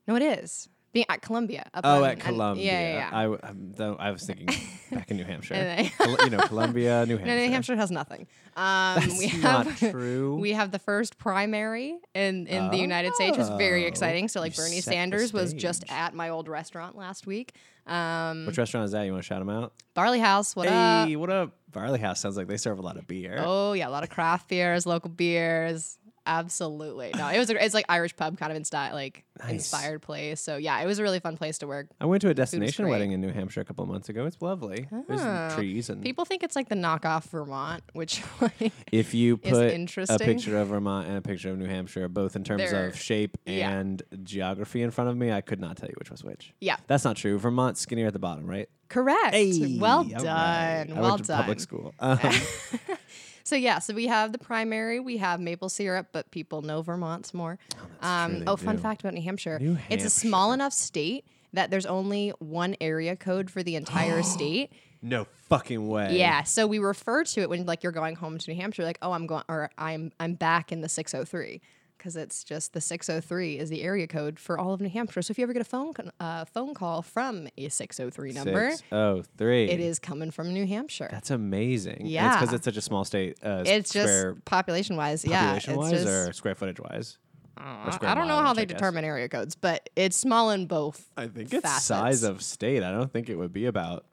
No, 0.07 0.15
it 0.15 0.21
is. 0.21 0.69
Being 0.95 1.05
at 1.09 1.21
Columbia. 1.21 1.69
Up 1.73 1.81
Oh, 1.83 1.97
on- 1.97 2.03
at 2.05 2.11
and- 2.13 2.21
Columbia. 2.21 2.63
yeah, 2.63 2.79
yeah, 2.79 2.97
yeah. 2.97 3.09
I, 3.43 3.49
um, 3.49 3.73
though 3.75 3.95
I 3.99 4.11
was 4.11 4.23
thinking 4.25 4.47
back 4.93 5.11
in 5.11 5.17
New 5.17 5.25
Hampshire. 5.31 5.53
And 5.55 5.91
Col- 5.97 6.17
you 6.23 6.29
know, 6.29 6.37
Columbia, 6.39 7.05
New 7.07 7.15
No, 7.15 7.25
Hampshire. 7.25 7.35
New 7.45 7.51
Hampshire 7.51 7.75
has 7.75 7.91
nothing. 7.91 8.25
Um, 8.57 9.01
That's 9.01 9.19
we 9.19 9.27
not 9.41 9.67
have, 9.67 9.91
true. 9.91 10.37
We 10.37 10.53
have 10.53 10.71
the 10.71 10.79
first 10.79 11.17
primary 11.17 11.97
in, 12.13 12.47
in 12.47 12.69
the 12.71 12.77
United 12.77 13.13
States, 13.15 13.37
which 13.37 13.43
is 13.43 13.49
very 13.57 13.83
Oh, 13.83 13.87
exciting. 13.89 14.29
So, 14.29 14.39
like, 14.39 14.55
you 14.57 14.63
Bernie 14.63 14.79
Sanders 14.79 15.33
was 15.33 15.53
just 15.53 15.83
at 15.89 16.13
my 16.13 16.29
old 16.29 16.47
restaurant 16.47 16.95
last 16.97 17.27
week. 17.27 17.51
Um, 17.85 18.45
Which 18.45 18.57
restaurant 18.57 18.85
is 18.85 18.91
that? 18.93 19.03
You 19.03 19.11
want 19.11 19.23
to 19.25 19.27
shout 19.27 19.39
them 19.39 19.49
out? 19.49 19.73
Barley 19.93 20.21
House, 20.21 20.55
what 20.55 20.69
up? 20.69 21.09
hey, 21.09 21.17
what 21.17 21.29
up? 21.29 21.51
Barley 21.69 21.99
House 21.99 22.21
sounds 22.21 22.37
like 22.37 22.47
they 22.47 22.55
serve 22.55 22.79
a 22.79 22.81
lot 22.81 22.95
of 22.95 23.05
beer. 23.07 23.43
Oh, 23.45 23.73
yeah, 23.73 23.89
a 23.89 23.91
lot 23.91 24.03
of 24.03 24.09
craft 24.09 24.47
beers, 24.47 24.85
local 24.85 25.09
beers. 25.09 25.97
Absolutely. 26.25 27.11
No, 27.15 27.27
it 27.27 27.37
was. 27.39 27.49
A, 27.49 27.63
it's 27.63 27.73
like 27.73 27.85
Irish 27.89 28.15
pub 28.15 28.37
kind 28.37 28.51
of 28.51 28.55
in 28.57 28.63
style, 28.63 28.93
like 28.93 29.23
Nice. 29.39 29.51
inspired 29.51 30.01
place. 30.01 30.39
So 30.41 30.57
yeah, 30.57 30.79
it 30.81 30.85
was 30.85 30.99
a 30.99 31.03
really 31.03 31.19
fun 31.19 31.35
place 31.37 31.57
to 31.59 31.67
work. 31.67 31.87
I 31.99 32.05
went 32.05 32.21
to 32.21 32.29
a 32.29 32.33
destination 32.33 32.87
wedding 32.87 33.11
in 33.11 33.21
New 33.21 33.31
Hampshire 33.31 33.61
a 33.61 33.65
couple 33.65 33.83
of 33.83 33.89
months 33.89 34.07
ago. 34.09 34.25
It's 34.25 34.41
lovely. 34.41 34.87
Ah. 34.91 35.01
There's 35.07 35.53
trees 35.55 35.89
and 35.89 36.01
People 36.01 36.25
think 36.25 36.43
it's 36.43 36.55
like 36.55 36.69
the 36.69 36.75
knockoff 36.75 37.25
Vermont, 37.25 37.83
which 37.93 38.21
like 38.41 38.71
if 38.91 39.13
you 39.13 39.37
put 39.37 39.53
a 39.53 39.73
interesting. 39.75 40.17
picture 40.19 40.57
of 40.57 40.69
Vermont 40.69 41.07
and 41.07 41.17
a 41.17 41.21
picture 41.21 41.49
of 41.51 41.57
New 41.57 41.67
Hampshire, 41.67 42.07
both 42.07 42.35
in 42.35 42.43
terms 42.43 42.69
They're- 42.71 42.87
of 42.87 42.97
shape 42.97 43.37
yeah. 43.45 43.69
and 43.71 44.01
geography 44.23 44.81
in 44.81 44.91
front 44.91 45.09
of 45.09 45.17
me, 45.17 45.31
I 45.31 45.41
could 45.41 45.59
not 45.59 45.77
tell 45.77 45.89
you 45.89 45.95
which 45.99 46.11
was 46.11 46.23
which. 46.23 46.53
yeah, 46.61 46.77
That's 46.87 47.03
not 47.03 47.15
true. 47.17 47.37
Vermont's 47.37 47.81
skinnier 47.81 48.07
at 48.07 48.13
the 48.13 48.19
bottom, 48.19 48.45
right? 48.45 48.69
correct. 48.87 49.33
Hey, 49.33 49.77
well 49.79 50.03
done. 50.03 50.23
right. 50.25 50.85
I 50.95 50.99
Well 51.01 51.11
went 51.13 51.23
to 51.23 51.27
done. 51.27 51.37
public 51.41 51.59
school. 51.59 51.93
Um, 51.99 52.19
So 53.45 53.55
yeah, 53.55 53.77
so 53.77 53.93
we 53.93 54.07
have 54.07 54.31
the 54.31 54.39
primary, 54.39 54.99
we 54.99 55.17
have 55.17 55.39
maple 55.39 55.69
syrup, 55.69 56.07
but 56.11 56.31
people 56.31 56.63
know 56.63 56.81
Vermont's 56.81 57.31
more. 57.31 57.59
um, 58.01 58.43
oh, 58.47 58.55
fun 58.55 58.77
do. 58.77 58.81
fact 58.81 59.01
about 59.01 59.13
New 59.13 59.21
Hampshire: 59.21 59.59
New 59.59 59.77
it's 59.89 60.03
a 60.03 60.09
small 60.09 60.51
enough 60.51 60.73
state 60.73 61.25
that 61.53 61.69
there's 61.69 61.85
only 61.85 62.29
one 62.39 62.75
area 62.81 63.15
code 63.15 63.51
for 63.51 63.61
the 63.61 63.75
entire 63.75 64.23
state. 64.35 64.73
no 65.03 65.25
fucking 65.47 65.87
way. 65.87 66.17
Yeah, 66.17 66.41
so 66.41 66.65
we 66.65 66.79
refer 66.79 67.23
to 67.23 67.41
it 67.41 67.49
when 67.49 67.67
like 67.67 67.83
you're 67.83 67.91
going 67.91 68.15
home 68.15 68.39
to 68.39 68.51
New 68.51 68.59
Hampshire, 68.59 68.83
like, 68.83 68.97
oh, 69.03 69.11
I'm 69.11 69.27
going, 69.27 69.43
or 69.47 69.69
I'm 69.77 70.11
I'm 70.19 70.33
back 70.33 70.71
in 70.71 70.81
the 70.81 70.89
603, 70.89 71.61
because 71.97 72.15
it's 72.15 72.43
just 72.43 72.73
the 72.73 72.81
603 72.81 73.57
is 73.57 73.69
the 73.69 73.81
area 73.81 74.07
code 74.07 74.39
for 74.39 74.57
all 74.59 74.73
of 74.73 74.81
New 74.81 74.89
Hampshire. 74.89 75.21
So 75.21 75.31
if 75.31 75.37
you 75.37 75.43
ever 75.43 75.53
get 75.53 75.61
a 75.61 75.65
phone 75.65 75.93
uh, 76.19 76.45
phone 76.45 76.73
call 76.73 77.01
from 77.01 77.47
a 77.57 77.69
603 77.69 78.31
number, 78.33 78.71
Six 78.71 78.83
oh 78.91 79.23
three. 79.37 79.69
it 79.69 79.79
is 79.79 79.99
coming 79.99 80.31
from 80.31 80.53
New 80.53 80.65
Hampshire. 80.65 81.09
That's 81.11 81.31
amazing. 81.31 81.93
And 81.93 82.01
It's 82.03 82.11
Yeah. 82.11 82.39
because 82.39 82.53
it's 82.53 82.65
such 82.65 82.77
a 82.77 82.81
small 82.81 83.05
state. 83.05 83.37
Uh, 83.43 83.63
it's 83.65 83.91
just 83.91 84.43
population 84.45 84.95
wise, 84.97 85.25
yeah. 85.25 85.53
population 85.53 85.75
wise 85.77 86.05
or 86.05 86.33
square 86.33 86.55
footage 86.55 86.79
wise. 86.79 87.17
I 87.57 87.97
I 88.01 88.15
don't 88.15 88.27
know 88.27 88.41
how 88.41 88.53
they 88.53 88.65
determine 88.65 89.05
area 89.05 89.29
codes, 89.29 89.55
but 89.55 89.89
it's 89.95 90.17
small 90.17 90.49
in 90.51 90.65
both. 90.65 91.09
I 91.15 91.27
think 91.27 91.53
it's 91.53 91.61
facets. 91.61 91.85
size 91.85 92.23
of 92.23 92.41
state. 92.43 92.83
I 92.83 92.91
don't 92.91 93.09
think 93.11 93.29
it 93.29 93.35
would 93.37 93.53
be 93.53 93.65
about. 93.65 94.05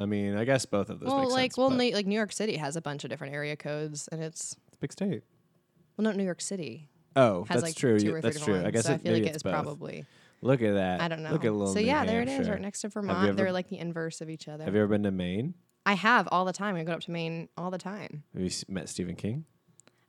I 0.00 0.06
mean, 0.06 0.34
I 0.36 0.44
guess 0.44 0.64
both 0.66 0.88
of 0.90 0.98
those 0.98 1.08
Well, 1.08 1.30
like 1.30 1.52
sense. 1.52 1.58
well, 1.58 1.70
New- 1.70 1.92
like 1.92 2.06
New 2.06 2.14
York 2.16 2.32
City 2.32 2.56
has 2.56 2.74
a 2.74 2.80
bunch 2.80 3.04
of 3.04 3.10
different 3.10 3.34
area 3.34 3.54
codes, 3.54 4.08
and 4.10 4.22
it's 4.22 4.56
it's 4.66 4.76
a 4.76 4.80
big 4.80 4.92
state. 4.92 5.22
well, 5.96 6.02
not 6.04 6.16
New 6.16 6.24
York 6.24 6.40
City 6.40 6.88
Oh, 7.16 7.44
has 7.44 7.60
that's 7.60 7.62
like 7.62 7.76
true. 7.76 7.98
two 7.98 8.08
or 8.08 8.12
three 8.12 8.20
that's 8.20 8.38
different 8.38 8.60
true. 8.62 8.68
I 8.68 8.70
guess 8.70 8.84
so 8.86 8.92
it, 8.92 8.94
I 8.94 8.98
feel 8.98 9.12
like 9.12 9.22
it 9.24 9.34
it's 9.34 9.42
both. 9.42 9.52
probably. 9.52 10.04
Look 10.42 10.60
at 10.62 10.74
that. 10.74 11.00
I 11.00 11.08
don't 11.08 11.22
know. 11.22 11.30
Look 11.30 11.44
at 11.44 11.52
little 11.52 11.72
so 11.72 11.80
New 11.80 11.86
yeah, 11.86 12.04
there 12.04 12.20
it 12.20 12.28
is, 12.28 12.48
right 12.48 12.60
next 12.60 12.80
to 12.82 12.88
Vermont. 12.88 13.36
They're 13.36 13.52
like 13.52 13.68
the 13.68 13.78
inverse 13.78 14.20
of 14.20 14.28
each 14.28 14.46
other. 14.48 14.64
Have 14.64 14.74
you 14.74 14.80
ever 14.80 14.88
been 14.88 15.04
to 15.04 15.10
Maine? 15.10 15.54
I 15.86 15.94
have 15.94 16.28
all 16.32 16.44
the 16.44 16.52
time. 16.52 16.76
I 16.76 16.84
go 16.84 16.92
up 16.92 17.00
to 17.00 17.10
Maine 17.10 17.48
all 17.56 17.70
the 17.70 17.78
time. 17.78 18.24
Have 18.34 18.42
you 18.42 18.50
met 18.68 18.88
Stephen 18.88 19.16
King? 19.16 19.44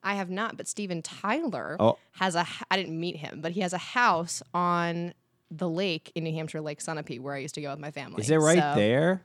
I 0.04 0.15
have 0.15 0.30
not, 0.30 0.56
but 0.58 0.68
Steven 0.68 1.02
Tyler 1.02 1.78
Oh. 1.80 1.98
has 2.13 2.36
a. 2.36 2.46
I 2.70 2.78
didn't 2.78 3.00
meet 3.00 3.15
him, 3.18 3.39
but 3.41 3.54
he 3.54 3.62
has 3.62 3.74
a 3.74 3.78
house 3.78 4.44
on 4.54 5.13
the 5.52 5.70
lake 5.70 6.12
in 6.15 6.24
New 6.26 6.34
Hampshire, 6.34 6.62
Lake 6.62 6.80
Sunapee, 6.80 7.20
where 7.20 7.34
I 7.34 7.38
used 7.39 7.56
to 7.56 7.62
go 7.62 7.72
with 7.72 7.80
my 7.80 7.91
family. 7.91 8.22
Is 8.22 8.30
it 8.30 8.38
right 8.38 8.60
So- 8.60 8.74
there? 8.76 9.24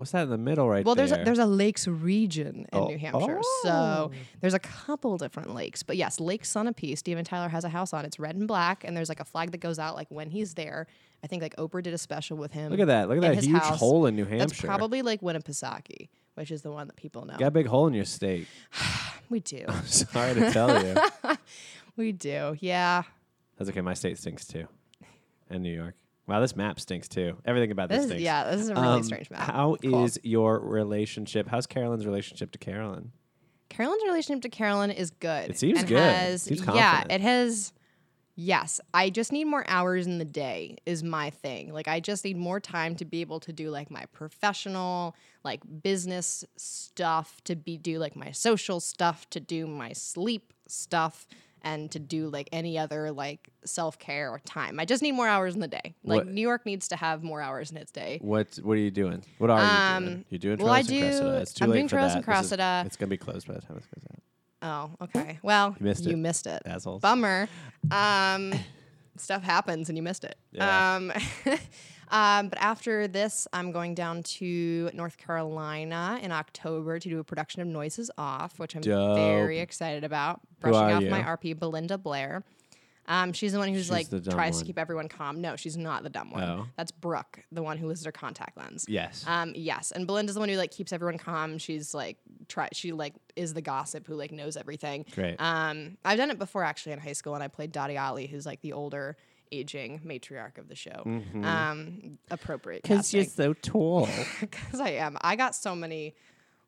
What's 0.00 0.12
that 0.12 0.22
in 0.22 0.30
the 0.30 0.38
middle 0.38 0.66
right 0.66 0.76
there? 0.78 0.84
Well, 0.84 0.94
there's 0.94 1.12
a, 1.12 1.22
there's 1.22 1.38
a 1.38 1.44
lakes 1.44 1.86
region 1.86 2.66
in 2.72 2.78
Oh. 2.78 2.86
New 2.86 2.96
Hampshire, 2.96 3.38
so 3.62 3.68
oh. 3.68 4.10
there's 4.40 4.54
a 4.54 4.58
couple 4.58 5.18
different 5.18 5.54
lakes. 5.54 5.82
But 5.82 5.98
yes, 5.98 6.18
Lake 6.18 6.44
Sunapee, 6.44 6.96
Steven 6.96 7.22
Tyler 7.22 7.50
has 7.50 7.64
a 7.64 7.68
house 7.68 7.92
on. 7.92 8.06
It's 8.06 8.18
red 8.18 8.34
and 8.34 8.48
black, 8.48 8.82
and 8.82 8.96
there's 8.96 9.10
like 9.10 9.20
a 9.20 9.26
flag 9.26 9.50
that 9.50 9.58
goes 9.58 9.78
out 9.78 9.96
like 9.96 10.06
when 10.10 10.30
he's 10.30 10.54
there. 10.54 10.86
I 11.22 11.26
think 11.26 11.42
like 11.42 11.54
Oprah 11.56 11.82
did 11.82 11.92
a 11.92 11.98
special 11.98 12.38
with 12.38 12.50
him. 12.50 12.70
Look 12.70 12.80
at 12.80 12.86
that. 12.86 13.10
Look 13.10 13.18
at 13.22 13.34
that 13.34 13.44
huge 13.44 13.60
house. 13.60 13.78
hole 13.78 14.06
in 14.06 14.16
New 14.16 14.24
Hampshire. 14.24 14.46
That's 14.46 14.60
probably 14.62 15.02
like 15.02 15.20
Winnipesaukee, 15.20 16.08
which 16.34 16.50
is 16.50 16.62
the 16.62 16.70
one 16.72 16.86
that 16.86 16.96
people 16.96 17.26
know. 17.26 17.36
Got 17.36 17.48
a 17.48 17.50
big 17.50 17.66
hole 17.66 17.86
in 17.86 17.92
your 17.92 18.06
state. 18.06 18.46
We 19.28 19.38
do, 19.38 19.64
Sorry 19.84 20.34
to 20.34 20.50
tell 20.50 20.84
you. 20.84 20.96
we 21.96 22.10
do. 22.10 22.56
Yeah, 22.58 23.02
That's 23.58 23.70
okay. 23.70 23.80
My 23.80 23.94
state 23.94 24.18
stinks 24.18 24.44
too. 24.44 24.66
And 25.48 25.62
New 25.62 25.72
York. 25.72 25.94
Wow, 26.30 26.40
this 26.40 26.54
map 26.54 26.78
stinks 26.78 27.08
too. 27.08 27.36
Everything 27.44 27.72
about 27.72 27.88
this, 27.88 27.98
this 27.98 28.04
is, 28.04 28.10
stinks. 28.12 28.22
yeah, 28.22 28.50
this 28.50 28.60
is 28.60 28.68
a 28.68 28.74
really 28.74 28.86
Um, 28.86 29.02
strange 29.02 29.30
map. 29.30 29.40
How 29.40 29.76
Cool. 29.82 30.04
is 30.04 30.18
your 30.22 30.60
relationship? 30.60 31.48
How's 31.48 31.66
Carolyn's 31.66 32.06
relationship 32.06 32.52
to 32.52 32.58
Carolyn? 32.58 33.10
Carolyn's 33.68 34.02
relationship 34.04 34.42
to 34.42 34.48
Carolyn 34.48 34.90
is 34.90 35.10
good. 35.10 35.50
It 35.50 35.58
seems 35.58 35.82
good. 35.84 35.98
Has, 35.98 36.42
Seems 36.42 36.64
yeah, 36.66 37.04
it 37.10 37.20
has. 37.20 37.72
Yes, 38.36 38.80
I 38.94 39.10
just 39.10 39.32
need 39.32 39.44
more 39.44 39.64
hours 39.68 40.06
in 40.06 40.18
the 40.18 40.24
day 40.24 40.76
is 40.86 41.02
my 41.02 41.28
thing. 41.30 41.72
Like 41.74 41.88
I 41.88 42.00
just 42.00 42.24
need 42.24 42.36
more 42.38 42.58
time 42.58 42.94
to 42.96 43.04
be 43.04 43.20
able 43.20 43.38
to 43.40 43.52
do 43.52 43.68
like 43.70 43.90
my 43.90 44.06
professional, 44.12 45.14
like 45.44 45.60
business 45.82 46.44
stuff, 46.56 47.42
to 47.44 47.54
be 47.56 47.76
do 47.76 47.98
like 47.98 48.16
my 48.16 48.30
social 48.30 48.80
stuff, 48.80 49.28
to 49.30 49.40
do 49.40 49.66
my 49.66 49.92
sleep 49.92 50.54
stuff 50.68 51.26
and 51.62 51.90
to 51.92 51.98
do 51.98 52.28
like 52.28 52.48
any 52.52 52.78
other 52.78 53.10
like 53.12 53.50
self-care 53.64 54.30
or 54.30 54.38
time. 54.40 54.80
I 54.80 54.84
just 54.84 55.02
need 55.02 55.12
more 55.12 55.28
hours 55.28 55.54
in 55.54 55.60
the 55.60 55.68
day. 55.68 55.94
Like 56.04 56.18
What- 56.24 56.28
New 56.28 56.40
York 56.40 56.64
needs 56.66 56.88
to 56.88 56.96
have 56.96 57.22
more 57.22 57.40
hours 57.42 57.70
in 57.70 57.76
its 57.76 57.90
day. 57.90 58.18
What 58.22 58.58
What 58.62 58.72
are 58.74 58.76
you 58.76 58.90
doing? 58.90 59.22
What 59.38 59.50
are 59.50 59.60
you 59.62 60.00
doing? 60.04 60.12
Um, 60.18 60.24
You're 60.30 60.38
doing 60.38 60.58
well, 60.58 60.72
I 60.72 60.82
Troilus 60.82 60.90
and 60.90 61.00
Cressida. 61.00 61.20
do- 61.30 61.36
It's 61.42 61.52
too 61.52 61.64
I'm 61.64 61.70
late 61.70 61.76
doing 61.78 61.88
for 61.88 61.96
that. 61.96 62.02
and 62.02 62.10
This 62.10 62.18
is- 62.20 62.24
Cressida. 62.24 62.82
it's 62.86 62.96
gonna 62.96 63.10
be 63.10 63.16
closed 63.16 63.46
by 63.46 63.54
the 63.54 63.60
time 63.60 63.76
this 63.76 63.86
goes 63.86 64.04
out. 64.10 64.22
Oh, 64.62 65.04
okay. 65.04 65.38
Well, 65.42 65.74
You 65.78 65.84
missed 65.86 66.06
it. 66.06 66.16
missed 66.16 66.46
it. 66.46 66.62
Assholes. 66.66 67.00
Bummer. 67.00 67.48
Um, 67.90 68.52
stuff 69.16 69.42
happens 69.42 69.88
and 69.88 69.96
you 69.98 70.02
missed 70.02 70.24
it. 70.24 70.36
Yeah. 70.52 70.96
Um, 70.96 71.12
um, 72.10 72.48
but 72.48 72.58
after 72.60 73.08
this, 73.08 73.46
I'm 73.52 73.72
going 73.72 73.94
down 73.94 74.22
to 74.24 74.90
North 74.92 75.16
Carolina 75.16 76.18
in 76.22 76.32
October 76.32 76.98
to 76.98 77.08
do 77.08 77.18
a 77.20 77.24
production 77.24 77.62
of 77.62 77.68
Noises 77.68 78.10
Off, 78.18 78.58
which 78.58 78.74
I'm 78.74 78.82
Dope. 78.82 79.16
very 79.16 79.60
excited 79.60 80.04
about. 80.04 80.40
Brushing 80.60 80.92
off 80.96 81.02
my? 81.04 81.22
RP, 81.22 81.58
Belinda 81.58 81.98
Blair. 81.98 82.44
Um, 83.06 83.32
she's 83.32 83.52
the 83.52 83.58
one 83.58 83.68
who's 83.68 83.86
She's 83.86 83.90
like 83.90 84.08
tries 84.08 84.54
one. 84.54 84.60
to 84.60 84.64
keep 84.66 84.78
everyone 84.78 85.08
calm. 85.08 85.40
No, 85.40 85.56
she's 85.56 85.76
not 85.76 86.04
the 86.04 86.10
dumb 86.10 86.30
one. 86.30 86.44
Oh. 86.44 86.66
That's 86.76 86.92
Brooke, 86.92 87.40
the 87.50 87.62
one 87.62 87.76
who 87.76 87.88
loses 87.88 88.04
her 88.04 88.12
contact 88.12 88.56
lens. 88.56 88.84
Yes. 88.88 89.24
Um, 89.26 89.52
yes, 89.56 89.90
and 89.90 90.06
Belinda's 90.06 90.34
the 90.34 90.40
one 90.40 90.48
who 90.48 90.56
like 90.56 90.70
keeps 90.70 90.92
everyone 90.92 91.18
calm. 91.18 91.58
She's 91.58 91.92
like 91.92 92.18
try 92.46 92.68
she 92.72 92.92
like 92.92 93.14
is 93.34 93.52
the 93.52 93.62
gossip 93.62 94.06
who 94.06 94.14
like 94.14 94.30
knows 94.30 94.56
everything. 94.56 95.06
Great. 95.12 95.36
Um, 95.40 95.96
I've 96.04 96.18
done 96.18 96.30
it 96.30 96.38
before 96.38 96.62
actually 96.62 96.92
in 96.92 97.00
high 97.00 97.14
school, 97.14 97.34
and 97.34 97.42
I 97.42 97.48
played 97.48 97.72
Dotty 97.72 97.96
Otley, 97.98 98.28
who's 98.28 98.46
like 98.46 98.60
the 98.60 98.74
older, 98.74 99.16
aging 99.52 100.00
matriarch 100.04 100.58
of 100.58 100.68
the 100.68 100.74
show. 100.74 101.02
Um, 101.42 102.18
appropriate 102.30 102.82
Because 102.82 103.12
you're 103.12 103.24
so 103.24 103.52
tall. 103.52 104.08
because 104.40 104.80
I 104.80 104.90
am. 104.90 105.16
I 105.20 105.36
got 105.36 105.54
so 105.54 105.74
many 105.74 106.14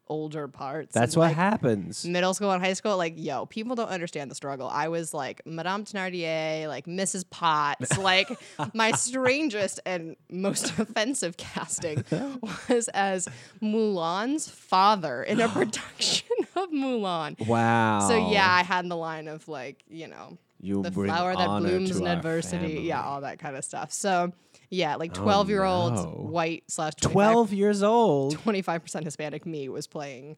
older 0.09 0.49
parts. 0.49 0.93
That's 0.93 1.17
what 1.17 1.29
like, 1.29 1.37
happens. 1.37 2.05
Middle 2.05 2.35
school 2.35 2.51
and 2.51 2.63
high 2.63 2.75
school, 2.75 2.97
like 2.97 3.15
yo, 3.17 3.47
people 3.47 3.75
don't 3.75 3.89
understand 3.89 4.31
the 4.31 4.35
struggle. 4.35 4.69
I 4.69 4.89
was 4.89 5.15
like 5.15 5.41
Madame 5.47 5.85
Thenardier, 5.85 6.69
like 6.69 6.87
Mrs. 6.87 7.25
Potts, 7.29 7.97
like 8.13 8.29
my 8.75 8.93
strangest 8.93 9.81
and 9.87 10.17
most 10.31 10.79
offensive 10.79 11.37
casting 11.37 12.05
was 12.69 12.89
as 12.89 13.29
Mulan's 13.63 14.49
father 14.49 15.23
in 15.23 15.41
a 15.41 15.49
production 15.61 16.37
of 16.57 16.71
Mulan. 16.71 17.47
Wow. 17.47 18.01
So 18.09 18.31
yeah, 18.31 18.51
I 18.51 18.63
had 18.63 18.89
the 18.89 18.97
line 18.97 19.29
of 19.29 19.49
like, 19.49 19.83
you 19.89 20.09
know, 20.09 20.37
You 20.63 20.83
the 20.83 20.91
bring 20.91 21.11
flower 21.11 21.35
that 21.37 21.47
blooms 21.61 21.97
in 21.97 22.07
adversity. 22.07 22.81
Yeah, 22.83 23.03
all 23.03 23.21
that 23.23 23.39
kind 23.39 23.57
of 23.57 23.65
stuff. 23.65 23.93
So 23.93 24.33
yeah, 24.71 24.95
like 24.97 25.13
twelve 25.13 25.49
year 25.51 25.65
old 25.65 25.95
no. 25.95 26.03
white 26.05 26.65
slash 26.69 26.95
12 27.01 27.53
years 27.53 27.83
old. 27.83 28.33
twenty 28.39 28.63
five 28.63 28.81
percent 28.83 29.05
Hispanic 29.05 29.45
me 29.45 29.69
was 29.69 29.87
playing 29.87 30.37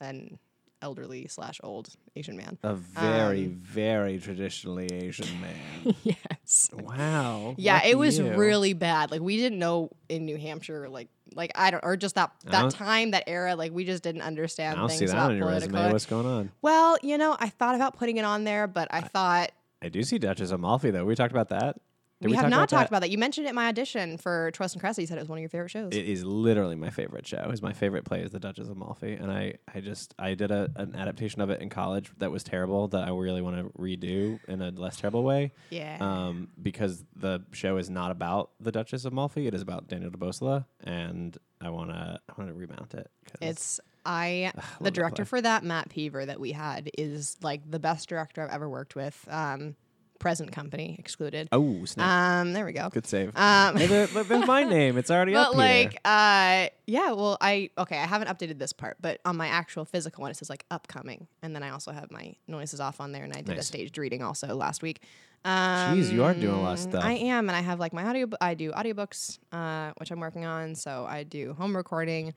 an 0.00 0.38
elderly 0.82 1.26
slash 1.28 1.60
old 1.62 1.90
Asian 2.16 2.38
man. 2.38 2.56
A 2.62 2.74
very, 2.74 3.44
Um, 3.44 3.60
very 3.62 4.18
traditionally 4.18 4.86
Asian 4.90 5.28
man. 5.42 5.94
yes. 6.02 6.70
wow. 6.72 7.54
Yeah, 7.58 7.84
it 7.84 7.98
was 7.98 8.18
you. 8.18 8.32
really 8.34 8.72
bad. 8.72 9.10
Like 9.10 9.20
we 9.20 9.36
didn't 9.36 9.58
know 9.58 9.90
in 10.08 10.24
New 10.24 10.38
Hampshire, 10.38 10.88
like 10.88 11.08
like 11.34 11.52
I 11.54 11.70
don't 11.70 11.84
or 11.84 11.96
just 11.96 12.14
that 12.16 12.32
that 12.46 12.70
time, 12.72 13.12
that 13.12 13.24
era, 13.26 13.54
like 13.56 13.72
we 13.72 13.84
just 13.84 14.02
didn't 14.02 14.22
understand. 14.22 14.76
I 14.76 14.80
don't 14.80 14.88
things 14.88 14.98
see 14.98 15.06
that 15.06 15.12
about 15.12 15.30
on 15.30 15.36
your 15.36 15.46
political. 15.46 15.74
resume. 15.78 15.92
What's 15.92 16.06
going 16.06 16.26
on? 16.26 16.52
Well, 16.62 16.98
you 17.02 17.18
know, 17.18 17.36
I 17.38 17.48
thought 17.48 17.74
about 17.74 17.96
putting 17.96 18.16
it 18.16 18.24
on 18.24 18.44
there, 18.44 18.66
but 18.66 18.88
I 18.90 19.00
thought 19.00 19.52
I 19.82 19.88
do 19.88 20.02
see 20.02 20.18
Duchess 20.18 20.50
of 20.50 20.60
Malfi, 20.60 20.90
though. 20.90 21.04
We 21.04 21.14
talked 21.14 21.32
about 21.32 21.48
that. 21.48 21.76
Did 22.20 22.28
we, 22.28 22.36
have 22.36 22.42
talk 22.44 22.50
not 22.50 22.56
about 22.56 22.68
talked 22.68 22.70
that? 22.70 22.88
about 22.88 23.00
that. 23.00 23.10
You 23.10 23.16
mentioned 23.16 23.46
it 23.46 23.50
in 23.50 23.56
my 23.56 23.68
audition 23.68 24.18
for 24.18 24.50
Troilus 24.52 24.72
and 24.74 24.80
Cressida. 24.80 25.02
You 25.02 25.06
said 25.06 25.16
it 25.16 25.22
was 25.22 25.28
one 25.30 25.38
of 25.38 25.42
your 25.42 25.48
favorite 25.48 25.70
shows. 25.70 25.92
It 25.92 26.06
is 26.06 26.22
literally 26.22 26.76
my 26.76 26.90
favorite 26.90 27.26
show. 27.26 27.50
Is 27.50 27.62
my 27.62 27.72
favorite 27.72 28.04
play 28.04 28.20
is 28.20 28.30
The 28.30 28.38
Duchess 28.38 28.68
of 28.68 28.76
Malfi, 28.76 29.14
and 29.14 29.32
I, 29.32 29.54
I 29.74 29.80
just 29.80 30.14
I 30.18 30.34
did 30.34 30.50
a, 30.50 30.70
an 30.76 30.94
adaptation 30.94 31.40
of 31.40 31.48
it 31.48 31.62
in 31.62 31.70
college 31.70 32.10
that 32.18 32.30
was 32.30 32.44
terrible 32.44 32.88
that 32.88 33.08
I 33.08 33.10
really 33.10 33.40
want 33.40 33.56
to 33.56 33.78
redo 33.78 34.38
in 34.48 34.60
a 34.60 34.70
less 34.70 34.98
terrible 34.98 35.22
way. 35.22 35.52
yeah. 35.70 35.96
Um, 36.00 36.48
because 36.60 37.04
the 37.16 37.42
show 37.52 37.78
is 37.78 37.88
not 37.88 38.10
about 38.10 38.50
the 38.60 38.70
Duchess 38.70 39.06
of 39.06 39.12
Malfi, 39.14 39.46
it 39.46 39.54
is 39.54 39.62
about 39.62 39.88
Daniel 39.88 40.10
de 40.10 40.18
DeBosela, 40.18 40.66
and 40.84 41.38
I 41.60 41.70
wanna 41.70 42.20
I 42.28 42.32
wanna 42.36 42.52
remount 42.52 42.92
it. 42.94 43.10
It's 43.40 43.80
I 44.04 44.52
love 44.54 44.64
the 44.80 44.90
director 44.90 45.24
play. 45.24 45.28
for 45.28 45.40
that 45.42 45.64
Matt 45.64 45.88
Peaver 45.88 46.26
that 46.26 46.40
we 46.40 46.52
had 46.52 46.90
is 46.96 47.36
like 47.42 47.70
the 47.70 47.78
best 47.78 48.08
director 48.08 48.42
I've 48.42 48.50
ever 48.50 48.68
worked 48.68 48.94
with. 48.94 49.26
Um, 49.30 49.76
present 50.20 50.52
company 50.52 50.94
excluded. 51.00 51.48
Oh, 51.50 51.84
snap. 51.86 52.06
Um, 52.06 52.52
there 52.52 52.64
we 52.64 52.72
go. 52.72 52.88
Good 52.90 53.06
save. 53.08 53.36
Um, 53.36 53.74
Hey, 53.76 53.86
there- 53.88 54.06
there's 54.06 54.46
my 54.46 54.62
name. 54.62 54.96
It's 54.96 55.10
already 55.10 55.32
but 55.34 55.48
up 55.48 55.56
like, 55.56 55.90
here. 55.92 55.98
uh, 56.04 56.68
yeah. 56.86 57.10
Well, 57.12 57.36
I 57.40 57.70
okay. 57.76 57.98
I 57.98 58.06
haven't 58.06 58.28
updated 58.28 58.58
this 58.60 58.72
part, 58.72 58.98
but 59.00 59.20
on 59.24 59.36
my 59.36 59.48
actual 59.48 59.84
physical 59.84 60.22
one, 60.22 60.30
it 60.30 60.36
says 60.36 60.48
like 60.48 60.64
upcoming, 60.70 61.26
and 61.42 61.56
then 61.56 61.64
I 61.64 61.70
also 61.70 61.90
have 61.90 62.12
my 62.12 62.36
noises 62.46 62.78
off 62.78 63.00
on 63.00 63.10
there, 63.10 63.24
and 63.24 63.32
I 63.34 63.40
did 63.40 63.58
a 63.58 63.62
staged 63.62 63.98
reading 63.98 64.22
also 64.22 64.54
last 64.54 64.82
week. 64.82 65.02
Um, 65.44 65.98
Jeez, 65.98 66.12
you 66.12 66.22
are 66.22 66.34
doing 66.34 66.54
a 66.54 66.60
lot 66.60 66.74
of 66.74 66.78
stuff. 66.80 67.02
I 67.02 67.12
am, 67.14 67.48
and 67.48 67.56
I 67.56 67.62
have 67.62 67.80
like 67.80 67.92
my 67.94 68.04
audio. 68.04 68.28
I 68.40 68.52
do 68.54 68.70
audiobooks, 68.72 69.38
uh, 69.52 69.92
which 69.96 70.10
I'm 70.12 70.20
working 70.20 70.44
on. 70.44 70.74
So 70.74 71.06
I 71.08 71.22
do 71.24 71.54
home 71.54 71.74
recording 71.74 72.34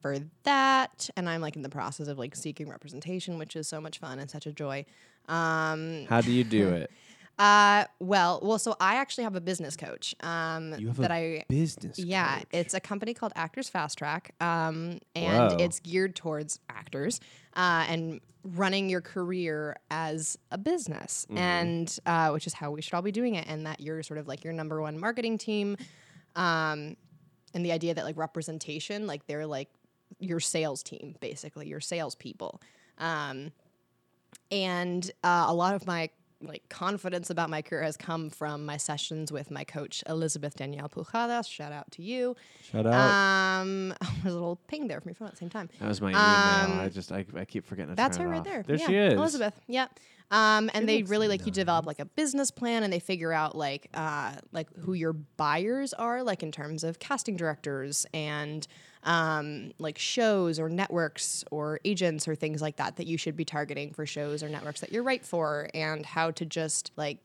for 0.00 0.18
that, 0.44 1.10
and 1.16 1.28
I'm 1.28 1.40
like 1.40 1.56
in 1.56 1.62
the 1.62 1.68
process 1.68 2.06
of 2.06 2.16
like 2.16 2.36
seeking 2.36 2.68
representation, 2.68 3.38
which 3.38 3.56
is 3.56 3.66
so 3.66 3.80
much 3.80 3.98
fun 3.98 4.20
and 4.20 4.30
such 4.30 4.46
a 4.46 4.52
joy. 4.52 4.84
Um, 5.28 6.06
How 6.08 6.20
do 6.20 6.30
you 6.30 6.44
do 6.44 6.68
it? 6.80 6.90
Uh, 7.38 7.84
well, 8.00 8.40
well, 8.42 8.58
so 8.58 8.76
I 8.80 8.96
actually 8.96 9.24
have 9.24 9.34
a 9.34 9.40
business 9.40 9.76
coach. 9.76 10.14
Um, 10.20 10.74
You 10.78 10.88
have 10.88 10.96
that 10.98 11.10
a 11.10 11.40
I 11.40 11.44
business. 11.48 11.98
yeah, 11.98 12.38
coach. 12.38 12.46
it's 12.52 12.74
a 12.74 12.80
company 12.80 13.14
called 13.14 13.32
Actors 13.34 13.68
Fast 13.68 13.98
Track, 13.98 14.34
um, 14.40 15.00
and 15.16 15.52
Whoa. 15.52 15.56
it's 15.58 15.80
geared 15.80 16.14
towards 16.14 16.60
actors 16.68 17.20
uh, 17.56 17.86
and 17.88 18.20
running 18.44 18.88
your 18.90 19.00
career 19.00 19.76
as 19.90 20.38
a 20.50 20.58
business, 20.58 21.26
Mm-hmm. 21.28 21.38
and 21.38 21.98
uh, 22.06 22.30
which 22.30 22.46
is 22.46 22.54
how 22.54 22.70
we 22.70 22.82
should 22.82 22.94
all 22.94 23.02
be 23.02 23.12
doing 23.12 23.34
it. 23.34 23.46
And 23.48 23.66
that 23.66 23.80
you're 23.80 24.02
sort 24.02 24.18
of 24.18 24.28
like 24.28 24.44
your 24.44 24.52
number 24.52 24.80
one 24.80 24.98
marketing 24.98 25.38
team, 25.38 25.76
um, 26.36 26.96
and 27.54 27.64
the 27.64 27.72
idea 27.72 27.94
that 27.94 28.04
like 28.04 28.16
representation, 28.16 29.06
like 29.06 29.26
they're 29.26 29.46
like 29.46 29.68
your 30.20 30.38
sales 30.40 30.82
team, 30.82 31.16
basically 31.20 31.66
your 31.68 31.80
salespeople. 31.80 32.60
Um, 32.98 33.50
and 34.50 35.10
uh, 35.24 35.46
a 35.48 35.54
lot 35.54 35.74
of 35.74 35.86
my 35.86 36.10
like 36.46 36.68
confidence 36.68 37.30
about 37.30 37.50
my 37.50 37.62
career 37.62 37.82
has 37.82 37.96
come 37.96 38.30
from 38.30 38.64
my 38.64 38.76
sessions 38.76 39.32
with 39.32 39.50
my 39.50 39.64
coach 39.64 40.02
Elizabeth 40.08 40.54
Danielle 40.56 40.88
Pujadas. 40.88 41.48
Shout 41.50 41.72
out 41.72 41.90
to 41.92 42.02
you. 42.02 42.36
Shout 42.62 42.86
out. 42.86 42.94
Um, 42.94 43.94
there's 44.22 44.34
a 44.34 44.38
little 44.38 44.60
ping 44.68 44.88
there 44.88 45.00
from 45.00 45.10
your 45.10 45.16
phone 45.16 45.28
at 45.28 45.34
the 45.34 45.38
same 45.38 45.50
time. 45.50 45.68
that 45.80 45.88
was 45.88 46.00
my 46.00 46.10
email. 46.10 46.20
I 46.20 46.84
um, 46.84 46.90
just 46.90 47.12
I, 47.12 47.24
I 47.36 47.44
keep 47.44 47.66
forgetting 47.66 47.90
to 47.90 47.96
That's 47.96 48.16
turn 48.16 48.26
her 48.26 48.32
it 48.32 48.36
right 48.36 48.40
off. 48.40 48.44
there. 48.46 48.62
There 48.62 48.76
yeah, 48.76 48.86
she 48.86 48.96
is. 48.96 49.14
Elizabeth. 49.14 49.60
Yeah. 49.66 49.86
Um, 50.30 50.70
and 50.74 50.88
they 50.88 51.02
really 51.02 51.28
like 51.28 51.46
you 51.46 51.52
develop 51.52 51.86
like 51.86 52.00
a 52.00 52.06
business 52.06 52.50
plan 52.50 52.82
and 52.82 52.92
they 52.92 52.98
figure 52.98 53.32
out 53.32 53.54
like 53.56 53.88
uh, 53.94 54.32
like 54.52 54.68
who 54.80 54.94
your 54.94 55.12
buyers 55.12 55.92
are 55.92 56.22
like 56.22 56.42
in 56.42 56.50
terms 56.50 56.82
of 56.82 56.98
casting 56.98 57.36
directors 57.36 58.06
and 58.12 58.66
um, 59.04 59.72
like 59.78 59.98
shows 59.98 60.58
or 60.58 60.68
networks 60.68 61.44
or 61.50 61.78
agents 61.84 62.26
or 62.26 62.34
things 62.34 62.62
like 62.62 62.76
that 62.76 62.96
that 62.96 63.06
you 63.06 63.16
should 63.18 63.36
be 63.36 63.44
targeting 63.44 63.92
for 63.92 64.06
shows 64.06 64.42
or 64.42 64.48
networks 64.48 64.80
that 64.80 64.92
you're 64.92 65.02
right 65.02 65.24
for 65.24 65.68
and 65.74 66.04
how 66.04 66.30
to 66.32 66.44
just 66.44 66.90
like 66.96 67.18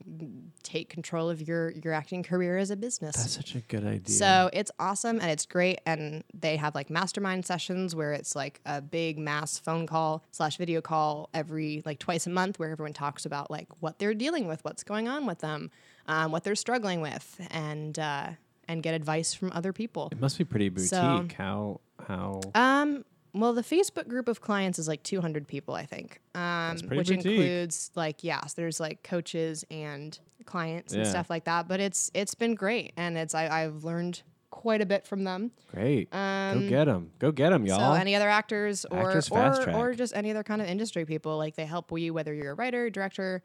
take 0.62 0.90
control 0.90 1.30
of 1.30 1.42
your 1.48 1.72
your 1.72 1.94
acting 1.94 2.22
career 2.22 2.58
as 2.58 2.70
a 2.70 2.76
business. 2.76 3.16
That's 3.16 3.32
such 3.32 3.56
a 3.56 3.62
good 3.62 3.86
idea. 3.86 4.16
So 4.16 4.50
it's 4.54 4.72
awesome 4.80 5.20
and 5.20 5.32
it's 5.32 5.46
great. 5.46 5.80
And 5.86 6.24
they 6.34 6.58
have 6.58 6.76
like 6.76 6.90
mastermind 6.90 7.46
sessions 7.46 7.96
where 7.96 8.12
it's 8.14 8.36
like 8.36 8.60
a 8.66 8.82
big 8.82 9.18
mass 9.18 9.58
phone 9.58 9.88
call 9.88 10.24
slash 10.32 10.58
video 10.58 10.82
call 10.82 11.30
every 11.34 11.82
like 11.86 12.00
twice 12.00 12.28
a 12.28 12.30
month 12.30 12.60
where 12.60 12.70
everyone 12.72 12.94
talks 12.94 13.26
about 13.26 13.50
like 13.50 13.68
what 13.80 14.00
they're 14.00 14.14
dealing 14.14 14.48
with, 14.48 14.64
what's 14.66 14.84
going 14.84 15.08
on 15.08 15.26
with 15.26 15.40
them, 15.40 15.72
um, 16.08 16.32
what 16.32 16.44
they're 16.44 16.56
struggling 16.56 17.02
with, 17.02 17.40
and 17.52 17.98
uh, 17.98 18.32
and 18.70 18.82
get 18.82 18.94
advice 18.94 19.34
from 19.34 19.52
other 19.54 19.74
people. 19.74 20.08
it 20.14 20.20
must 20.22 20.38
be 20.38 20.46
pretty 20.46 20.70
boutique. 20.70 20.90
So- 20.90 21.28
how 21.38 21.82
how 22.08 22.40
Um, 22.56 23.04
well, 23.34 23.54
the 23.54 23.62
Facebook 23.64 24.08
group 24.08 24.28
of 24.28 24.42
clients 24.42 24.80
is 24.80 24.88
like 24.88 25.04
200 25.04 25.48
people, 25.48 25.76
I 25.76 25.86
think, 25.86 26.20
um, 26.34 26.78
pretty 26.80 26.98
which 26.98 27.08
boutique. 27.10 27.26
includes 27.26 27.92
like 27.96 28.24
yes, 28.24 28.54
there's 28.54 28.80
like 28.80 29.04
coaches 29.04 29.66
and 29.70 30.18
clients 30.46 30.94
and 30.94 31.06
stuff 31.06 31.30
like 31.30 31.44
that. 31.44 31.68
But 31.68 31.80
it's 31.80 32.10
it's 32.14 32.34
been 32.36 32.56
great, 32.56 32.94
and 32.98 33.18
it's 33.18 33.36
I, 33.36 33.48
I've 33.66 33.84
learned 33.84 34.24
quite 34.50 34.82
a 34.82 34.86
bit 34.86 35.06
from 35.06 35.24
them. 35.26 35.52
great. 35.72 36.08
Um, 36.14 36.64
Go 36.64 36.70
get 36.70 36.86
them. 36.86 37.12
Go 37.20 37.32
get 37.32 37.52
them, 37.52 37.66
y'all. 37.68 37.94
So 37.94 38.00
any 38.02 38.16
other 38.16 38.28
actors 38.30 38.84
or 38.86 39.08
Actors 39.12 39.30
or, 39.30 39.70
or 39.74 39.94
just 39.94 40.16
any 40.16 40.32
other 40.32 40.44
kind 40.44 40.60
of 40.62 40.68
industry 40.68 41.06
people, 41.06 41.38
like 41.38 41.56
they 41.56 41.66
help 41.66 41.92
you 41.98 42.14
whether 42.16 42.34
you're 42.34 42.52
a 42.54 42.56
writer, 42.56 42.90
director, 42.90 43.44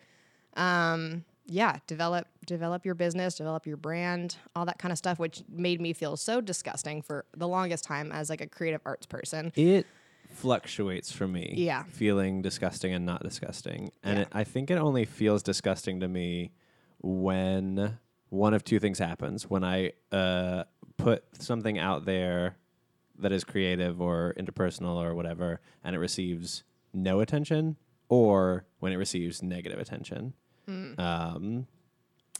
um, 0.56 1.24
yeah, 1.46 1.78
develop 1.86 2.26
develop 2.46 2.84
your 2.84 2.94
business, 2.94 3.34
develop 3.36 3.66
your 3.66 3.76
brand, 3.76 4.36
all 4.54 4.64
that 4.66 4.78
kind 4.78 4.92
of 4.92 4.98
stuff, 4.98 5.18
which 5.18 5.42
made 5.48 5.80
me 5.80 5.92
feel 5.92 6.16
so 6.16 6.40
disgusting 6.40 7.02
for 7.02 7.24
the 7.36 7.48
longest 7.48 7.84
time 7.84 8.12
as 8.12 8.28
like 8.30 8.40
a 8.40 8.46
creative 8.46 8.80
arts 8.84 9.06
person. 9.06 9.52
it 9.56 9.86
fluctuates 10.30 11.12
for 11.12 11.28
me. 11.28 11.54
Yeah. 11.56 11.84
Feeling 11.84 12.42
disgusting 12.42 12.92
and 12.92 13.06
not 13.06 13.22
disgusting. 13.22 13.90
And 14.02 14.16
Yeah. 14.18 14.22
it, 14.22 14.28
I 14.32 14.42
think 14.44 14.70
it 14.70 14.76
only 14.78 15.04
feels 15.04 15.42
disgusting 15.42 16.00
to 16.00 16.08
me 16.08 16.50
when 17.00 17.98
one 18.30 18.52
of 18.54 18.64
two 18.64 18.80
things 18.80 18.98
happens. 18.98 19.48
When 19.48 19.62
I 19.62 19.92
uh, 20.10 20.64
put 20.96 21.24
something 21.40 21.78
out 21.78 22.04
there 22.04 22.56
that 23.18 23.30
is 23.30 23.44
creative 23.44 24.00
or 24.00 24.34
interpersonal 24.38 24.96
or 24.96 25.14
whatever, 25.14 25.60
and 25.84 25.94
it 25.94 25.98
receives 25.98 26.64
no 26.92 27.20
attention, 27.20 27.76
or 28.08 28.64
when 28.80 28.92
it 28.92 28.96
receives 28.96 29.42
negative 29.42 29.78
attention. 29.78 30.34
Um, 30.68 31.66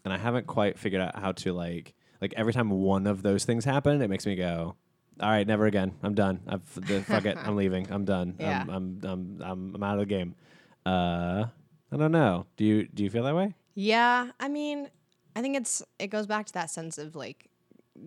and 0.04 0.12
I 0.12 0.18
haven't 0.18 0.46
quite 0.46 0.78
figured 0.78 1.02
out 1.02 1.16
how 1.18 1.32
to 1.32 1.52
like 1.52 1.94
like 2.20 2.34
every 2.36 2.52
time 2.52 2.70
one 2.70 3.06
of 3.06 3.22
those 3.22 3.44
things 3.44 3.64
happen, 3.64 4.00
it 4.00 4.08
makes 4.08 4.26
me 4.26 4.36
go, 4.36 4.76
"All 5.20 5.30
right, 5.30 5.46
never 5.46 5.66
again. 5.66 5.92
I'm 6.02 6.14
done. 6.14 6.40
I've 6.46 6.74
the, 6.74 7.02
fuck 7.02 7.24
it. 7.24 7.36
I'm 7.36 7.56
leaving. 7.62 7.90
I'm 7.90 8.04
done. 8.04 8.36
Yeah. 8.38 8.62
I'm, 8.62 8.70
I'm 8.70 9.00
I'm 9.04 9.42
I'm 9.42 9.74
I'm 9.74 9.82
out 9.82 9.94
of 9.94 10.00
the 10.00 10.06
game." 10.06 10.34
Uh, 10.86 11.46
I 11.92 11.96
don't 11.96 12.12
know. 12.12 12.46
Do 12.56 12.64
you 12.64 12.86
do 12.88 13.02
you 13.02 13.10
feel 13.10 13.24
that 13.24 13.34
way? 13.34 13.54
Yeah, 13.74 14.30
I 14.38 14.48
mean, 14.48 14.88
I 15.36 15.42
think 15.42 15.56
it's 15.56 15.82
it 15.98 16.08
goes 16.08 16.26
back 16.26 16.46
to 16.46 16.52
that 16.54 16.70
sense 16.70 16.98
of 16.98 17.14
like 17.16 17.48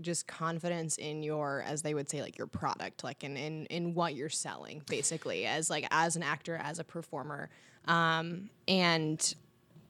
just 0.01 0.27
confidence 0.27 0.97
in 0.97 1.23
your 1.23 1.63
as 1.65 1.81
they 1.81 1.93
would 1.93 2.09
say 2.09 2.21
like 2.21 2.37
your 2.37 2.47
product 2.47 3.03
like 3.05 3.23
in 3.23 3.37
in, 3.37 3.65
in 3.67 3.93
what 3.93 4.15
you're 4.15 4.29
selling 4.29 4.81
basically 4.85 5.45
as 5.45 5.69
like 5.69 5.87
as 5.91 6.17
an 6.17 6.23
actor 6.23 6.59
as 6.61 6.77
a 6.77 6.83
performer 6.83 7.49
um 7.85 8.49
and 8.67 9.35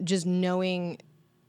just 0.04 0.26
knowing 0.26 0.98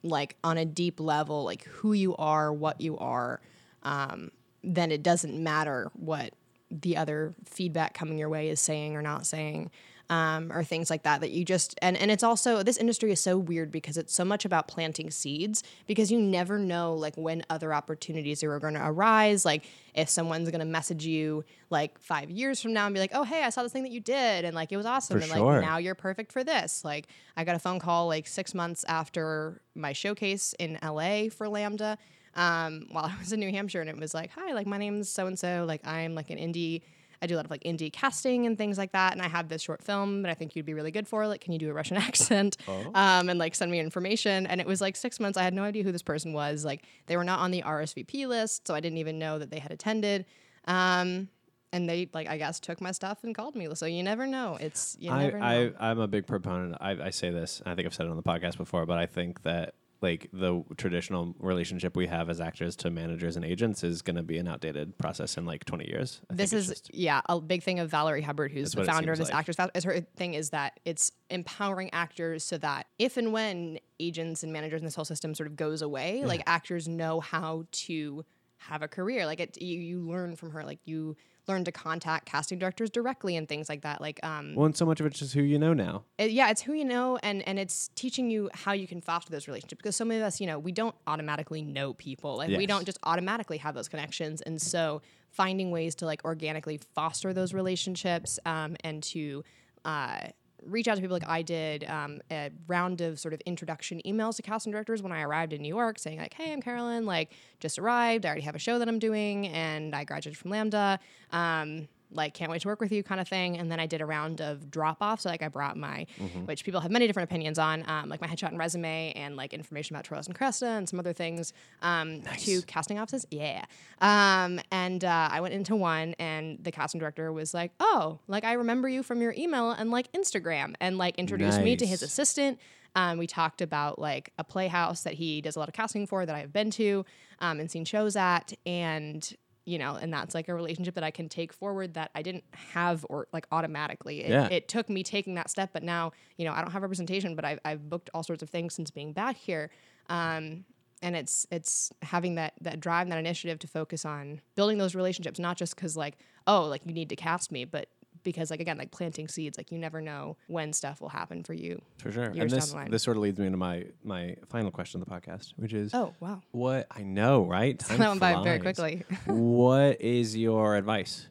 like 0.03 0.37
on 0.45 0.59
a 0.59 0.65
deep 0.65 1.01
level 1.01 1.45
like 1.45 1.65
who 1.65 1.93
you 1.93 2.15
are 2.17 2.53
what 2.53 2.81
you 2.81 2.97
are 2.99 3.41
um 3.83 4.31
then 4.63 4.91
it 4.91 5.03
doesn't 5.03 5.43
matter 5.43 5.91
what 5.95 6.33
the 6.71 6.97
other 6.97 7.35
feedback 7.47 7.95
coming 7.95 8.19
your 8.19 8.29
way 8.29 8.49
is 8.49 8.61
saying 8.61 8.95
or 8.95 9.03
not 9.03 9.27
saying 9.27 9.71
um, 10.11 10.51
or 10.53 10.65
things 10.65 10.89
like 10.89 11.03
that 11.03 11.21
that 11.21 11.31
you 11.31 11.45
just 11.45 11.75
and 11.83 11.97
and 11.97 12.11
it's 12.11 12.23
also 12.23 12.63
this 12.63 12.79
industry 12.79 13.13
is 13.13 13.21
so 13.21 13.37
weird 13.37 13.71
because 13.71 13.97
it's 13.97 14.15
so 14.15 14.25
much 14.25 14.45
about 14.45 14.67
planting 14.67 15.11
seeds 15.11 15.63
because 15.87 16.11
you 16.11 16.19
never 16.21 16.59
know 16.59 16.95
like 16.95 17.15
when 17.17 17.43
other 17.51 17.75
opportunities 17.75 18.43
are 18.43 18.59
going 18.59 18.75
to 18.75 18.87
arise 18.87 19.45
like 19.45 19.65
if 19.95 20.09
someone's 20.09 20.51
going 20.51 20.61
to 20.61 20.67
message 20.67 21.05
you 21.05 21.45
like 21.69 21.99
five 21.99 22.31
years 22.31 22.61
from 22.61 22.73
now 22.73 22.87
and 22.87 22.95
be 22.95 23.01
like 23.01 23.11
oh 23.13 23.25
hey 23.25 23.43
i 23.45 23.51
saw 23.51 23.63
this 23.63 23.73
thing 23.73 23.83
that 23.83 23.93
you 23.93 24.01
did 24.01 24.45
and 24.45 24.55
like 24.55 24.73
it 24.73 24.77
was 24.77 24.87
awesome 24.87 25.19
For 25.19 25.23
and 25.25 25.33
sure. 25.33 25.53
like 25.55 25.63
now 25.63 25.77
you're 25.77 25.95
perfect 25.95 26.33
for 26.33 26.43
this 26.43 26.85
like 26.85 27.09
i 27.37 27.45
got 27.45 27.55
a 27.55 27.59
phone 27.59 27.79
call 27.79 28.07
like 28.07 28.27
six 28.27 28.55
months 28.55 28.85
after 28.89 29.61
my 29.75 29.93
showcase 29.93 30.55
in 30.59 30.79
la 30.83 31.29
for 31.29 31.47
LAMDA 31.47 31.99
um, 32.35 32.87
while 32.93 33.05
I 33.05 33.15
was 33.19 33.33
in 33.33 33.41
New 33.41 33.51
Hampshire, 33.51 33.81
and 33.81 33.91
it 33.91 33.99
was 33.99 34.15
like, 34.15 34.31
"Hi, 34.31 34.53
like 34.53 34.67
my 34.67 34.79
name's 34.79 35.09
so 35.09 35.27
and 35.27 35.37
so. 35.37 35.65
Like 35.67 35.85
I'm 35.87 36.15
like 36.15 36.31
an 36.31 36.39
indie. 36.39 36.83
I 37.21 37.27
do 37.27 37.35
a 37.35 37.37
lot 37.37 37.45
of 37.45 37.51
like 37.51 37.65
indie 37.65 37.93
casting 37.93 38.47
and 38.47 38.57
things 38.57 38.79
like 38.79 38.93
that. 38.93 39.13
And 39.13 39.23
I 39.23 39.29
have 39.29 39.49
this 39.49 39.63
short 39.63 39.83
film 39.83 40.23
that 40.23 40.31
I 40.31 40.35
think 40.35 40.55
you'd 40.55 40.67
be 40.67 40.75
really 40.75 40.91
good 40.91 41.09
for. 41.09 41.27
Like, 41.27 41.41
can 41.41 41.53
you 41.53 41.59
do 41.59 41.71
a 41.71 41.73
Russian 41.73 41.97
accent? 42.09 42.57
Um, 42.69 43.29
and 43.29 43.39
like 43.39 43.55
send 43.55 43.71
me 43.71 43.81
information. 43.81 44.47
And 44.47 44.61
it 44.61 44.67
was 44.67 44.81
like 44.81 44.97
six 44.97 45.19
months. 45.21 45.37
I 45.39 45.43
had 45.43 45.55
no 45.55 45.63
idea 45.63 45.83
who 45.83 45.93
this 45.93 46.03
person 46.03 46.33
was. 46.33 46.65
Like 46.65 46.85
they 47.07 47.17
were 47.17 47.25
not 47.25 47.41
on 47.41 47.51
the 47.51 47.63
RSVP 47.63 48.27
list, 48.27 48.67
so 48.67 48.75
I 48.75 48.81
didn't 48.81 48.99
even 48.99 49.19
know 49.19 49.39
that 49.39 49.51
they 49.51 49.59
had 49.59 49.73
attended. 49.73 50.27
Um, 50.67 51.29
and 51.73 51.89
they 51.89 52.09
like 52.15 52.29
I 52.29 52.39
guess 52.39 52.61
took 52.61 52.81
my 52.81 52.93
stuff 52.93 53.25
and 53.25 53.35
called 53.35 53.55
me. 53.55 53.69
So 53.75 53.87
you 53.87 54.03
never 54.03 54.27
know. 54.27 54.57
It's 54.61 54.97
you 54.99 55.11
I, 55.11 55.25
never 55.25 55.39
know. 55.39 55.73
I 55.79 55.91
I'm 55.91 55.99
a 55.99 56.09
big 56.09 56.27
proponent. 56.27 56.77
I, 56.81 56.93
I 56.93 57.11
say 57.11 57.31
this. 57.31 57.61
I 57.67 57.75
think 57.75 57.87
I've 57.87 57.95
said 57.95 58.07
it 58.07 58.11
on 58.11 58.17
the 58.17 58.23
podcast 58.23 58.57
before, 58.57 58.87
but 58.87 58.99
I 58.99 59.07
think 59.07 59.43
that 59.43 59.75
like 60.01 60.29
the 60.33 60.63
traditional 60.77 61.35
relationship 61.41 61.97
we 61.97 62.07
have 62.07 62.31
as 62.31 62.41
actors 62.41 62.77
to 62.77 62.91
managers 62.91 63.37
and 63.37 63.45
agents 63.45 63.83
is 63.83 64.01
going 64.03 64.17
to 64.17 64.23
be 64.23 64.39
an 64.39 64.47
outdated 64.47 64.97
process 64.99 65.37
in 65.37 65.45
like 65.45 65.65
20 65.65 65.89
years. 65.89 66.21
I 66.31 66.35
this 66.35 66.53
is 66.53 66.69
just- 66.69 66.95
yeah 66.95 67.21
a 67.29 67.41
big 67.41 67.63
thing 67.63 67.81
of 67.81 67.91
Valerie 67.91 68.23
Hubbard, 68.23 68.53
who's 68.53 68.73
the 68.73 68.85
founder 68.85 69.13
of 69.13 69.19
this 69.19 69.31
like. 69.31 69.49
Actors. 69.49 69.57
Is 69.75 69.85
her 69.85 70.01
thing 70.17 70.35
is 70.35 70.51
that 70.51 70.79
it's 70.85 71.11
empowering 71.31 71.91
actors 71.93 72.45
so 72.45 72.59
that 72.59 72.87
if 72.99 73.17
and 73.17 73.33
when 73.33 73.79
agents 73.99 74.43
and 74.43 74.53
managers 74.53 74.81
in 74.81 74.85
this 74.85 74.95
whole 74.95 75.05
system 75.05 75.35
sort 75.35 75.49
of 75.49 75.57
goes 75.57 75.83
away, 75.83 76.25
like 76.25 76.43
actors 76.47 76.87
know 76.87 77.21
how 77.21 77.65
to 77.73 78.25
have 78.59 78.83
a 78.83 78.89
career. 78.89 79.27
Like 79.27 79.41
it, 79.41 79.61
you, 79.61 79.79
you 79.81 80.01
learn 80.01 80.37
from 80.37 80.51
her. 80.53 80.65
Like 80.65 80.81
you 80.85 81.17
learn 81.49 81.65
to 81.65 81.73
contact 81.73 82.27
casting 82.27 82.59
directors 82.59 82.91
directly 82.91 83.37
and 83.37 83.49
things 83.49 83.69
like 83.69 83.83
that. 83.83 84.01
Like 84.01 84.21
um, 84.23 84.55
well, 84.55 84.67
and 84.67 84.77
so 84.77 84.85
much 84.87 85.01
of 85.01 85.07
it's 85.07 85.19
just 85.19 85.35
who 85.35 85.43
you 85.43 85.59
know 85.59 85.73
now. 85.73 86.05
it- 86.19 86.31
yeah, 86.31 86.51
it's 86.51 86.63
who 86.63 86.73
you 86.75 86.85
know, 86.85 87.19
and 87.23 87.47
and 87.49 87.59
it's 87.59 87.89
teaching 87.95 88.31
you 88.31 88.51
how 88.55 88.73
you 88.73 88.87
can 88.87 89.01
foster 89.01 89.31
those 89.31 89.49
relationships. 89.49 89.79
Because 89.79 89.97
so 89.97 90.05
many 90.05 90.21
of 90.21 90.27
us, 90.27 90.41
you 90.41 90.47
know, 90.47 90.59
we 90.59 90.73
don't 90.73 90.95
automatically 91.07 91.63
know 91.63 91.95
people. 91.95 92.37
Like 92.37 92.51
we 92.59 92.67
don't 92.67 92.85
just 92.85 92.99
automatically 93.05 93.59
have 93.59 93.75
those 93.75 93.89
connections, 93.89 94.43
and 94.43 94.61
so 94.61 95.03
finding 95.31 95.71
ways 95.71 95.95
to 95.97 96.07
like 96.07 96.25
organically 96.25 96.81
foster 96.95 97.33
those 97.33 97.53
relationships 97.55 98.39
um, 98.47 98.77
and 98.83 99.03
to 99.03 99.45
uh, 99.85 100.21
reach 100.65 100.89
out 100.89 100.97
to 100.97 101.01
people 101.01 101.17
like 101.17 101.29
I 101.29 101.43
did 101.43 101.85
um, 101.85 102.21
a 102.31 102.51
round 102.67 103.01
of 103.01 103.19
sort 103.19 103.35
of 103.35 103.41
introduction 103.47 104.01
emails 104.07 104.37
to 104.37 104.43
casting 104.43 104.73
directors 104.73 105.03
when 105.03 105.13
I 105.13 105.23
arrived 105.23 105.53
in 105.53 105.63
New 105.63 105.69
York, 105.69 105.99
saying 105.99 106.19
like, 106.19 106.35
"Hey, 106.35 106.53
I'm 106.53 106.63
Carolyn. 106.63 107.07
Like, 107.07 107.33
just 107.61 107.79
arrived. 107.79 108.25
I 108.27 108.29
already 108.29 108.43
have 108.43 108.55
a 108.55 108.59
show 108.59 108.79
that 108.79 108.89
I'm 108.89 108.99
doing, 108.99 109.47
and 109.49 109.95
I 109.95 110.05
graduated 110.05 110.39
from 110.39 110.51
LAMDA. 110.51 110.99
Um, 111.33 111.89
like, 112.11 112.35
can't 112.35 112.51
wait 112.51 112.63
to 112.63 112.69
work 112.69 112.81
with 112.81 112.93
you, 112.93 113.03
kind 113.03 113.21
of 113.21 113.29
thing." 113.29 113.59
And 113.59 113.71
then 113.71 113.81
I 113.81 113.87
did 113.87 114.01
a 114.01 114.07
round 114.07 114.41
of 114.41 114.71
drop 114.71 114.99
offs. 115.01 115.23
So 115.23 115.29
like, 115.29 115.43
I 115.43 115.49
brought 115.49 115.77
my, 115.77 116.07
which 116.47 116.65
people 116.65 116.81
have 116.81 116.91
many 116.91 117.07
different 117.07 117.31
opinions 117.31 117.59
on, 117.59 117.89
um, 117.89 118.09
like 118.09 118.21
my 118.21 118.27
headshot 118.27 118.49
and 118.49 118.59
resume, 118.59 119.13
and 119.13 119.37
like 119.37 119.53
information 119.53 119.95
about 119.95 120.05
Troilus 120.05 120.27
and 120.27 120.35
Cressida 120.35 120.73
and 120.73 120.89
some 120.89 120.99
other 120.99 121.13
things 121.13 121.53
um, 121.83 122.23
to 122.39 122.63
casting 122.63 122.99
offices. 122.99 123.27
Yeah. 123.31 123.65
Um, 124.01 124.61
and 124.71 125.05
uh, 125.05 125.29
I 125.31 125.41
went 125.41 125.55
into 125.55 125.77
one, 125.77 126.15
and 126.19 126.59
the 126.63 126.71
casting 126.73 126.99
director 127.01 127.33
was 127.33 127.55
like, 127.55 127.73
"Oh, 127.81 128.21
like 128.29 128.45
I 128.45 128.55
remember 128.55 128.89
you 128.89 129.03
from 129.03 129.21
your 129.21 129.35
email 129.37 129.71
and 129.71 129.91
like 129.91 130.11
Instagram," 130.13 130.75
and 130.81 130.99
like 130.99 131.17
introduced 131.17 131.61
me 131.61 131.77
to 131.77 131.87
his 131.87 132.03
assistant. 132.03 132.59
Um, 132.95 133.19
we 133.19 133.27
talked 133.27 133.61
about 133.61 133.99
like 133.99 134.33
a 134.39 134.45
playhouse 134.45 135.03
that 135.03 135.15
he 135.15 135.41
does 135.41 135.57
a 135.57 135.59
lot 135.59 135.69
of 135.69 135.75
casting 135.75 136.07
for 136.07 136.25
that 136.27 136.35
I've 136.35 136.53
been 136.53 136.71
to 136.73 137.05
um, 137.39 137.61
and 137.61 137.71
seen 137.71 137.85
shows 137.85 138.17
at, 138.17 138.53
and 138.67 139.37
you 139.69 139.79
know, 139.79 139.97
and 139.97 140.13
that's 140.13 140.35
like 140.35 140.49
a 140.49 140.55
relationship 140.55 140.95
that 140.95 141.05
I 141.05 141.11
can 141.11 141.29
take 141.29 141.53
forward 141.53 141.95
that 141.95 142.11
I 142.15 142.23
didn't 142.23 142.45
have 142.73 143.05
or 143.11 143.29
like 143.33 143.47
automatically. 143.53 144.25
It, 144.25 144.31
Yeah. 144.31 144.49
it 144.51 144.67
took 144.69 144.89
me 144.89 145.03
taking 145.03 145.35
that 145.35 145.51
step, 145.51 145.71
but 145.73 145.83
now 145.83 146.13
you 146.39 146.47
know 146.47 146.53
I 146.53 146.63
don't 146.63 146.71
have 146.73 146.83
representation, 146.83 147.37
but 147.37 147.45
I've, 147.45 147.61
I've 147.65 147.89
booked 147.91 148.09
all 148.15 148.23
sorts 148.23 148.43
of 148.43 148.49
things 148.49 148.75
since 148.75 148.91
being 148.91 149.13
back 149.13 149.37
here. 149.37 149.71
Um, 150.09 150.65
and 151.03 151.15
it's 151.15 151.47
it's 151.51 151.93
having 152.03 152.37
that 152.37 152.55
that 152.63 152.81
drive 152.81 153.03
and 153.03 153.13
that 153.13 153.19
initiative 153.19 153.59
to 153.61 153.67
focus 153.69 154.05
on 154.05 154.41
building 154.57 154.79
those 154.79 154.95
relationships, 154.95 155.39
not 155.39 155.57
just 155.57 155.77
because 155.77 155.97
like 155.97 156.17
oh 156.47 156.65
like 156.65 156.83
you 156.87 156.93
need 156.95 157.11
to 157.11 157.17
cast 157.17 157.53
me, 157.53 157.65
but 157.65 157.89
because 158.23 158.51
like 158.51 158.61
again 158.61 158.79
like 158.79 158.91
planting 158.91 159.29
seeds, 159.29 159.59
like 159.59 159.71
you 159.71 159.79
never 159.79 160.01
know 160.01 160.37
when 160.47 160.73
stuff 160.73 161.01
will 161.01 161.09
happen 161.09 161.43
for 161.43 161.55
you. 161.55 161.81
For 161.99 162.13
sure. 162.13 162.25
and 162.25 162.51
this 162.51 162.53
down 162.53 162.69
the 162.69 162.75
line. 162.75 162.91
this 162.91 163.03
sort 163.03 163.17
of 163.17 163.23
leads 163.23 163.39
me 163.39 163.47
into 163.47 163.59
my 163.59 163.87
my 164.05 164.37
final 164.49 164.71
question 164.71 165.01
of 165.01 165.09
the 165.09 165.15
podcast, 165.15 165.53
which 165.57 165.73
is 165.73 165.95
Oh 165.95 166.15
wow, 166.21 166.43
what 166.53 166.87
I 166.91 167.03
know, 167.03 167.45
right? 167.45 167.79
Time 167.79 167.99
that 167.99 168.09
went 168.09 168.21
by 168.21 168.43
very 168.43 168.59
quickly. 168.59 169.05
what 169.27 170.01
is 170.01 170.37
your 170.37 170.77
advice 170.77 171.29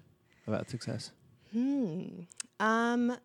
about 0.48 0.70
success? 0.70 1.12
Hmm 1.52 2.24
um, 2.60 3.16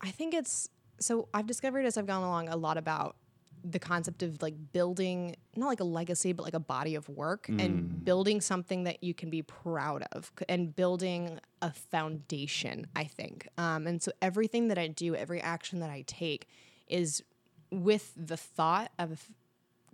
I 0.00 0.10
think 0.10 0.34
it's 0.34 0.68
so 1.00 1.28
I've 1.32 1.46
discovered 1.46 1.84
as 1.84 1.96
I've 1.96 2.06
gone 2.06 2.22
along 2.22 2.48
a 2.48 2.56
lot 2.56 2.76
about 2.76 3.16
the 3.64 3.78
concept 3.78 4.22
of 4.22 4.40
like 4.42 4.54
building 4.72 5.36
not 5.56 5.66
like 5.66 5.80
a 5.80 5.84
legacy 5.84 6.32
but 6.32 6.42
like 6.42 6.54
a 6.54 6.60
body 6.60 6.94
of 6.94 7.08
work 7.08 7.48
and 7.48 8.04
building 8.04 8.40
something 8.40 8.84
that 8.84 9.02
you 9.02 9.14
can 9.14 9.30
be 9.30 9.42
proud 9.42 10.04
of 10.12 10.32
and 10.48 10.74
building 10.74 11.38
a 11.60 11.72
foundation 11.72 12.86
i 12.96 13.04
think. 13.04 13.48
Um, 13.58 13.86
and 13.86 14.02
so 14.02 14.12
everything 14.20 14.68
that 14.68 14.78
i 14.78 14.88
do 14.88 15.14
every 15.14 15.40
action 15.40 15.80
that 15.80 15.90
i 15.90 16.02
take 16.06 16.48
is 16.88 17.22
with 17.70 18.12
the 18.16 18.36
thought 18.36 18.90
of 18.98 19.30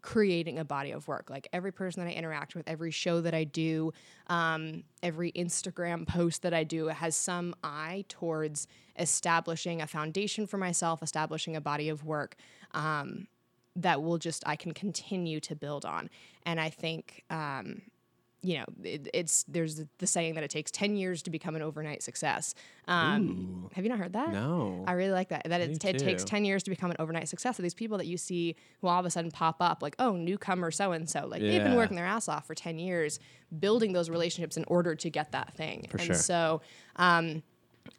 creating 0.03 0.59
a 0.59 0.65
body 0.65 0.91
of 0.91 1.09
work. 1.09 1.29
Like 1.29 1.49
every 1.53 1.73
person 1.73 2.03
that 2.03 2.11
I 2.11 2.15
interact 2.15 2.55
with, 2.55 2.69
every 2.69 2.91
show 2.91 3.21
that 3.21 3.35
I 3.35 3.45
do, 3.45 3.93
um, 4.29 4.85
every 5.03 5.33
Instagram 5.33 6.07
post 6.07 6.43
that 6.43 6.55
I 6.55 6.65
do 6.65 6.87
has 6.87 7.17
some 7.17 7.55
eye 7.63 8.05
towards 8.09 8.67
establishing 8.99 9.83
a 9.83 9.87
foundation 9.87 10.47
for 10.47 10.57
myself, 10.57 11.03
establishing 11.03 11.57
a 11.57 11.61
body 11.61 11.89
of 11.89 12.05
work. 12.05 12.37
Um, 12.73 13.27
that 13.83 14.03
will 14.03 14.19
just, 14.19 14.43
I 14.47 14.57
can 14.57 14.73
continue 14.73 15.41
to 15.41 15.55
build 15.55 15.85
on. 15.85 16.11
And 16.45 16.61
I 16.61 16.71
think, 16.71 17.25
um, 17.31 17.83
you 18.41 18.59
know, 18.59 18.65
it, 18.85 19.09
it's 19.13 19.45
there's 19.49 19.83
the 19.99 20.07
saying 20.07 20.35
that 20.35 20.45
it 20.45 20.51
takes 20.51 20.71
10 20.71 20.97
years 20.97 21.23
to 21.23 21.31
become 21.31 21.57
an 21.57 21.63
overnight 21.63 22.03
success. 22.03 22.55
Um, 22.87 23.69
have 23.73 23.85
you 23.85 23.91
not 23.91 23.99
heard 23.99 24.13
that? 24.13 24.33
No. 24.33 24.85
I 24.87 24.93
really 24.93 25.11
like 25.11 25.31
that. 25.31 25.43
That 25.47 25.61
it, 25.61 25.71
Me 25.71 25.91
it 25.91 25.99
takes 25.99 26.23
10 26.23 26.45
years 26.45 26.63
to 26.63 26.71
become 26.71 26.91
an 26.91 26.97
overnight 27.01 27.29
success. 27.29 27.57
So 27.57 27.63
these 27.65 27.75
people 27.75 27.99
that 27.99 28.07
you 28.07 28.17
see 28.17 28.55
who 28.81 28.87
all 28.87 29.01
of 29.01 29.07
a 29.07 29.11
sudden 29.11 29.33
pop 29.33 29.57
up, 29.61 29.83
like, 29.83 29.97
oh, 29.99 30.13
newcomer 30.13 30.71
so 30.71 30.93
and 30.93 31.11
so, 31.11 31.27
like 31.27 31.41
they've 31.41 31.65
been 31.65 31.75
working 31.75 31.97
their 31.97 32.07
ass 32.07 32.29
off 32.29 32.47
for 32.47 32.55
10 32.55 32.79
years 32.79 33.19
building 33.59 33.93
those 33.93 34.09
relationships 34.09 34.57
in 34.57 34.65
order 34.69 34.95
to 34.95 35.11
get 35.11 35.33
that 35.33 35.53
thing. 35.55 35.87
and 35.93 36.03
sure. 36.03 36.15
so, 36.15 36.61
um, 36.97 37.43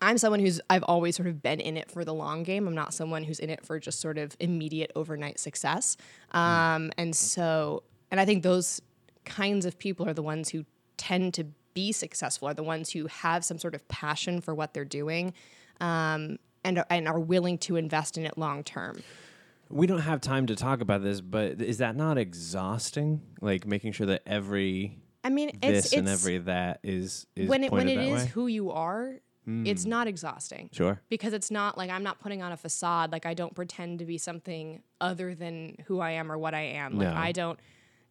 I'm 0.01 0.17
someone 0.17 0.39
who's 0.39 0.59
I've 0.69 0.83
always 0.83 1.15
sort 1.15 1.27
of 1.27 1.41
been 1.41 1.59
in 1.59 1.77
it 1.77 1.89
for 1.91 2.05
the 2.05 2.13
long 2.13 2.43
game. 2.43 2.67
I'm 2.67 2.75
not 2.75 2.93
someone 2.93 3.23
who's 3.23 3.39
in 3.39 3.49
it 3.49 3.65
for 3.65 3.79
just 3.79 3.99
sort 3.99 4.17
of 4.17 4.35
immediate 4.39 4.91
overnight 4.95 5.39
success. 5.39 5.97
Um, 6.31 6.91
and 6.97 7.15
so, 7.15 7.83
and 8.11 8.19
I 8.19 8.25
think 8.25 8.43
those 8.43 8.81
kinds 9.25 9.65
of 9.65 9.77
people 9.77 10.07
are 10.07 10.13
the 10.13 10.23
ones 10.23 10.49
who 10.49 10.65
tend 10.97 11.33
to 11.35 11.45
be 11.73 11.91
successful, 11.91 12.47
are 12.47 12.53
the 12.53 12.63
ones 12.63 12.91
who 12.91 13.07
have 13.07 13.45
some 13.45 13.57
sort 13.57 13.75
of 13.75 13.87
passion 13.87 14.41
for 14.41 14.53
what 14.55 14.73
they're 14.73 14.85
doing, 14.85 15.33
um, 15.79 16.37
and 16.63 16.83
and 16.89 17.07
are 17.07 17.19
willing 17.19 17.57
to 17.59 17.75
invest 17.75 18.17
in 18.17 18.25
it 18.25 18.37
long 18.37 18.63
term. 18.63 19.01
We 19.69 19.85
don't 19.85 19.99
have 19.99 20.19
time 20.19 20.47
to 20.47 20.55
talk 20.55 20.81
about 20.81 21.03
this, 21.03 21.21
but 21.21 21.61
is 21.61 21.77
that 21.77 21.95
not 21.95 22.17
exhausting? 22.17 23.21
Like 23.39 23.67
making 23.67 23.91
sure 23.91 24.07
that 24.07 24.23
every 24.25 24.97
I 25.23 25.29
mean, 25.29 25.51
this 25.61 25.85
it's, 25.85 25.93
and 25.93 26.07
it's 26.07 26.21
every 26.23 26.37
that 26.39 26.79
is 26.83 27.27
is 27.35 27.49
when 27.49 27.63
it 27.63 27.71
when 27.71 27.89
it 27.89 27.99
is 27.99 28.23
way? 28.23 28.27
who 28.27 28.47
you 28.47 28.71
are, 28.71 29.15
it's 29.65 29.85
mm. 29.85 29.87
not 29.87 30.07
exhausting. 30.07 30.69
Sure. 30.71 30.99
because 31.09 31.33
it's 31.33 31.51
not 31.51 31.77
like 31.77 31.89
I'm 31.89 32.03
not 32.03 32.19
putting 32.19 32.41
on 32.41 32.51
a 32.51 32.57
facade. 32.57 33.11
Like 33.11 33.25
I 33.25 33.33
don't 33.33 33.55
pretend 33.55 33.99
to 33.99 34.05
be 34.05 34.17
something 34.17 34.81
other 35.01 35.35
than 35.35 35.75
who 35.87 35.99
I 35.99 36.11
am 36.11 36.31
or 36.31 36.37
what 36.37 36.53
I 36.53 36.61
am. 36.61 36.97
Like 36.97 37.09
No. 37.09 37.13
I 37.15 37.31
don't, 37.31 37.59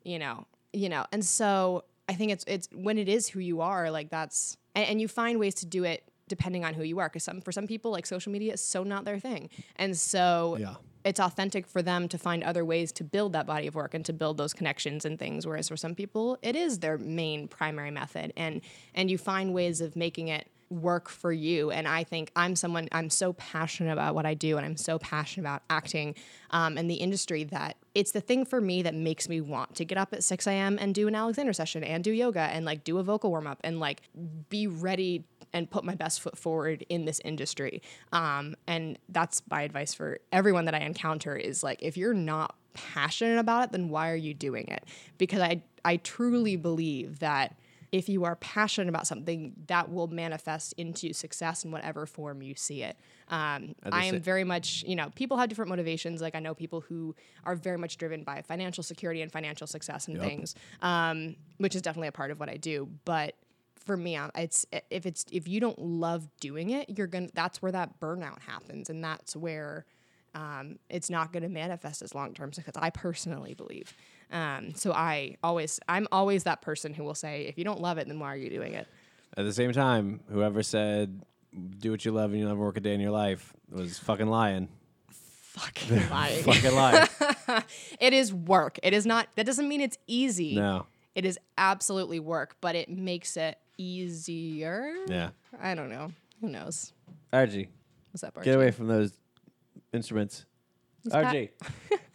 you 0.02 0.18
know, 0.18 0.46
you 0.72 0.88
know. 0.88 1.04
And 1.12 1.24
so 1.24 1.84
I 2.08 2.14
think 2.14 2.32
it's 2.32 2.44
it's 2.46 2.68
when 2.72 2.98
it 2.98 3.08
is 3.08 3.28
who 3.28 3.40
you 3.40 3.60
are. 3.60 3.90
Like 3.90 4.10
that's 4.10 4.56
and, 4.74 4.86
and 4.88 5.00
you 5.00 5.08
find 5.08 5.38
ways 5.38 5.54
to 5.56 5.66
do 5.66 5.84
it 5.84 6.02
depending 6.28 6.64
on 6.64 6.74
who 6.74 6.82
you 6.82 6.98
are. 6.98 7.08
Because 7.08 7.24
some 7.24 7.40
for 7.40 7.52
some 7.52 7.66
people, 7.66 7.90
like 7.90 8.06
social 8.06 8.32
media 8.32 8.54
is 8.54 8.64
so 8.64 8.82
not 8.82 9.04
their 9.04 9.18
thing, 9.18 9.48
and 9.76 9.96
so 9.96 10.56
Yeah. 10.58 10.74
it's 11.04 11.20
authentic 11.20 11.66
for 11.66 11.82
them 11.82 12.08
to 12.08 12.18
find 12.18 12.42
other 12.42 12.64
ways 12.64 12.92
to 12.92 13.04
build 13.04 13.32
that 13.32 13.46
body 13.46 13.66
of 13.66 13.74
work 13.74 13.94
and 13.94 14.04
to 14.06 14.12
build 14.12 14.36
those 14.36 14.52
connections 14.52 15.04
and 15.04 15.18
things 15.18 15.46
whereas 15.46 15.68
for 15.68 15.76
some 15.76 15.94
people 15.94 16.36
it 16.42 16.56
is 16.56 16.80
their 16.80 16.98
main 16.98 17.48
primary 17.48 17.90
method 17.90 18.32
and 18.36 18.60
and 18.94 19.10
you 19.10 19.16
find 19.16 19.54
ways 19.54 19.80
of 19.80 19.96
making 19.96 20.28
it 20.28 20.48
work 20.70 21.08
for 21.08 21.32
you 21.32 21.70
and 21.70 21.88
i 21.88 22.04
think 22.04 22.30
i'm 22.36 22.54
someone 22.54 22.88
i'm 22.92 23.08
so 23.08 23.32
passionate 23.34 23.92
about 23.92 24.14
what 24.14 24.26
i 24.26 24.34
do 24.34 24.56
and 24.56 24.66
i'm 24.66 24.76
so 24.76 24.98
passionate 24.98 25.44
about 25.44 25.62
acting 25.70 26.14
um, 26.50 26.76
and 26.76 26.90
the 26.90 26.96
industry 26.96 27.44
that 27.44 27.76
it's 27.94 28.12
the 28.12 28.20
thing 28.20 28.44
for 28.44 28.60
me 28.60 28.82
that 28.82 28.94
makes 28.94 29.28
me 29.28 29.40
want 29.40 29.74
to 29.74 29.84
get 29.84 29.96
up 29.96 30.12
at 30.12 30.22
6 30.22 30.46
a.m 30.46 30.78
and 30.80 30.94
do 30.94 31.08
an 31.08 31.14
alexander 31.14 31.52
session 31.52 31.82
and 31.82 32.04
do 32.04 32.10
yoga 32.10 32.40
and 32.40 32.64
like 32.64 32.84
do 32.84 32.98
a 32.98 33.02
vocal 33.02 33.30
warm-up 33.30 33.58
and 33.64 33.80
like 33.80 34.02
be 34.48 34.66
ready 34.66 35.24
and 35.52 35.70
put 35.70 35.84
my 35.84 35.94
best 35.94 36.20
foot 36.20 36.36
forward 36.36 36.84
in 36.88 37.04
this 37.04 37.20
industry. 37.24 37.82
Um, 38.12 38.54
and 38.66 38.98
that's 39.08 39.42
my 39.50 39.62
advice 39.62 39.94
for 39.94 40.18
everyone 40.32 40.66
that 40.66 40.74
I 40.74 40.80
encounter 40.80 41.36
is 41.36 41.62
like, 41.62 41.82
if 41.82 41.96
you're 41.96 42.14
not 42.14 42.54
passionate 42.74 43.38
about 43.38 43.64
it, 43.64 43.72
then 43.72 43.88
why 43.88 44.10
are 44.10 44.16
you 44.16 44.34
doing 44.34 44.68
it? 44.68 44.84
Because 45.16 45.40
I, 45.40 45.62
I 45.84 45.96
truly 45.96 46.56
believe 46.56 47.18
that 47.20 47.56
if 47.90 48.08
you 48.08 48.24
are 48.24 48.36
passionate 48.36 48.88
about 48.88 49.06
something, 49.06 49.54
that 49.66 49.90
will 49.90 50.08
manifest 50.08 50.74
into 50.76 51.12
success 51.12 51.64
in 51.64 51.70
whatever 51.70 52.06
form 52.06 52.42
you 52.42 52.54
see 52.54 52.82
it. 52.82 52.96
Um, 53.28 53.74
I 53.90 54.04
am 54.06 54.20
very 54.20 54.44
much, 54.44 54.84
you 54.86 54.96
know, 54.96 55.10
people 55.14 55.36
have 55.36 55.48
different 55.48 55.70
motivations. 55.70 56.20
Like 56.20 56.34
I 56.34 56.40
know 56.40 56.54
people 56.54 56.80
who 56.82 57.14
are 57.44 57.54
very 57.54 57.78
much 57.78 57.96
driven 57.96 58.24
by 58.24 58.42
financial 58.42 58.82
security 58.82 59.22
and 59.22 59.32
financial 59.32 59.66
success 59.66 60.08
and 60.08 60.20
things, 60.20 60.54
um, 60.82 61.36
which 61.58 61.74
is 61.74 61.82
definitely 61.82 62.08
a 62.08 62.12
part 62.12 62.30
of 62.30 62.40
what 62.40 62.48
I 62.48 62.56
do. 62.56 62.88
But 63.04 63.36
for 63.84 63.96
me, 63.96 64.18
it's 64.34 64.66
if 64.90 65.06
it's 65.06 65.24
if 65.32 65.48
you 65.48 65.60
don't 65.60 65.78
love 65.78 66.28
doing 66.40 66.70
it, 66.70 66.90
you're 66.96 67.06
gonna. 67.06 67.28
That's 67.32 67.62
where 67.62 67.72
that 67.72 68.00
burnout 68.00 68.42
happens, 68.42 68.90
and 68.90 69.02
that's 69.02 69.34
where 69.34 69.86
um, 70.34 70.78
it's 70.88 71.10
not 71.10 71.32
going 71.32 71.42
to 71.42 71.48
manifest 71.48 72.02
as 72.02 72.14
long 72.14 72.34
term 72.34 72.52
success. 72.52 72.74
I 72.76 72.90
personally 72.90 73.54
believe. 73.54 73.94
Um, 74.30 74.74
so 74.74 74.92
I 74.92 75.36
always, 75.42 75.80
I'm 75.88 76.06
always 76.12 76.44
that 76.44 76.60
person 76.62 76.94
who 76.94 77.04
will 77.04 77.14
say, 77.14 77.42
if 77.42 77.56
you 77.58 77.64
don't 77.64 77.80
love 77.80 77.98
it, 77.98 78.08
then 78.08 78.18
why 78.18 78.32
are 78.32 78.36
you 78.36 78.50
doing 78.50 78.74
it? 78.74 78.86
At 79.36 79.44
the 79.44 79.52
same 79.52 79.72
time, 79.72 80.20
whoever 80.30 80.62
said 80.62 81.22
do 81.78 81.90
what 81.90 82.04
you 82.04 82.12
love 82.12 82.30
and 82.30 82.38
you'll 82.40 82.48
never 82.48 82.60
work 82.60 82.76
a 82.76 82.80
day 82.80 82.94
in 82.94 83.00
your 83.00 83.10
life 83.10 83.52
was 83.70 83.98
fucking 83.98 84.26
lying. 84.28 84.68
Fucking 85.10 86.08
lying. 86.10 86.42
fucking 86.44 86.74
lying. 86.74 87.08
it 88.00 88.12
is 88.12 88.32
work. 88.32 88.78
It 88.82 88.92
is 88.92 89.06
not. 89.06 89.28
That 89.36 89.46
doesn't 89.46 89.68
mean 89.68 89.80
it's 89.80 89.98
easy. 90.06 90.54
No. 90.54 90.86
It 91.14 91.24
is 91.24 91.38
absolutely 91.56 92.20
work, 92.20 92.56
but 92.60 92.74
it 92.76 92.88
makes 92.88 93.36
it 93.36 93.58
easier. 93.76 94.94
Yeah. 95.08 95.30
I 95.60 95.74
don't 95.74 95.90
know. 95.90 96.12
Who 96.40 96.48
knows? 96.48 96.92
RG, 97.32 97.68
What's 98.12 98.22
up, 98.24 98.36
Archie? 98.36 98.50
get 98.50 98.56
away 98.56 98.70
from 98.70 98.86
those 98.86 99.12
instruments. 99.92 100.44
RG. 101.08 101.50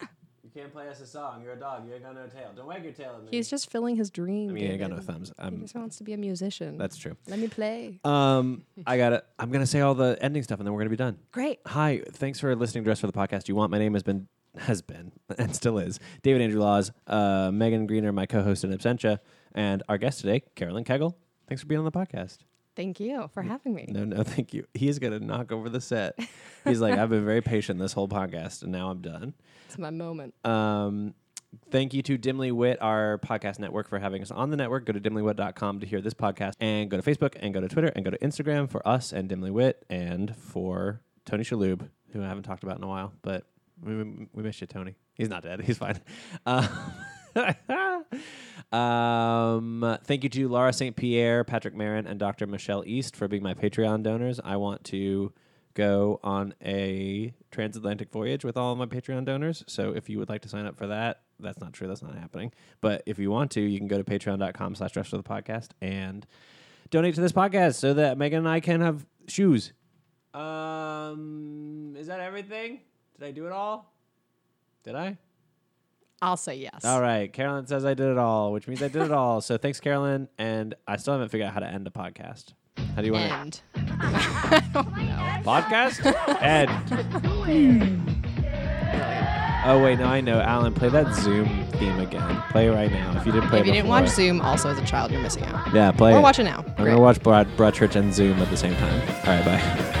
you 0.54 0.60
can't 0.60 0.72
play 0.72 0.88
us 0.88 1.00
a 1.00 1.06
song. 1.06 1.42
You're 1.42 1.54
a 1.54 1.58
dog. 1.58 1.86
You 1.86 1.94
ain't 1.94 2.04
got 2.04 2.14
no 2.14 2.26
tail. 2.26 2.50
Don't 2.54 2.66
wag 2.66 2.84
your 2.84 2.92
tail 2.92 3.14
at 3.16 3.22
me. 3.24 3.28
He's 3.30 3.48
just 3.50 3.70
filling 3.70 3.96
his 3.96 4.10
dream. 4.10 4.50
I 4.50 4.52
mean, 4.52 4.66
I 4.66 4.70
ain't 4.70 4.80
got 4.80 4.90
David. 4.90 5.06
no 5.06 5.12
thumbs. 5.12 5.32
He 5.36 5.42
Um, 5.44 5.60
just 5.60 5.74
wants 5.74 5.96
to 5.98 6.04
be 6.04 6.12
a 6.12 6.16
musician. 6.16 6.78
that's 6.78 6.96
true. 6.96 7.16
Let 7.28 7.38
me 7.38 7.48
play. 7.48 7.98
Um, 8.04 8.64
I 8.86 8.96
gotta. 8.96 9.24
I'm 9.38 9.50
gonna 9.50 9.66
say 9.66 9.80
all 9.80 9.94
the 9.94 10.16
ending 10.20 10.42
stuff, 10.42 10.60
and 10.60 10.66
then 10.66 10.72
we're 10.72 10.80
gonna 10.80 10.90
be 10.90 10.96
done. 10.96 11.18
Great. 11.32 11.58
Hi, 11.66 12.02
thanks 12.12 12.38
for 12.40 12.54
listening 12.54 12.84
to 12.84 12.92
us 12.92 13.00
for 13.00 13.06
the 13.08 13.12
podcast. 13.12 13.48
You 13.48 13.54
want 13.56 13.70
my 13.72 13.78
name 13.78 13.94
has 13.94 14.02
been 14.02 14.28
has 14.56 14.80
been 14.82 15.10
and 15.38 15.54
still 15.54 15.78
is 15.78 15.98
David 16.22 16.40
Andrew 16.42 16.60
Laws, 16.60 16.92
uh, 17.08 17.50
Megan 17.52 17.86
Greener, 17.88 18.12
my 18.12 18.26
co-host 18.26 18.62
in 18.62 18.70
absentia, 18.70 19.18
and 19.54 19.82
our 19.88 19.98
guest 19.98 20.20
today, 20.20 20.42
Carolyn 20.54 20.84
Kegel. 20.84 21.18
Thanks 21.48 21.62
for 21.62 21.66
being 21.66 21.80
on 21.80 21.84
the 21.84 21.90
podcast. 21.92 22.38
Thank 22.76 23.00
you 23.00 23.28
for 23.32 23.42
having 23.42 23.74
me. 23.74 23.86
No, 23.88 24.04
no, 24.04 24.22
thank 24.24 24.52
you. 24.52 24.66
He's 24.74 24.98
gonna 24.98 25.20
knock 25.20 25.52
over 25.52 25.68
the 25.68 25.80
set. 25.80 26.18
He's 26.64 26.80
like, 26.80 26.98
I've 26.98 27.10
been 27.10 27.24
very 27.24 27.42
patient 27.42 27.78
this 27.78 27.92
whole 27.92 28.08
podcast, 28.08 28.62
and 28.62 28.72
now 28.72 28.90
I'm 28.90 29.00
done. 29.00 29.34
It's 29.66 29.78
my 29.78 29.90
moment. 29.90 30.34
Um, 30.44 31.14
thank 31.70 31.94
you 31.94 32.02
to 32.02 32.18
Dimly 32.18 32.50
Wit, 32.52 32.78
our 32.80 33.18
podcast 33.18 33.58
network, 33.58 33.88
for 33.88 33.98
having 33.98 34.22
us 34.22 34.30
on 34.30 34.50
the 34.50 34.56
network. 34.56 34.86
Go 34.86 34.92
to 34.92 35.00
dimlywit.com 35.00 35.80
to 35.80 35.86
hear 35.86 36.00
this 36.00 36.14
podcast, 36.14 36.54
and 36.60 36.90
go 36.90 37.00
to 37.00 37.02
Facebook, 37.02 37.36
and 37.40 37.54
go 37.54 37.60
to 37.60 37.68
Twitter, 37.68 37.92
and 37.94 38.04
go 38.04 38.10
to 38.10 38.18
Instagram 38.18 38.68
for 38.68 38.86
us 38.86 39.12
and 39.12 39.28
Dimly 39.28 39.50
Wit, 39.50 39.84
and 39.88 40.34
for 40.36 41.00
Tony 41.24 41.44
Shalhoub, 41.44 41.88
who 42.12 42.22
I 42.22 42.26
haven't 42.28 42.44
talked 42.44 42.64
about 42.64 42.78
in 42.78 42.84
a 42.84 42.88
while, 42.88 43.12
but 43.22 43.46
we, 43.82 43.94
we, 43.96 44.28
we 44.32 44.42
miss 44.42 44.60
you, 44.60 44.66
Tony. 44.66 44.96
He's 45.14 45.28
not 45.28 45.42
dead. 45.42 45.60
He's 45.60 45.78
fine. 45.78 46.00
Uh, 46.44 46.66
um, 48.74 49.98
thank 50.04 50.24
you 50.24 50.30
to 50.30 50.48
Laura 50.48 50.72
St. 50.72 50.96
Pierre, 50.96 51.44
Patrick 51.44 51.74
Marin, 51.74 52.06
and 52.06 52.18
Dr. 52.18 52.46
Michelle 52.46 52.82
East 52.86 53.14
for 53.14 53.28
being 53.28 53.42
my 53.42 53.54
Patreon 53.54 54.02
donors. 54.02 54.40
I 54.44 54.56
want 54.56 54.82
to 54.84 55.32
go 55.74 56.18
on 56.22 56.54
a 56.64 57.32
transatlantic 57.50 58.10
voyage 58.10 58.44
with 58.44 58.56
all 58.56 58.72
of 58.72 58.78
my 58.78 58.86
Patreon 58.86 59.24
donors. 59.24 59.64
So 59.68 59.94
if 59.94 60.08
you 60.08 60.18
would 60.18 60.28
like 60.28 60.42
to 60.42 60.48
sign 60.48 60.66
up 60.66 60.76
for 60.76 60.88
that, 60.88 61.20
that's 61.38 61.60
not 61.60 61.72
true. 61.72 61.86
That's 61.86 62.02
not 62.02 62.16
happening. 62.16 62.52
But 62.80 63.02
if 63.06 63.18
you 63.18 63.30
want 63.30 63.52
to, 63.52 63.60
you 63.60 63.78
can 63.78 63.88
go 63.88 63.98
to 63.98 64.04
patreon.com 64.04 64.74
slash 64.74 64.96
rest 64.96 65.12
of 65.12 65.22
the 65.22 65.28
podcast 65.28 65.68
and 65.80 66.26
donate 66.90 67.14
to 67.14 67.20
this 67.20 67.32
podcast 67.32 67.76
so 67.76 67.94
that 67.94 68.18
Megan 68.18 68.40
and 68.40 68.48
I 68.48 68.60
can 68.60 68.80
have 68.80 69.06
shoes. 69.28 69.72
Um, 70.32 71.94
is 71.96 72.08
that 72.08 72.20
everything? 72.20 72.80
Did 73.18 73.26
I 73.26 73.30
do 73.30 73.46
it 73.46 73.52
all? 73.52 73.92
Did 74.82 74.96
I? 74.96 75.18
I'll 76.22 76.36
say 76.36 76.56
yes. 76.56 76.84
All 76.84 77.00
right. 77.00 77.30
Carolyn 77.32 77.66
says 77.66 77.84
I 77.84 77.94
did 77.94 78.06
it 78.08 78.18
all, 78.18 78.52
which 78.52 78.66
means 78.66 78.82
I 78.82 78.88
did 78.88 79.02
it 79.02 79.12
all. 79.12 79.40
So 79.40 79.56
thanks, 79.58 79.80
Carolyn. 79.80 80.28
And 80.38 80.74
I 80.88 80.96
still 80.96 81.12
haven't 81.14 81.28
figured 81.28 81.48
out 81.48 81.54
how 81.54 81.60
to 81.60 81.66
end 81.66 81.86
a 81.86 81.90
podcast. 81.90 82.54
How 82.96 83.02
do 83.02 83.06
you 83.06 83.12
want 83.12 83.30
End. 83.32 83.60
to 83.74 83.80
podcast? 85.44 86.42
End. 86.42 86.70
Oh 89.66 89.82
wait, 89.82 89.98
no, 89.98 90.04
I 90.04 90.20
know. 90.20 90.40
Alan, 90.40 90.74
play 90.74 90.90
that 90.90 91.14
Zoom 91.14 91.46
theme 91.72 91.98
again. 91.98 92.42
Play 92.50 92.68
it 92.68 92.72
right 92.72 92.90
now. 92.92 93.16
If 93.18 93.24
you 93.26 93.32
didn't 93.32 93.48
play 93.48 93.60
If 93.60 93.64
it 93.64 93.68
you 93.68 93.72
didn't 93.72 93.86
before. 93.86 94.00
watch 94.02 94.10
Zoom, 94.10 94.40
also 94.42 94.68
as 94.70 94.78
a 94.78 94.84
child, 94.84 95.10
you're 95.10 95.22
missing 95.22 95.44
out. 95.44 95.72
yeah, 95.74 95.90
play 95.90 96.12
Or 96.12 96.18
it. 96.18 96.22
watch 96.22 96.38
it 96.38 96.44
now. 96.44 96.58
I'm 96.58 96.74
Great. 96.84 96.90
gonna 96.92 97.00
watch 97.00 97.22
Broad 97.22 97.46
Broadchurch 97.56 97.96
and 97.96 98.12
Zoom 98.12 98.38
at 98.40 98.50
the 98.50 98.56
same 98.58 98.74
time. 98.76 99.00
All 99.00 99.34
right, 99.36 99.44
bye. 99.44 100.00